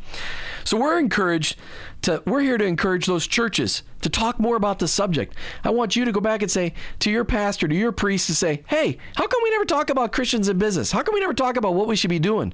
So 0.64 0.76
we're 0.76 0.98
encouraged 0.98 1.56
to, 2.02 2.22
we're 2.26 2.40
here 2.40 2.58
to 2.58 2.64
encourage 2.64 3.06
those 3.06 3.26
churches 3.26 3.84
to 4.02 4.10
talk 4.10 4.40
more 4.40 4.56
about 4.56 4.80
the 4.80 4.88
subject. 4.88 5.34
I 5.64 5.70
want 5.70 5.96
you 5.96 6.04
to 6.04 6.12
go 6.12 6.20
back 6.20 6.42
and 6.42 6.50
say 6.50 6.74
to 6.98 7.10
your 7.10 7.24
pastor, 7.24 7.68
to 7.68 7.74
your 7.74 7.92
priest, 7.92 8.26
to 8.26 8.34
say, 8.34 8.64
hey, 8.66 8.98
how 9.14 9.26
come 9.26 9.40
we 9.44 9.50
never 9.50 9.64
talk 9.64 9.90
about 9.90 10.12
Christians 10.12 10.48
in 10.48 10.58
business? 10.58 10.90
How 10.90 11.02
come 11.02 11.14
we 11.14 11.20
never 11.20 11.34
talk 11.34 11.56
about 11.56 11.74
what 11.74 11.86
we 11.86 11.94
should 11.94 12.10
be 12.10 12.18
doing? 12.18 12.52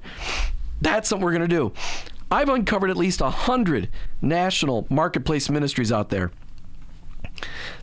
That's 0.81 1.09
something 1.09 1.23
we're 1.23 1.31
going 1.31 1.41
to 1.41 1.47
do. 1.47 1.73
I've 2.33 2.49
uncovered 2.49 2.89
at 2.89 2.97
least 2.97 3.21
a 3.21 3.29
hundred 3.29 3.89
national 4.19 4.87
marketplace 4.89 5.51
ministries 5.51 5.91
out 5.91 6.09
there. 6.09 6.31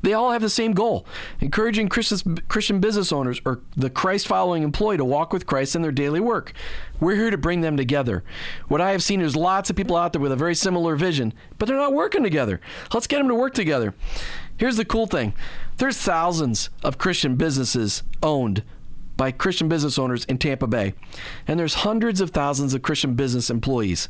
They 0.02 0.12
all 0.12 0.32
have 0.32 0.42
the 0.42 0.50
same 0.50 0.72
goal 0.72 1.06
encouraging 1.38 1.88
Christian 1.88 2.80
business 2.80 3.12
owners 3.12 3.40
or 3.44 3.60
the 3.76 3.90
Christ 3.90 4.26
following 4.26 4.64
employee 4.64 4.96
to 4.96 5.04
walk 5.04 5.32
with 5.32 5.46
Christ 5.46 5.76
in 5.76 5.82
their 5.82 5.92
daily 5.92 6.18
work. 6.18 6.52
We're 6.98 7.14
here 7.14 7.30
to 7.30 7.38
bring 7.38 7.60
them 7.60 7.76
together. 7.76 8.24
What 8.66 8.80
I 8.80 8.90
have 8.90 9.04
seen 9.04 9.20
is 9.20 9.36
lots 9.36 9.70
of 9.70 9.76
people 9.76 9.96
out 9.96 10.12
there 10.12 10.20
with 10.20 10.32
a 10.32 10.36
very 10.36 10.56
similar 10.56 10.96
vision, 10.96 11.32
but 11.56 11.68
they're 11.68 11.76
not 11.76 11.94
working 11.94 12.24
together. 12.24 12.60
Let's 12.92 13.06
get 13.06 13.18
them 13.18 13.28
to 13.28 13.36
work 13.36 13.54
together. 13.54 13.94
Here's 14.56 14.76
the 14.76 14.84
cool 14.84 15.06
thing 15.06 15.32
there's 15.76 15.96
thousands 15.96 16.70
of 16.82 16.98
Christian 16.98 17.36
businesses 17.36 18.02
owned 18.20 18.64
by 19.16 19.30
Christian 19.30 19.68
business 19.68 19.96
owners 19.96 20.24
in 20.24 20.38
Tampa 20.38 20.66
Bay, 20.66 20.94
and 21.46 21.60
there's 21.60 21.74
hundreds 21.74 22.20
of 22.20 22.30
thousands 22.30 22.74
of 22.74 22.82
Christian 22.82 23.14
business 23.14 23.48
employees. 23.48 24.08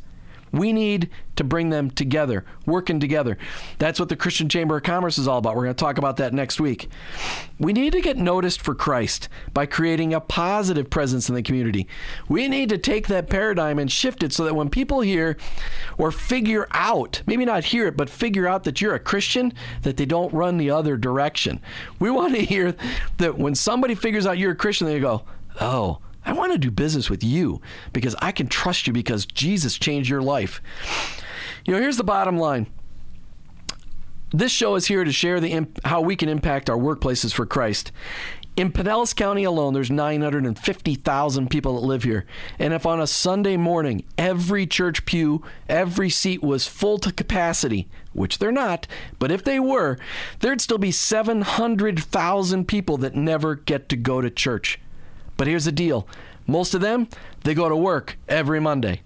We 0.51 0.73
need 0.73 1.09
to 1.37 1.43
bring 1.43 1.69
them 1.69 1.89
together, 1.89 2.45
working 2.65 2.99
together. 2.99 3.37
That's 3.79 3.99
what 3.99 4.09
the 4.09 4.15
Christian 4.15 4.49
Chamber 4.49 4.77
of 4.77 4.83
Commerce 4.83 5.17
is 5.17 5.27
all 5.27 5.37
about. 5.37 5.55
We're 5.55 5.63
going 5.63 5.75
to 5.75 5.79
talk 5.79 5.97
about 5.97 6.17
that 6.17 6.33
next 6.33 6.59
week. 6.59 6.89
We 7.57 7.73
need 7.73 7.93
to 7.93 8.01
get 8.01 8.17
noticed 8.17 8.61
for 8.61 8.75
Christ 8.75 9.29
by 9.53 9.65
creating 9.65 10.13
a 10.13 10.19
positive 10.19 10.89
presence 10.89 11.29
in 11.29 11.35
the 11.35 11.41
community. 11.41 11.87
We 12.27 12.47
need 12.47 12.69
to 12.69 12.77
take 12.77 13.07
that 13.07 13.29
paradigm 13.29 13.79
and 13.79 13.91
shift 13.91 14.23
it 14.23 14.33
so 14.33 14.43
that 14.43 14.55
when 14.55 14.69
people 14.69 15.01
hear 15.01 15.37
or 15.97 16.11
figure 16.11 16.67
out, 16.71 17.21
maybe 17.25 17.45
not 17.45 17.65
hear 17.65 17.87
it, 17.87 17.97
but 17.97 18.09
figure 18.09 18.47
out 18.47 18.63
that 18.65 18.81
you're 18.81 18.95
a 18.95 18.99
Christian, 18.99 19.53
that 19.83 19.97
they 19.97 20.05
don't 20.05 20.33
run 20.33 20.57
the 20.57 20.69
other 20.69 20.97
direction. 20.97 21.61
We 21.99 22.11
want 22.11 22.35
to 22.35 22.41
hear 22.45 22.75
that 23.17 23.37
when 23.37 23.55
somebody 23.55 23.95
figures 23.95 24.27
out 24.27 24.37
you're 24.37 24.51
a 24.51 24.55
Christian, 24.55 24.87
they 24.87 24.99
go, 24.99 25.23
oh, 25.59 25.99
I 26.25 26.33
want 26.33 26.51
to 26.51 26.57
do 26.57 26.71
business 26.71 27.09
with 27.09 27.23
you 27.23 27.61
because 27.93 28.15
I 28.21 28.31
can 28.31 28.47
trust 28.47 28.87
you 28.87 28.93
because 28.93 29.25
Jesus 29.25 29.77
changed 29.77 30.09
your 30.09 30.21
life. 30.21 30.61
You 31.65 31.73
know, 31.73 31.79
here's 31.79 31.97
the 31.97 32.03
bottom 32.03 32.37
line. 32.37 32.67
This 34.33 34.51
show 34.51 34.75
is 34.75 34.85
here 34.85 35.03
to 35.03 35.11
share 35.11 35.39
the 35.39 35.51
imp- 35.51 35.83
how 35.85 36.01
we 36.01 36.15
can 36.15 36.29
impact 36.29 36.69
our 36.69 36.77
workplaces 36.77 37.33
for 37.33 37.45
Christ. 37.45 37.91
In 38.57 38.71
Pinellas 38.71 39.15
County 39.15 39.45
alone, 39.45 39.73
there's 39.73 39.89
950,000 39.89 41.49
people 41.49 41.79
that 41.79 41.87
live 41.87 42.03
here. 42.03 42.25
And 42.59 42.73
if 42.73 42.85
on 42.85 42.99
a 42.99 43.07
Sunday 43.07 43.55
morning, 43.55 44.03
every 44.17 44.67
church 44.67 45.05
pew, 45.05 45.41
every 45.69 46.09
seat 46.09 46.43
was 46.43 46.67
full 46.67 46.97
to 46.99 47.13
capacity, 47.13 47.87
which 48.11 48.39
they're 48.39 48.51
not, 48.51 48.87
but 49.19 49.31
if 49.31 49.41
they 49.41 49.57
were, 49.57 49.97
there'd 50.41 50.59
still 50.59 50.77
be 50.77 50.91
700,000 50.91 52.67
people 52.67 52.97
that 52.97 53.15
never 53.15 53.55
get 53.55 53.87
to 53.87 53.95
go 53.95 54.19
to 54.19 54.29
church. 54.29 54.80
But 55.41 55.47
here's 55.47 55.65
the 55.65 55.71
deal 55.71 56.07
most 56.45 56.75
of 56.75 56.81
them, 56.81 57.07
they 57.45 57.55
go 57.55 57.67
to 57.67 57.75
work 57.75 58.19
every 58.29 58.59
Monday. 58.59 59.01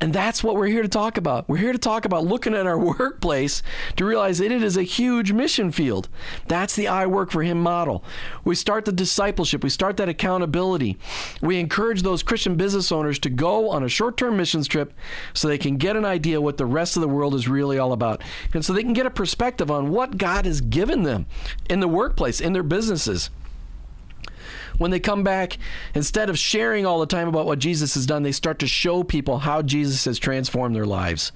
And 0.00 0.12
that's 0.12 0.44
what 0.44 0.54
we're 0.54 0.68
here 0.68 0.82
to 0.82 0.88
talk 0.88 1.16
about. 1.16 1.48
We're 1.48 1.56
here 1.56 1.72
to 1.72 1.78
talk 1.78 2.04
about 2.04 2.24
looking 2.24 2.54
at 2.54 2.68
our 2.68 2.78
workplace 2.98 3.60
to 3.96 4.04
realize 4.04 4.38
that 4.38 4.52
it 4.52 4.62
is 4.62 4.76
a 4.76 4.84
huge 4.84 5.32
mission 5.32 5.72
field. 5.72 6.08
That's 6.46 6.76
the 6.76 6.86
I 6.86 7.04
work 7.06 7.32
for 7.32 7.42
him 7.42 7.60
model. 7.60 8.04
We 8.44 8.54
start 8.54 8.84
the 8.84 8.92
discipleship, 8.92 9.64
we 9.64 9.70
start 9.70 9.96
that 9.96 10.08
accountability. 10.08 10.96
We 11.42 11.58
encourage 11.58 12.02
those 12.02 12.22
Christian 12.22 12.54
business 12.54 12.92
owners 12.92 13.18
to 13.18 13.28
go 13.28 13.70
on 13.70 13.82
a 13.82 13.88
short 13.88 14.16
term 14.16 14.36
missions 14.36 14.68
trip 14.68 14.94
so 15.34 15.48
they 15.48 15.58
can 15.58 15.78
get 15.78 15.96
an 15.96 16.04
idea 16.04 16.40
what 16.40 16.58
the 16.58 16.64
rest 16.64 16.96
of 16.96 17.00
the 17.00 17.08
world 17.08 17.34
is 17.34 17.48
really 17.48 17.76
all 17.76 17.92
about. 17.92 18.22
And 18.54 18.64
so 18.64 18.72
they 18.72 18.84
can 18.84 18.92
get 18.92 19.04
a 19.04 19.10
perspective 19.10 19.68
on 19.68 19.90
what 19.90 20.16
God 20.16 20.44
has 20.44 20.60
given 20.60 21.02
them 21.02 21.26
in 21.68 21.80
the 21.80 21.88
workplace, 21.88 22.40
in 22.40 22.52
their 22.52 22.62
businesses 22.62 23.30
when 24.80 24.90
they 24.90 24.98
come 24.98 25.22
back, 25.22 25.58
instead 25.94 26.30
of 26.30 26.38
sharing 26.38 26.86
all 26.86 27.00
the 27.00 27.06
time 27.06 27.28
about 27.28 27.44
what 27.44 27.58
Jesus 27.58 27.92
has 27.92 28.06
done, 28.06 28.22
they 28.22 28.32
start 28.32 28.58
to 28.60 28.66
show 28.66 29.02
people 29.02 29.40
how 29.40 29.60
Jesus 29.60 30.06
has 30.06 30.18
transformed 30.18 30.74
their 30.74 30.86
lives. 30.86 31.32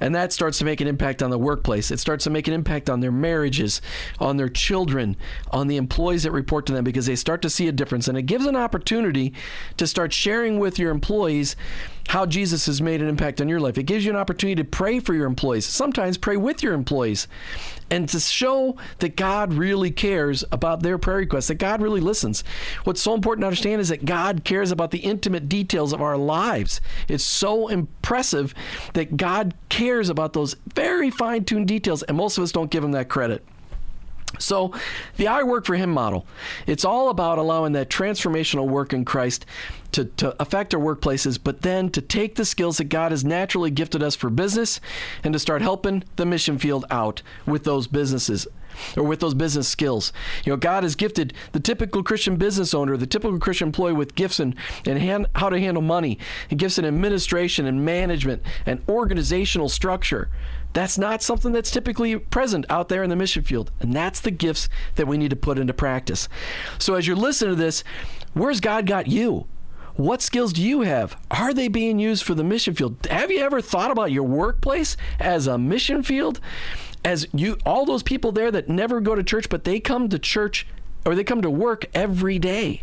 And 0.00 0.12
that 0.16 0.32
starts 0.32 0.58
to 0.58 0.64
make 0.64 0.80
an 0.80 0.88
impact 0.88 1.22
on 1.22 1.30
the 1.30 1.38
workplace. 1.38 1.92
It 1.92 2.00
starts 2.00 2.24
to 2.24 2.30
make 2.30 2.48
an 2.48 2.52
impact 2.52 2.90
on 2.90 2.98
their 2.98 3.12
marriages, 3.12 3.80
on 4.18 4.38
their 4.38 4.48
children, 4.48 5.16
on 5.52 5.68
the 5.68 5.76
employees 5.76 6.24
that 6.24 6.32
report 6.32 6.66
to 6.66 6.72
them 6.72 6.82
because 6.82 7.06
they 7.06 7.14
start 7.14 7.42
to 7.42 7.48
see 7.48 7.68
a 7.68 7.72
difference. 7.72 8.08
And 8.08 8.18
it 8.18 8.22
gives 8.22 8.44
an 8.44 8.56
opportunity 8.56 9.32
to 9.76 9.86
start 9.86 10.12
sharing 10.12 10.58
with 10.58 10.76
your 10.76 10.90
employees 10.90 11.54
how 12.08 12.26
Jesus 12.26 12.66
has 12.66 12.82
made 12.82 13.00
an 13.00 13.08
impact 13.08 13.40
on 13.40 13.48
your 13.48 13.60
life. 13.60 13.78
It 13.78 13.84
gives 13.84 14.04
you 14.04 14.10
an 14.10 14.16
opportunity 14.16 14.62
to 14.62 14.68
pray 14.68 15.00
for 15.00 15.14
your 15.14 15.26
employees, 15.26 15.66
sometimes 15.66 16.18
pray 16.18 16.36
with 16.36 16.62
your 16.62 16.74
employees, 16.74 17.26
and 17.90 18.08
to 18.08 18.20
show 18.20 18.76
that 18.98 19.16
God 19.16 19.54
really 19.54 19.90
cares 19.90 20.44
about 20.52 20.82
their 20.82 20.98
prayer 20.98 21.18
requests, 21.18 21.48
that 21.48 21.56
God 21.56 21.82
really 21.82 22.00
listens. 22.00 22.44
What's 22.84 23.02
so 23.02 23.14
important 23.14 23.42
to 23.42 23.46
understand 23.46 23.80
is 23.80 23.88
that 23.88 24.04
God 24.04 24.44
cares 24.44 24.70
about 24.70 24.90
the 24.90 24.98
intimate 24.98 25.48
details 25.48 25.92
of 25.92 26.02
our 26.02 26.16
lives. 26.16 26.80
It's 27.08 27.24
so 27.24 27.68
impressive 27.68 28.54
that 28.94 29.16
God 29.16 29.54
cares 29.68 30.08
about 30.08 30.32
those 30.32 30.56
very 30.74 31.10
fine 31.10 31.44
tuned 31.44 31.68
details, 31.68 32.02
and 32.02 32.16
most 32.16 32.38
of 32.38 32.44
us 32.44 32.52
don't 32.52 32.70
give 32.70 32.84
him 32.84 32.92
that 32.92 33.08
credit. 33.08 33.44
So, 34.38 34.72
the 35.16 35.28
I 35.28 35.42
work 35.42 35.64
for 35.64 35.74
him 35.74 35.90
model, 35.90 36.26
it's 36.66 36.84
all 36.84 37.08
about 37.08 37.38
allowing 37.38 37.72
that 37.72 37.88
transformational 37.88 38.68
work 38.68 38.92
in 38.92 39.04
Christ 39.04 39.46
to, 39.92 40.04
to 40.04 40.34
affect 40.42 40.74
our 40.74 40.80
workplaces, 40.80 41.38
but 41.42 41.62
then 41.62 41.88
to 41.90 42.00
take 42.00 42.34
the 42.34 42.44
skills 42.44 42.78
that 42.78 42.84
God 42.84 43.12
has 43.12 43.24
naturally 43.24 43.70
gifted 43.70 44.02
us 44.02 44.16
for 44.16 44.28
business 44.28 44.80
and 45.22 45.32
to 45.32 45.38
start 45.38 45.62
helping 45.62 46.04
the 46.16 46.26
mission 46.26 46.58
field 46.58 46.84
out 46.90 47.22
with 47.46 47.64
those 47.64 47.86
businesses 47.86 48.46
or 48.96 49.04
with 49.04 49.20
those 49.20 49.34
business 49.34 49.68
skills. 49.68 50.12
You 50.44 50.52
know, 50.52 50.56
God 50.56 50.82
has 50.82 50.96
gifted 50.96 51.32
the 51.52 51.60
typical 51.60 52.02
Christian 52.02 52.36
business 52.36 52.74
owner, 52.74 52.96
the 52.96 53.06
typical 53.06 53.38
Christian 53.38 53.68
employee 53.68 53.92
with 53.92 54.14
gifts 54.14 54.40
in, 54.40 54.56
in 54.84 54.96
hand, 54.96 55.26
how 55.36 55.48
to 55.48 55.60
handle 55.60 55.82
money, 55.82 56.18
and 56.50 56.58
gifts 56.58 56.78
in 56.78 56.84
administration 56.84 57.66
and 57.66 57.84
management 57.84 58.42
and 58.66 58.82
organizational 58.88 59.68
structure. 59.68 60.28
That's 60.74 60.98
not 60.98 61.22
something 61.22 61.52
that's 61.52 61.70
typically 61.70 62.18
present 62.18 62.66
out 62.68 62.88
there 62.88 63.02
in 63.02 63.08
the 63.08 63.16
mission 63.16 63.44
field. 63.44 63.70
And 63.80 63.94
that's 63.94 64.20
the 64.20 64.32
gifts 64.32 64.68
that 64.96 65.06
we 65.06 65.16
need 65.16 65.30
to 65.30 65.36
put 65.36 65.58
into 65.58 65.72
practice. 65.72 66.28
So 66.78 66.94
as 66.94 67.06
you're 67.06 67.16
listening 67.16 67.56
to 67.56 67.62
this, 67.62 67.84
where's 68.34 68.60
God 68.60 68.84
got 68.84 69.06
you? 69.06 69.46
What 69.94 70.20
skills 70.20 70.52
do 70.52 70.60
you 70.60 70.80
have? 70.80 71.16
Are 71.30 71.54
they 71.54 71.68
being 71.68 72.00
used 72.00 72.24
for 72.24 72.34
the 72.34 72.42
mission 72.42 72.74
field? 72.74 73.06
Have 73.08 73.30
you 73.30 73.38
ever 73.38 73.60
thought 73.60 73.92
about 73.92 74.10
your 74.10 74.24
workplace 74.24 74.96
as 75.20 75.46
a 75.46 75.56
mission 75.56 76.02
field? 76.02 76.40
As 77.04 77.28
you 77.32 77.56
all 77.64 77.86
those 77.86 78.02
people 78.02 78.32
there 78.32 78.50
that 78.50 78.68
never 78.68 79.00
go 79.00 79.14
to 79.14 79.22
church 79.22 79.48
but 79.48 79.62
they 79.62 79.78
come 79.78 80.08
to 80.08 80.18
church 80.18 80.66
or 81.06 81.14
they 81.14 81.22
come 81.22 81.42
to 81.42 81.50
work 81.50 81.86
every 81.94 82.40
day. 82.40 82.82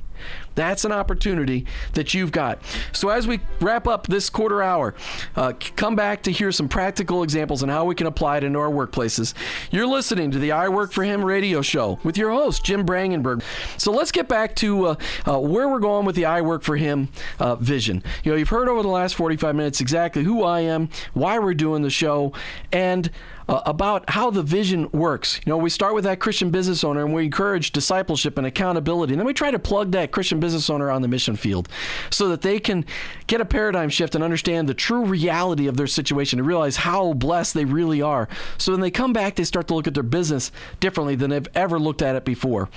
That's 0.56 0.86
an 0.86 0.92
opportunity 0.92 1.66
that 1.94 2.14
you've 2.14 2.32
got. 2.32 2.60
So, 2.92 3.10
as 3.10 3.28
we 3.28 3.40
wrap 3.60 3.88
up 3.88 4.08
this 4.08 4.30
quarter 4.30 4.62
hour, 4.62 4.94
uh, 5.36 5.54
come 5.76 5.96
back 5.96 6.24
to 6.24 6.32
hear 6.32 6.52
some 6.52 6.68
practical 6.68 7.24
examples 7.24 7.64
on 7.64 7.70
how 7.70 7.86
we 7.86 7.96
can 7.96 8.08
apply 8.08 8.38
it 8.38 8.44
into 8.44 8.60
our 8.60 8.70
workplaces. 8.70 9.34
You're 9.72 9.88
listening 9.88 10.32
to 10.32 10.40
the 10.40 10.52
I 10.52 10.70
Work 10.70 10.92
for 10.92 11.04
Him 11.04 11.24
radio 11.24 11.62
show 11.62 12.00
with 12.04 12.18
your 12.18 12.32
host, 12.32 12.64
Jim 12.64 12.86
Brangenberg. 12.86 13.44
So, 13.78 13.92
let's 13.92 14.12
get 14.12 14.28
back 14.28 14.56
to 14.58 14.86
uh, 14.88 14.96
uh, 15.28 15.40
where 15.40 15.70
we're 15.70 15.80
going 15.80 16.06
with 16.06 16.16
the 16.16 16.26
I 16.26 16.42
Work 16.42 16.64
for 16.64 16.78
Him 16.78 17.10
uh, 17.40 17.56
vision. 17.56 18.04
You 18.24 18.32
know, 18.32 18.38
you've 18.38 18.50
heard 18.50 18.70
over 18.70 18.82
the 18.82 18.90
last 18.90 19.16
45 19.16 19.56
minutes 19.56 19.82
exactly 19.82 20.24
who 20.24 20.44
I 20.44 20.62
am, 20.62 20.90
why 21.14 21.40
we're 21.40 21.54
doing 21.54 21.82
the 21.82 21.90
show, 21.90 22.34
and 22.72 23.10
uh, 23.52 23.62
about 23.66 24.10
how 24.10 24.32
the 24.32 24.42
vision 24.44 24.90
works. 24.92 25.40
You 25.46 25.52
know, 25.52 25.58
we 25.58 25.70
start 25.70 25.94
with 25.94 26.06
that 26.06 26.20
Christian 26.20 26.52
business 26.52 26.84
owner 26.84 27.04
and 27.04 27.14
we 27.14 27.26
encourage 27.26 27.72
discipleship 27.72 28.38
and 28.38 28.48
accountability. 28.48 29.14
And 29.14 29.20
then 29.20 29.28
we 29.28 29.34
try 29.34 29.52
to 29.52 29.60
plug 29.60 29.92
that 29.92 30.12
Christian 30.12 30.40
business 30.42 30.70
owner 30.70 30.92
on 30.92 31.02
the 31.02 31.08
mission 31.08 31.38
field 31.38 31.70
so 32.10 32.28
that 32.28 32.42
they 32.42 32.60
can 32.60 32.86
get 33.28 33.40
a 33.40 33.46
paradigm 33.46 33.90
shift 33.90 34.14
and 34.14 34.24
understand 34.24 34.68
the 34.68 34.74
true 34.74 35.06
reality 35.06 35.68
of 35.68 35.78
their 35.78 35.88
situation 35.88 36.40
and 36.40 36.48
realize 36.48 36.78
how 36.78 37.14
blessed 37.14 37.54
they 37.54 37.64
really 37.64 38.02
are. 38.02 38.28
So 38.58 38.74
when 38.74 38.82
they 38.82 38.92
come 38.92 39.14
back, 39.14 39.36
they 39.36 39.46
start 39.46 39.70
to 39.70 39.76
look 39.76 39.88
at 39.88 39.94
their 39.94 40.04
business 40.04 40.52
differently 40.82 41.16
than 41.16 41.30
they've 41.30 41.48
ever 41.56 41.80
looked 41.80 42.02
at 42.02 42.18
it 42.18 42.26
before. 42.26 42.70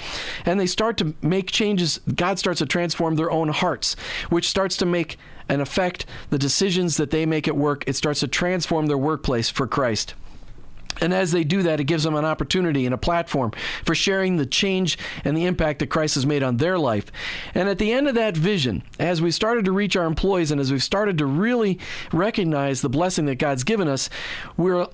And 0.46 0.61
they 0.61 0.66
start 0.66 0.96
to 0.98 1.14
make 1.20 1.50
changes. 1.50 1.98
God 2.14 2.38
starts 2.38 2.61
to 2.61 2.66
transform 2.66 3.16
their 3.16 3.31
own 3.31 3.48
hearts, 3.48 3.96
which 4.29 4.48
starts 4.48 4.77
to 4.77 4.87
make 4.87 5.18
and 5.48 5.61
affect 5.61 6.07
the 6.31 6.38
decisions 6.38 6.96
that 6.96 7.11
they 7.11 7.27
make 7.27 7.46
at 7.48 7.57
work. 7.57 7.85
It 7.87 7.96
starts 7.96 8.20
to 8.20 8.29
transform 8.29 8.87
their 8.87 8.98
workplace 8.98 9.50
for 9.50 9.66
Christ. 9.66 10.14
And 11.00 11.12
as 11.12 11.33
they 11.33 11.44
do 11.44 11.62
that, 11.62 11.80
it 11.80 11.85
gives 11.85 12.04
them 12.04 12.14
an 12.14 12.24
opportunity 12.24 12.87
and 12.87 12.94
a 12.94 12.98
platform 12.98 13.52
for 13.85 13.94
sharing 13.94 14.37
the 14.37 14.46
change 14.46 14.98
and 15.24 15.37
the 15.37 15.44
impact 15.44 15.80
that 15.80 15.88
Christ 15.88 16.14
has 16.14 16.26
made 16.26 16.42
on 16.42 16.59
their 16.59 16.78
life. 16.78 17.11
And 17.54 17.68
at 17.68 17.78
the 17.78 17.92
end 17.92 18.09
of 18.09 18.14
that 18.14 18.37
vision, 18.37 18.83
as 18.98 19.20
we 19.20 19.30
started 19.30 19.64
to 19.64 19.72
reach 19.72 19.96
our 19.96 20.07
employees 20.07 20.50
and 20.50 20.61
as 20.61 20.70
we've 20.70 20.83
started 20.83 21.18
to 21.18 21.26
really 21.26 21.78
recognize 22.12 22.80
the 22.80 22.88
blessing 22.88 23.26
that 23.26 23.37
God's 23.37 23.64
given 23.64 23.88
us, 23.88 24.09
we're 24.57 24.87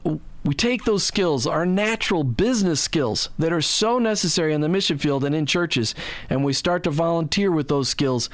we 0.43 0.55
take 0.55 0.85
those 0.85 1.05
skills, 1.05 1.47
our 1.47 1.67
natural 1.67 2.25
business 2.25 2.81
skills 2.81 3.29
that 3.39 3.53
are 3.53 3.61
so 3.61 3.99
necessary 3.99 4.55
in 4.55 4.63
the 4.63 4.69
mission 4.71 4.97
field 4.97 5.23
and 5.23 5.35
in 5.35 5.45
churches, 5.45 5.95
and 6.31 6.43
we 6.45 6.55
start 6.55 6.83
to 6.85 6.91
volunteer 6.91 7.51
with 7.51 7.69
those 7.69 7.91
skills 7.91 8.31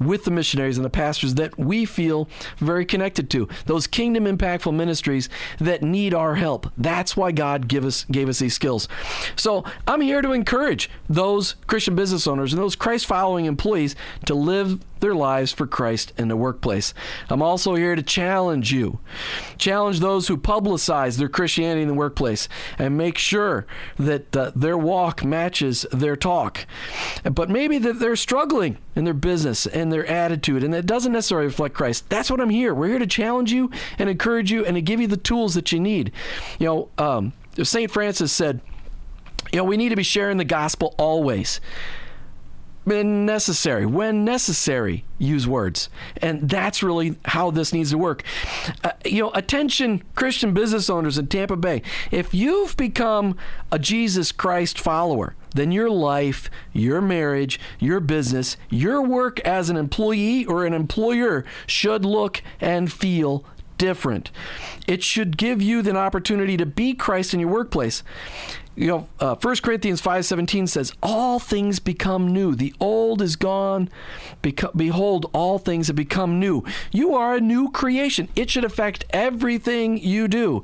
with 0.00 0.24
the 0.24 0.30
missionaries 0.30 0.76
and 0.78 0.84
the 0.84 0.90
pastors 0.90 1.34
that 1.34 1.56
we 1.58 1.84
feel 1.84 2.28
very 2.56 2.84
connected 2.84 3.30
to. 3.30 3.48
Those 3.66 3.86
kingdom 3.86 4.24
impactful 4.24 4.74
ministries 4.74 5.28
that 5.58 5.82
need 5.82 6.14
our 6.14 6.36
help. 6.36 6.72
That's 6.76 7.16
why 7.16 7.32
God 7.32 7.68
give 7.68 7.84
us 7.84 8.04
gave 8.04 8.28
us 8.28 8.38
these 8.38 8.54
skills. 8.54 8.88
So 9.36 9.64
I'm 9.86 10.00
here 10.00 10.22
to 10.22 10.32
encourage 10.32 10.90
those 11.08 11.54
Christian 11.66 11.94
business 11.94 12.26
owners 12.26 12.52
and 12.52 12.62
those 12.62 12.76
Christ 12.76 13.06
following 13.06 13.44
employees 13.44 13.94
to 14.26 14.34
live 14.34 14.80
their 15.00 15.14
lives 15.14 15.52
for 15.52 15.66
Christ 15.66 16.12
in 16.16 16.28
the 16.28 16.36
workplace. 16.36 16.94
I'm 17.28 17.42
also 17.42 17.74
here 17.74 17.96
to 17.96 18.02
challenge 18.02 18.72
you. 18.72 19.00
Challenge 19.58 20.00
those 20.00 20.28
who 20.28 20.36
publicize 20.36 21.18
their 21.18 21.28
Christianity 21.28 21.82
in 21.82 21.88
the 21.88 21.94
workplace 21.94 22.48
and 22.78 22.96
make 22.96 23.18
sure 23.18 23.66
that 23.98 24.36
uh, 24.36 24.52
their 24.54 24.78
walk 24.78 25.24
matches 25.24 25.86
their 25.92 26.16
talk. 26.16 26.66
But 27.24 27.50
maybe 27.50 27.78
that 27.78 27.98
they're 27.98 28.16
struggling 28.16 28.78
in 28.94 29.04
their 29.04 29.14
business 29.14 29.66
and 29.66 29.92
their 29.92 30.06
attitude 30.06 30.64
and 30.64 30.74
it 30.74 30.86
doesn't 30.86 31.12
necessarily 31.12 31.46
reflect 31.46 31.74
Christ. 31.74 32.08
That's 32.08 32.30
what 32.30 32.40
I'm 32.40 32.50
here. 32.50 32.74
We're 32.74 32.88
here 32.88 32.98
to 32.98 33.06
challenge 33.06 33.52
you 33.52 33.70
and 33.98 34.08
encourage 34.08 34.50
you 34.50 34.64
and 34.64 34.74
to 34.74 34.82
give 34.82 35.00
you 35.00 35.06
the 35.06 35.16
tools 35.16 35.54
that 35.54 35.72
you 35.72 35.80
need. 35.80 36.12
You 36.58 36.66
know, 36.66 36.88
um, 36.98 37.32
St. 37.62 37.90
Francis 37.90 38.32
said, 38.32 38.60
you 39.52 39.56
know, 39.56 39.64
we 39.64 39.76
need 39.76 39.88
to 39.88 39.96
be 39.96 40.02
sharing 40.02 40.36
the 40.36 40.44
gospel 40.44 40.94
always. 40.98 41.60
When 42.84 43.26
necessary, 43.26 43.84
when 43.84 44.24
necessary, 44.24 45.04
use 45.18 45.46
words. 45.46 45.90
And 46.16 46.48
that's 46.48 46.82
really 46.82 47.16
how 47.26 47.50
this 47.50 47.72
needs 47.72 47.90
to 47.90 47.98
work. 47.98 48.22
Uh, 48.82 48.92
you 49.04 49.22
know, 49.22 49.30
attention, 49.32 50.02
Christian 50.14 50.54
business 50.54 50.88
owners 50.88 51.18
in 51.18 51.26
Tampa 51.26 51.56
Bay. 51.56 51.82
If 52.10 52.32
you've 52.32 52.76
become 52.76 53.36
a 53.70 53.78
Jesus 53.78 54.32
Christ 54.32 54.78
follower, 54.78 55.34
then 55.54 55.72
your 55.72 55.90
life, 55.90 56.50
your 56.72 57.00
marriage, 57.00 57.60
your 57.78 58.00
business, 58.00 58.56
your 58.70 59.02
work 59.02 59.40
as 59.40 59.68
an 59.68 59.76
employee 59.76 60.44
or 60.46 60.64
an 60.64 60.72
employer 60.72 61.44
should 61.66 62.04
look 62.04 62.42
and 62.60 62.92
feel 62.92 63.44
different. 63.80 64.30
It 64.86 65.02
should 65.02 65.38
give 65.38 65.62
you 65.62 65.80
the 65.80 65.96
opportunity 65.96 66.58
to 66.58 66.66
be 66.66 66.92
Christ 66.92 67.32
in 67.32 67.40
your 67.40 67.48
workplace. 67.48 68.02
You 68.76 68.86
know, 68.86 69.08
uh, 69.18 69.34
1 69.36 69.62
Corinthians 69.62 70.02
5:17 70.02 70.66
says, 70.66 70.92
"All 71.02 71.38
things 71.38 71.78
become 71.80 72.28
new. 72.28 72.54
The 72.54 72.74
old 72.78 73.22
is 73.22 73.36
gone. 73.36 73.88
Beco- 74.42 74.76
behold, 74.76 75.30
all 75.32 75.58
things 75.58 75.86
have 75.86 75.96
become 75.96 76.38
new. 76.38 76.62
You 76.92 77.14
are 77.14 77.34
a 77.34 77.40
new 77.40 77.70
creation. 77.70 78.28
It 78.36 78.50
should 78.50 78.64
affect 78.64 79.06
everything 79.10 79.98
you 79.98 80.28
do." 80.28 80.62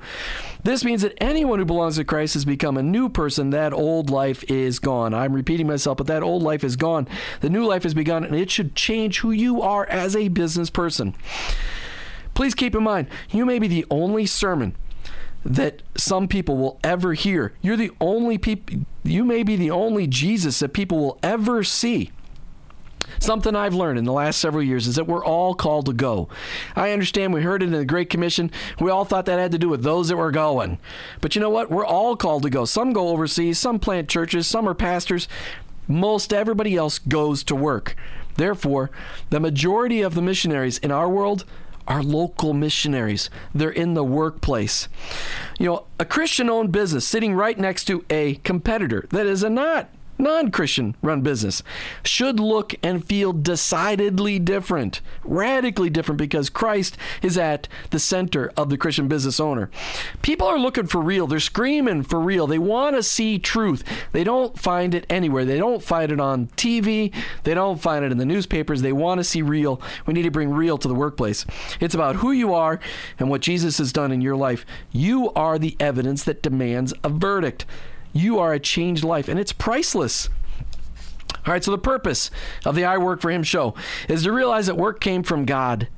This 0.62 0.84
means 0.84 1.02
that 1.02 1.16
anyone 1.20 1.58
who 1.58 1.64
belongs 1.64 1.96
to 1.96 2.04
Christ 2.04 2.34
has 2.34 2.44
become 2.44 2.76
a 2.76 2.82
new 2.82 3.08
person. 3.08 3.50
That 3.50 3.72
old 3.72 4.10
life 4.10 4.44
is 4.50 4.78
gone. 4.78 5.14
I'm 5.14 5.32
repeating 5.32 5.66
myself, 5.66 5.96
but 5.96 6.06
that 6.06 6.22
old 6.22 6.42
life 6.42 6.62
is 6.62 6.76
gone. 6.76 7.08
The 7.40 7.50
new 7.50 7.64
life 7.64 7.84
has 7.84 7.94
begun, 7.94 8.24
and 8.24 8.36
it 8.36 8.50
should 8.50 8.74
change 8.74 9.20
who 9.20 9.30
you 9.30 9.62
are 9.62 9.86
as 9.86 10.14
a 10.14 10.28
business 10.28 10.70
person. 10.70 11.14
Please 12.36 12.54
keep 12.54 12.74
in 12.74 12.82
mind, 12.82 13.08
you 13.30 13.46
may 13.46 13.58
be 13.58 13.66
the 13.66 13.86
only 13.90 14.26
sermon 14.26 14.76
that 15.42 15.82
some 15.96 16.28
people 16.28 16.58
will 16.58 16.78
ever 16.84 17.14
hear. 17.14 17.54
You're 17.62 17.78
the 17.78 17.92
only 17.98 18.36
people, 18.36 18.84
you 19.02 19.24
may 19.24 19.42
be 19.42 19.56
the 19.56 19.70
only 19.70 20.06
Jesus 20.06 20.58
that 20.58 20.74
people 20.74 20.98
will 20.98 21.18
ever 21.22 21.64
see. 21.64 22.12
Something 23.18 23.56
I've 23.56 23.72
learned 23.72 23.98
in 23.98 24.04
the 24.04 24.12
last 24.12 24.38
several 24.38 24.62
years 24.62 24.86
is 24.86 24.96
that 24.96 25.06
we're 25.06 25.24
all 25.24 25.54
called 25.54 25.86
to 25.86 25.94
go. 25.94 26.28
I 26.74 26.92
understand 26.92 27.32
we 27.32 27.40
heard 27.40 27.62
it 27.62 27.66
in 27.66 27.72
the 27.72 27.86
Great 27.86 28.10
Commission. 28.10 28.50
We 28.80 28.90
all 28.90 29.06
thought 29.06 29.24
that 29.26 29.38
had 29.38 29.52
to 29.52 29.58
do 29.58 29.70
with 29.70 29.82
those 29.82 30.08
that 30.08 30.16
were 30.16 30.30
going. 30.30 30.78
But 31.22 31.34
you 31.34 31.40
know 31.40 31.48
what? 31.48 31.70
We're 31.70 31.86
all 31.86 32.16
called 32.16 32.42
to 32.42 32.50
go. 32.50 32.66
Some 32.66 32.92
go 32.92 33.08
overseas, 33.08 33.58
some 33.58 33.78
plant 33.78 34.10
churches, 34.10 34.46
some 34.46 34.68
are 34.68 34.74
pastors. 34.74 35.26
Most 35.88 36.34
everybody 36.34 36.76
else 36.76 36.98
goes 36.98 37.42
to 37.44 37.54
work. 37.54 37.96
Therefore, 38.36 38.90
the 39.30 39.40
majority 39.40 40.02
of 40.02 40.14
the 40.14 40.20
missionaries 40.20 40.76
in 40.78 40.90
our 40.90 41.08
world 41.08 41.46
are 41.88 42.02
local 42.02 42.52
missionaries. 42.52 43.30
They're 43.54 43.70
in 43.70 43.94
the 43.94 44.04
workplace. 44.04 44.88
You 45.58 45.66
know, 45.66 45.86
a 45.98 46.04
Christian 46.04 46.50
owned 46.50 46.72
business 46.72 47.06
sitting 47.06 47.34
right 47.34 47.58
next 47.58 47.84
to 47.84 48.04
a 48.10 48.34
competitor 48.36 49.06
that 49.10 49.26
is 49.26 49.42
a 49.42 49.50
not 49.50 49.88
non 50.18 50.50
Christian 50.50 50.96
run 51.02 51.22
business 51.22 51.62
should 52.02 52.40
look 52.40 52.74
and 52.82 53.04
feel 53.04 53.32
decidedly 53.32 54.38
different, 54.38 55.00
radically 55.24 55.90
different, 55.90 56.18
because 56.18 56.50
Christ 56.50 56.96
is 57.22 57.36
at 57.38 57.68
the 57.90 57.98
center 57.98 58.52
of 58.56 58.70
the 58.70 58.78
Christian 58.78 59.08
business 59.08 59.40
owner. 59.40 59.70
People 60.22 60.46
are 60.46 60.58
looking 60.58 60.86
for 60.86 61.00
real. 61.00 61.26
They're 61.26 61.40
screaming 61.40 62.02
for 62.02 62.20
real. 62.20 62.46
They 62.46 62.58
want 62.58 62.96
to 62.96 63.02
see 63.02 63.38
truth. 63.38 63.82
They 64.12 64.24
don't 64.24 64.58
find 64.58 64.94
it 64.94 65.06
anywhere. 65.08 65.44
They 65.44 65.58
don't 65.58 65.82
find 65.82 66.12
it 66.12 66.20
on 66.20 66.48
TV. 66.56 67.12
They 67.44 67.54
don't 67.54 67.80
find 67.80 68.04
it 68.04 68.12
in 68.12 68.18
the 68.18 68.26
newspapers. 68.26 68.82
They 68.82 68.92
want 68.92 69.18
to 69.18 69.24
see 69.24 69.42
real. 69.42 69.80
We 70.06 70.14
need 70.14 70.22
to 70.22 70.30
bring 70.30 70.50
real 70.50 70.78
to 70.78 70.88
the 70.88 70.94
workplace. 70.94 71.44
It's 71.80 71.94
about 71.94 72.16
who 72.16 72.32
you 72.32 72.54
are 72.54 72.80
and 73.18 73.28
what 73.28 73.40
Jesus 73.40 73.78
has 73.78 73.92
done 73.92 74.12
in 74.12 74.20
your 74.20 74.36
life. 74.36 74.64
You 74.92 75.32
are 75.32 75.58
the 75.58 75.76
evidence 75.80 76.24
that 76.24 76.42
demands 76.42 76.94
a 77.04 77.08
verdict. 77.08 77.66
You 78.12 78.38
are 78.38 78.52
a 78.52 78.60
changed 78.60 79.04
life, 79.04 79.28
and 79.28 79.38
it's 79.38 79.52
priceless. 79.52 80.28
All 81.46 81.52
right, 81.52 81.62
so 81.62 81.70
the 81.70 81.78
purpose 81.78 82.30
of 82.64 82.74
the 82.74 82.84
I 82.84 82.98
Work 82.98 83.20
for 83.20 83.30
Him 83.30 83.42
show 83.42 83.74
is 84.08 84.24
to 84.24 84.32
realize 84.32 84.66
that 84.66 84.76
work 84.76 85.00
came 85.00 85.22
from 85.22 85.44
God. 85.44 85.88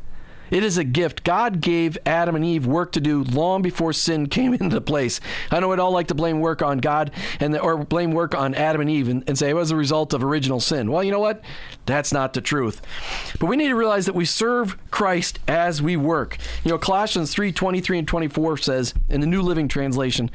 It 0.51 0.63
is 0.63 0.79
a 0.79 0.85
gift. 0.85 1.25
God 1.25 1.61
gave 1.61 1.99
Adam 2.07 2.35
and 2.35 2.45
Eve 2.45 2.67
work 2.67 2.93
to 2.93 3.01
do 3.01 3.23
long 3.25 3.63
before 3.63 3.93
sin 3.93 4.29
came 4.29 4.55
into 4.61 4.81
place. 4.81 5.21
I 5.51 5.61
know 5.61 5.69
we'd 5.69 5.79
all 5.79 5.93
like 5.93 6.09
to 6.09 6.15
blame 6.15 6.41
work 6.41 6.63
on 6.63 6.79
God 6.79 7.11
and 7.41 7.55
the, 7.55 7.61
or 7.61 7.85
blame 7.85 8.13
work 8.13 8.35
on 8.35 8.55
Adam 8.55 8.81
and 8.81 8.91
Eve 8.91 9.09
and, 9.09 9.25
and 9.27 9.39
say 9.39 9.51
it 9.51 9.55
was 9.55 9.71
a 9.71 9.77
result 9.77 10.13
of 10.13 10.23
original 10.25 10.61
sin. 10.61 10.91
Well, 10.91 11.05
you 11.05 11.11
know 11.11 11.21
what? 11.21 11.43
That's 11.87 12.13
not 12.13 12.33
the 12.33 12.41
truth. 12.41 12.81
But 13.39 13.47
we 13.47 13.57
need 13.57 13.69
to 13.69 13.77
realize 13.77 14.07
that 14.07 14.15
we 14.15 14.25
serve 14.25 14.77
Christ 14.91 15.39
as 15.47 15.83
we 15.83 15.97
work. 15.97 16.39
You 16.65 16.71
know, 16.71 16.79
Colossians 16.79 17.33
3 17.33 17.53
23 17.53 17.99
and 17.99 18.09
24 18.09 18.57
says 18.59 18.95
in 19.09 19.21
the 19.21 19.27
New 19.27 19.43
Living 19.43 19.69
Translation, 19.69 20.31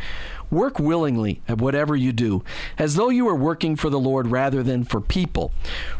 Work 0.53 0.77
willingly 0.77 1.41
at 1.47 1.59
whatever 1.59 1.95
you 1.95 2.13
do, 2.13 2.43
as 2.77 2.95
though 2.95 3.09
you 3.09 3.25
were 3.25 3.35
working 3.35 3.75
for 3.75 3.89
the 3.89 3.99
Lord 3.99 4.27
rather 4.27 4.61
than 4.61 4.83
for 4.83 5.01
people. 5.01 5.51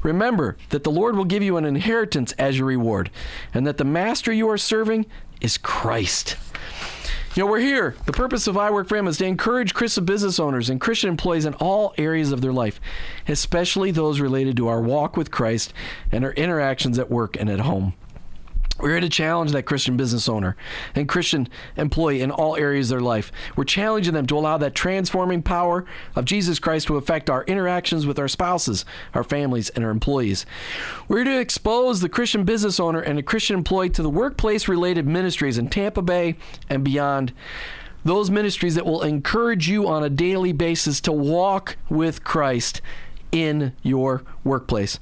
Remember 0.04 0.58
that 0.70 0.84
the 0.84 0.92
Lord 0.92 1.16
will 1.16 1.26
give 1.26 1.42
you 1.42 1.58
an 1.58 1.66
inheritance 1.66 2.34
as 2.34 2.60
your 2.60 2.68
reward, 2.68 3.10
and 3.54 3.66
that 3.66 3.78
the 3.78 3.84
master 3.84 4.32
you 4.32 4.48
are 4.48 4.58
serving 4.58 5.08
is 5.42 5.58
Christ. 5.58 6.38
You 7.36 7.44
know, 7.44 7.50
we're 7.50 7.62
here. 7.62 7.96
The 8.06 8.12
purpose 8.12 8.46
of 8.46 8.56
I 8.56 8.70
Work 8.70 8.88
for 8.88 8.96
Him 8.96 9.08
is 9.08 9.18
to 9.18 9.26
encourage 9.26 9.74
Christian 9.74 10.06
business 10.06 10.40
owners 10.40 10.70
and 10.70 10.80
Christian 10.80 11.10
employees 11.10 11.46
in 11.46 11.56
all 11.56 11.96
areas 11.98 12.32
of 12.32 12.42
their 12.42 12.54
life, 12.54 12.80
especially 13.28 13.90
those 13.90 14.20
related 14.20 14.56
to 14.58 14.68
our 14.68 14.82
walk 14.82 15.18
with 15.18 15.32
Christ 15.32 15.74
and 16.12 16.24
our 16.24 16.34
interactions 16.34 17.00
at 17.00 17.10
work 17.10 17.36
and 17.40 17.50
at 17.50 17.62
home. 17.62 17.96
We're 18.80 18.90
here 18.90 19.02
to 19.02 19.10
challenge 19.10 19.52
that 19.52 19.64
Christian 19.64 19.98
business 19.98 20.28
owner 20.28 20.58
and 20.96 21.08
Christian 21.08 21.48
employee 21.78 22.22
in 22.22 22.32
all 22.32 22.56
areas 22.56 22.90
of 22.90 22.96
their 22.96 23.06
life. 23.06 23.32
We're 23.56 23.66
challenging 23.66 24.16
them 24.16 24.26
to 24.26 24.38
allow 24.38 24.58
that 24.58 24.74
transforming 24.74 25.44
power 25.44 25.86
of 26.16 26.26
Jesus 26.26 26.58
Christ 26.58 26.88
to 26.88 26.98
affect 26.98 27.30
our 27.30 27.44
interactions 27.44 28.08
with 28.08 28.18
our 28.18 28.28
spouses, 28.28 28.84
our 29.14 29.24
families, 29.24 29.70
and 29.70 29.86
our 29.86 29.92
employees. 29.92 30.48
We're 31.08 31.24
here 31.24 31.36
to 31.36 31.40
expose 31.40 32.02
the 32.02 32.10
Christian 32.10 32.46
business 32.46 32.80
owner 32.80 33.00
and 33.00 33.16
the 33.16 33.24
Christian 33.24 33.58
employee 33.58 33.92
to 33.92 34.02
the 34.02 34.10
workplace 34.10 34.68
related 34.68 35.06
ministries 35.06 35.60
in 35.60 35.70
Tampa 35.70 36.02
Bay 36.02 36.36
and 36.68 36.84
beyond. 36.84 37.32
Those 38.04 38.32
ministries 38.32 38.74
that 38.76 38.88
will 38.88 39.04
encourage 39.04 39.70
you 39.70 39.88
on 39.88 40.04
a 40.04 40.10
daily 40.10 40.52
basis 40.52 41.00
to 41.02 41.12
walk 41.12 41.78
with 41.90 42.24
Christ 42.24 42.82
in 43.34 43.74
your 43.82 44.24
workplace. 44.44 45.00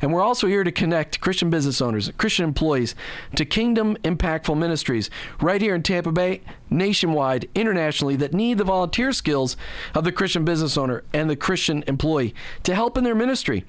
And 0.00 0.12
we're 0.12 0.22
also 0.22 0.46
here 0.46 0.62
to 0.62 0.70
connect 0.70 1.20
Christian 1.20 1.50
business 1.50 1.80
owners, 1.80 2.12
Christian 2.18 2.44
employees 2.44 2.94
to 3.34 3.44
kingdom 3.44 3.96
impactful 4.04 4.56
ministries 4.56 5.10
right 5.40 5.60
here 5.62 5.74
in 5.74 5.82
Tampa 5.82 6.12
Bay, 6.12 6.42
nationwide, 6.68 7.48
internationally 7.54 8.16
that 8.16 8.34
need 8.34 8.58
the 8.58 8.64
volunteer 8.64 9.12
skills 9.12 9.56
of 9.94 10.04
the 10.04 10.12
Christian 10.12 10.44
business 10.44 10.76
owner 10.76 11.04
and 11.14 11.30
the 11.30 11.36
Christian 11.36 11.82
employee 11.86 12.34
to 12.64 12.74
help 12.74 12.98
in 12.98 13.04
their 13.04 13.14
ministry. 13.14 13.64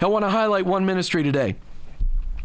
I 0.00 0.06
want 0.06 0.24
to 0.24 0.30
highlight 0.30 0.64
one 0.64 0.86
ministry 0.86 1.24
today 1.24 1.56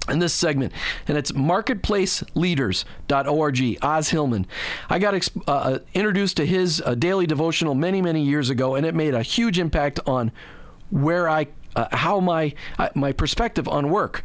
in 0.09 0.17
this 0.17 0.33
segment, 0.33 0.73
and 1.07 1.15
it's 1.15 1.31
marketplaceleaders.org. 1.33 3.77
Os 3.83 4.09
Hillman. 4.09 4.47
I 4.89 4.97
got 4.97 5.13
exp- 5.13 5.43
uh, 5.47 5.77
introduced 5.93 6.37
to 6.37 6.45
his 6.47 6.81
uh, 6.83 6.95
daily 6.95 7.27
devotional 7.27 7.75
many, 7.75 8.01
many 8.01 8.23
years 8.23 8.49
ago, 8.49 8.73
and 8.73 8.87
it 8.87 8.95
made 8.95 9.13
a 9.13 9.21
huge 9.21 9.59
impact 9.59 9.99
on 10.07 10.31
where 10.91 11.27
I 11.27 11.47
uh, 11.75 11.87
how 11.95 12.19
my 12.19 12.53
uh, 12.77 12.89
my 12.95 13.11
perspective 13.11 13.67
on 13.67 13.89
work. 13.89 14.23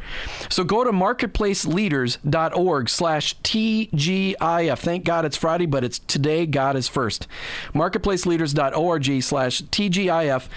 So 0.49 0.63
go 0.63 0.83
to 0.83 0.91
marketplaceleaders.org 0.91 2.89
slash 2.89 3.37
TGIF. 3.41 4.79
Thank 4.79 5.05
God 5.05 5.25
it's 5.25 5.37
Friday, 5.37 5.65
but 5.65 5.83
it's 5.83 5.99
today 5.99 6.45
God 6.45 6.75
is 6.75 6.87
first. 6.87 7.27
Marketplaceleaders.org 7.73 9.21
slash 9.21 9.61
TGIF 9.61 10.47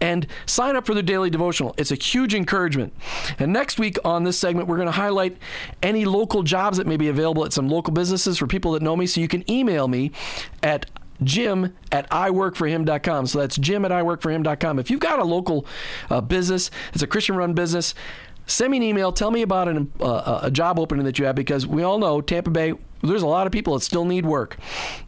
and 0.00 0.26
sign 0.46 0.76
up 0.76 0.86
for 0.86 0.94
the 0.94 1.02
daily 1.02 1.30
devotional. 1.30 1.74
It's 1.78 1.90
a 1.90 1.96
huge 1.96 2.34
encouragement. 2.34 2.94
And 3.38 3.52
next 3.52 3.78
week 3.78 3.98
on 4.04 4.24
this 4.24 4.38
segment, 4.38 4.68
we're 4.68 4.76
going 4.76 4.86
to 4.86 4.92
highlight 4.92 5.36
any 5.82 6.04
local 6.04 6.42
jobs 6.42 6.78
that 6.78 6.86
may 6.86 6.96
be 6.96 7.08
available 7.08 7.44
at 7.44 7.52
some 7.52 7.68
local 7.68 7.92
businesses 7.92 8.38
for 8.38 8.46
people 8.46 8.72
that 8.72 8.82
know 8.82 8.96
me. 8.96 9.06
So 9.06 9.20
you 9.20 9.28
can 9.28 9.48
email 9.50 9.88
me 9.88 10.12
at 10.62 10.86
jim 11.22 11.74
at 11.92 12.08
iworkforhim.com. 12.10 13.26
So 13.26 13.40
that's 13.40 13.56
jim 13.56 13.84
at 13.84 13.90
iworkforhim.com. 13.90 14.78
If 14.78 14.90
you've 14.90 15.00
got 15.00 15.18
a 15.18 15.24
local 15.24 15.66
uh, 16.10 16.20
business, 16.20 16.70
it's 16.92 17.02
a 17.02 17.06
Christian 17.06 17.36
run 17.36 17.54
business, 17.54 17.94
send 18.46 18.70
me 18.70 18.76
an 18.78 18.82
email. 18.82 19.12
Tell 19.12 19.30
me 19.30 19.42
about 19.42 19.68
an, 19.68 19.92
uh, 20.00 20.40
a 20.42 20.50
job 20.50 20.78
opening 20.78 21.04
that 21.04 21.18
you 21.18 21.26
have 21.26 21.34
because 21.34 21.66
we 21.66 21.82
all 21.82 21.98
know 21.98 22.20
Tampa 22.20 22.50
Bay, 22.50 22.74
there's 23.02 23.22
a 23.22 23.26
lot 23.26 23.46
of 23.46 23.52
people 23.52 23.74
that 23.74 23.80
still 23.80 24.04
need 24.04 24.24
work. 24.24 24.56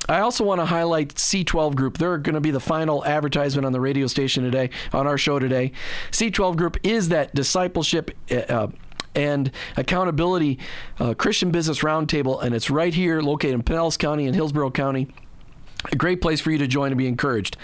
I 0.09 0.21
also 0.21 0.45
want 0.45 0.61
to 0.61 0.67
highlight 0.67 1.15
C12 1.15 1.75
Group. 1.75 1.99
They're 1.99 2.19
going 2.19 2.35
to 2.35 2.41
be 2.41 2.51
the 2.51 2.61
final 2.61 3.05
advertisement 3.05 3.65
on 3.65 3.73
the 3.73 3.81
radio 3.81 4.07
station 4.07 4.45
today, 4.45 4.71
on 4.93 5.07
our 5.07 5.19
show 5.19 5.39
today. 5.39 5.73
C12 6.11 6.57
Group 6.57 6.77
is 6.83 7.09
that 7.09 7.35
discipleship. 7.35 8.11
Uh, 8.31 8.69
and 9.15 9.51
accountability 9.77 10.61
uh, 11.01 11.13
Christian 11.15 11.51
Business 11.51 11.81
Roundtable, 11.81 12.41
and 12.41 12.55
it's 12.55 12.71
right 12.71 12.95
here, 12.95 13.21
located 13.21 13.55
in 13.55 13.63
Pinellas 13.65 13.99
County 13.99 14.27
and 14.27 14.35
Hillsborough 14.35 14.71
County. 14.71 15.09
A 15.93 15.97
great 15.97 16.21
place 16.21 16.41
for 16.41 16.51
you 16.51 16.59
to 16.59 16.67
join 16.67 16.89
and 16.89 16.99
be 16.99 17.07
encouraged. 17.07 17.57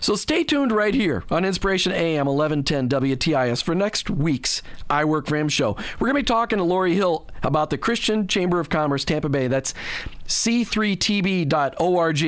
So 0.00 0.14
stay 0.16 0.42
tuned 0.42 0.72
right 0.72 0.94
here 0.94 1.22
on 1.30 1.44
Inspiration 1.44 1.92
AM 1.92 2.26
1110 2.26 2.88
WTIS 2.88 3.62
for 3.62 3.74
next 3.74 4.08
week's 4.08 4.62
I 4.88 5.04
Work 5.04 5.26
for 5.26 5.36
Him 5.36 5.48
show. 5.48 5.76
We're 5.98 6.08
going 6.08 6.16
to 6.16 6.22
be 6.22 6.34
talking 6.34 6.58
to 6.58 6.64
Lori 6.64 6.94
Hill 6.94 7.28
about 7.42 7.70
the 7.70 7.78
Christian 7.78 8.26
Chamber 8.26 8.60
of 8.60 8.68
Commerce 8.68 9.04
Tampa 9.04 9.28
Bay. 9.28 9.48
That's 9.48 9.74
c3tb.org. 10.26 12.22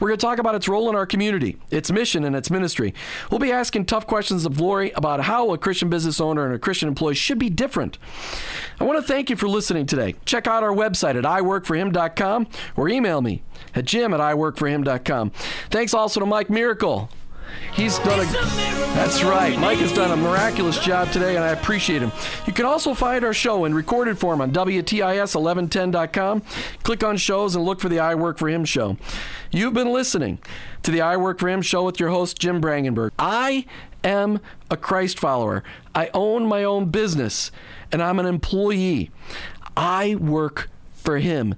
We're 0.00 0.08
going 0.08 0.18
to 0.18 0.26
talk 0.26 0.38
about 0.38 0.54
its 0.54 0.68
role 0.68 0.88
in 0.88 0.94
our 0.96 1.06
community, 1.06 1.58
its 1.70 1.90
mission, 1.90 2.24
and 2.24 2.34
its 2.34 2.50
ministry. 2.50 2.94
We'll 3.30 3.40
be 3.40 3.52
asking 3.52 3.86
tough 3.86 4.06
questions 4.06 4.44
of 4.46 4.60
Lori 4.60 4.90
about 4.92 5.20
how 5.20 5.52
a 5.52 5.58
Christian 5.58 5.88
business 5.88 6.20
owner 6.20 6.44
and 6.44 6.54
a 6.54 6.58
Christian 6.58 6.88
employee 6.88 7.14
should 7.14 7.38
be 7.38 7.50
different. 7.50 7.98
I 8.80 8.84
want 8.84 8.98
to 8.98 9.06
thank 9.06 9.30
you 9.30 9.36
for 9.36 9.48
listening 9.48 9.86
today. 9.86 10.14
Check 10.24 10.46
out 10.46 10.62
our 10.62 10.72
website 10.72 11.16
at 11.16 11.24
iworkforhim.com 11.24 12.48
or 12.76 12.88
email 12.88 13.20
me 13.20 13.42
at 13.74 13.84
jim 13.84 14.12
at 14.12 14.20
iworkforhim.com. 14.20 15.30
Thanks 15.70 15.94
also 15.94 16.20
to 16.20 16.26
Mike 16.26 16.50
Miracle. 16.50 17.10
He's 17.74 17.98
done 17.98 18.20
a. 18.20 18.24
That's 18.94 19.22
right. 19.22 19.58
Mike 19.58 19.78
has 19.78 19.92
done 19.92 20.10
a 20.10 20.16
miraculous 20.16 20.78
job 20.78 21.10
today, 21.12 21.36
and 21.36 21.44
I 21.44 21.48
appreciate 21.48 22.00
him. 22.00 22.10
You 22.46 22.52
can 22.52 22.64
also 22.64 22.94
find 22.94 23.24
our 23.24 23.34
show 23.34 23.66
in 23.66 23.74
recorded 23.74 24.18
form 24.18 24.40
on 24.40 24.50
WTIS1110.com. 24.52 26.42
Click 26.82 27.04
on 27.04 27.16
shows 27.16 27.54
and 27.54 27.64
look 27.64 27.80
for 27.80 27.88
the 27.88 27.98
I 27.98 28.14
Work 28.14 28.38
for 28.38 28.48
Him 28.48 28.64
show. 28.64 28.96
You've 29.50 29.74
been 29.74 29.92
listening 29.92 30.38
to 30.82 30.90
the 30.90 31.02
I 31.02 31.16
Work 31.16 31.38
for 31.38 31.48
Him 31.48 31.60
show 31.62 31.84
with 31.84 32.00
your 32.00 32.08
host, 32.08 32.38
Jim 32.38 32.60
Brangenberg. 32.60 33.10
I 33.18 33.66
am 34.02 34.40
a 34.70 34.76
Christ 34.76 35.18
follower. 35.18 35.62
I 35.94 36.10
own 36.14 36.46
my 36.46 36.64
own 36.64 36.86
business, 36.86 37.50
and 37.92 38.02
I'm 38.02 38.18
an 38.18 38.26
employee. 38.26 39.10
I 39.76 40.14
work 40.14 40.70
for 40.94 41.18
Him. 41.18 41.54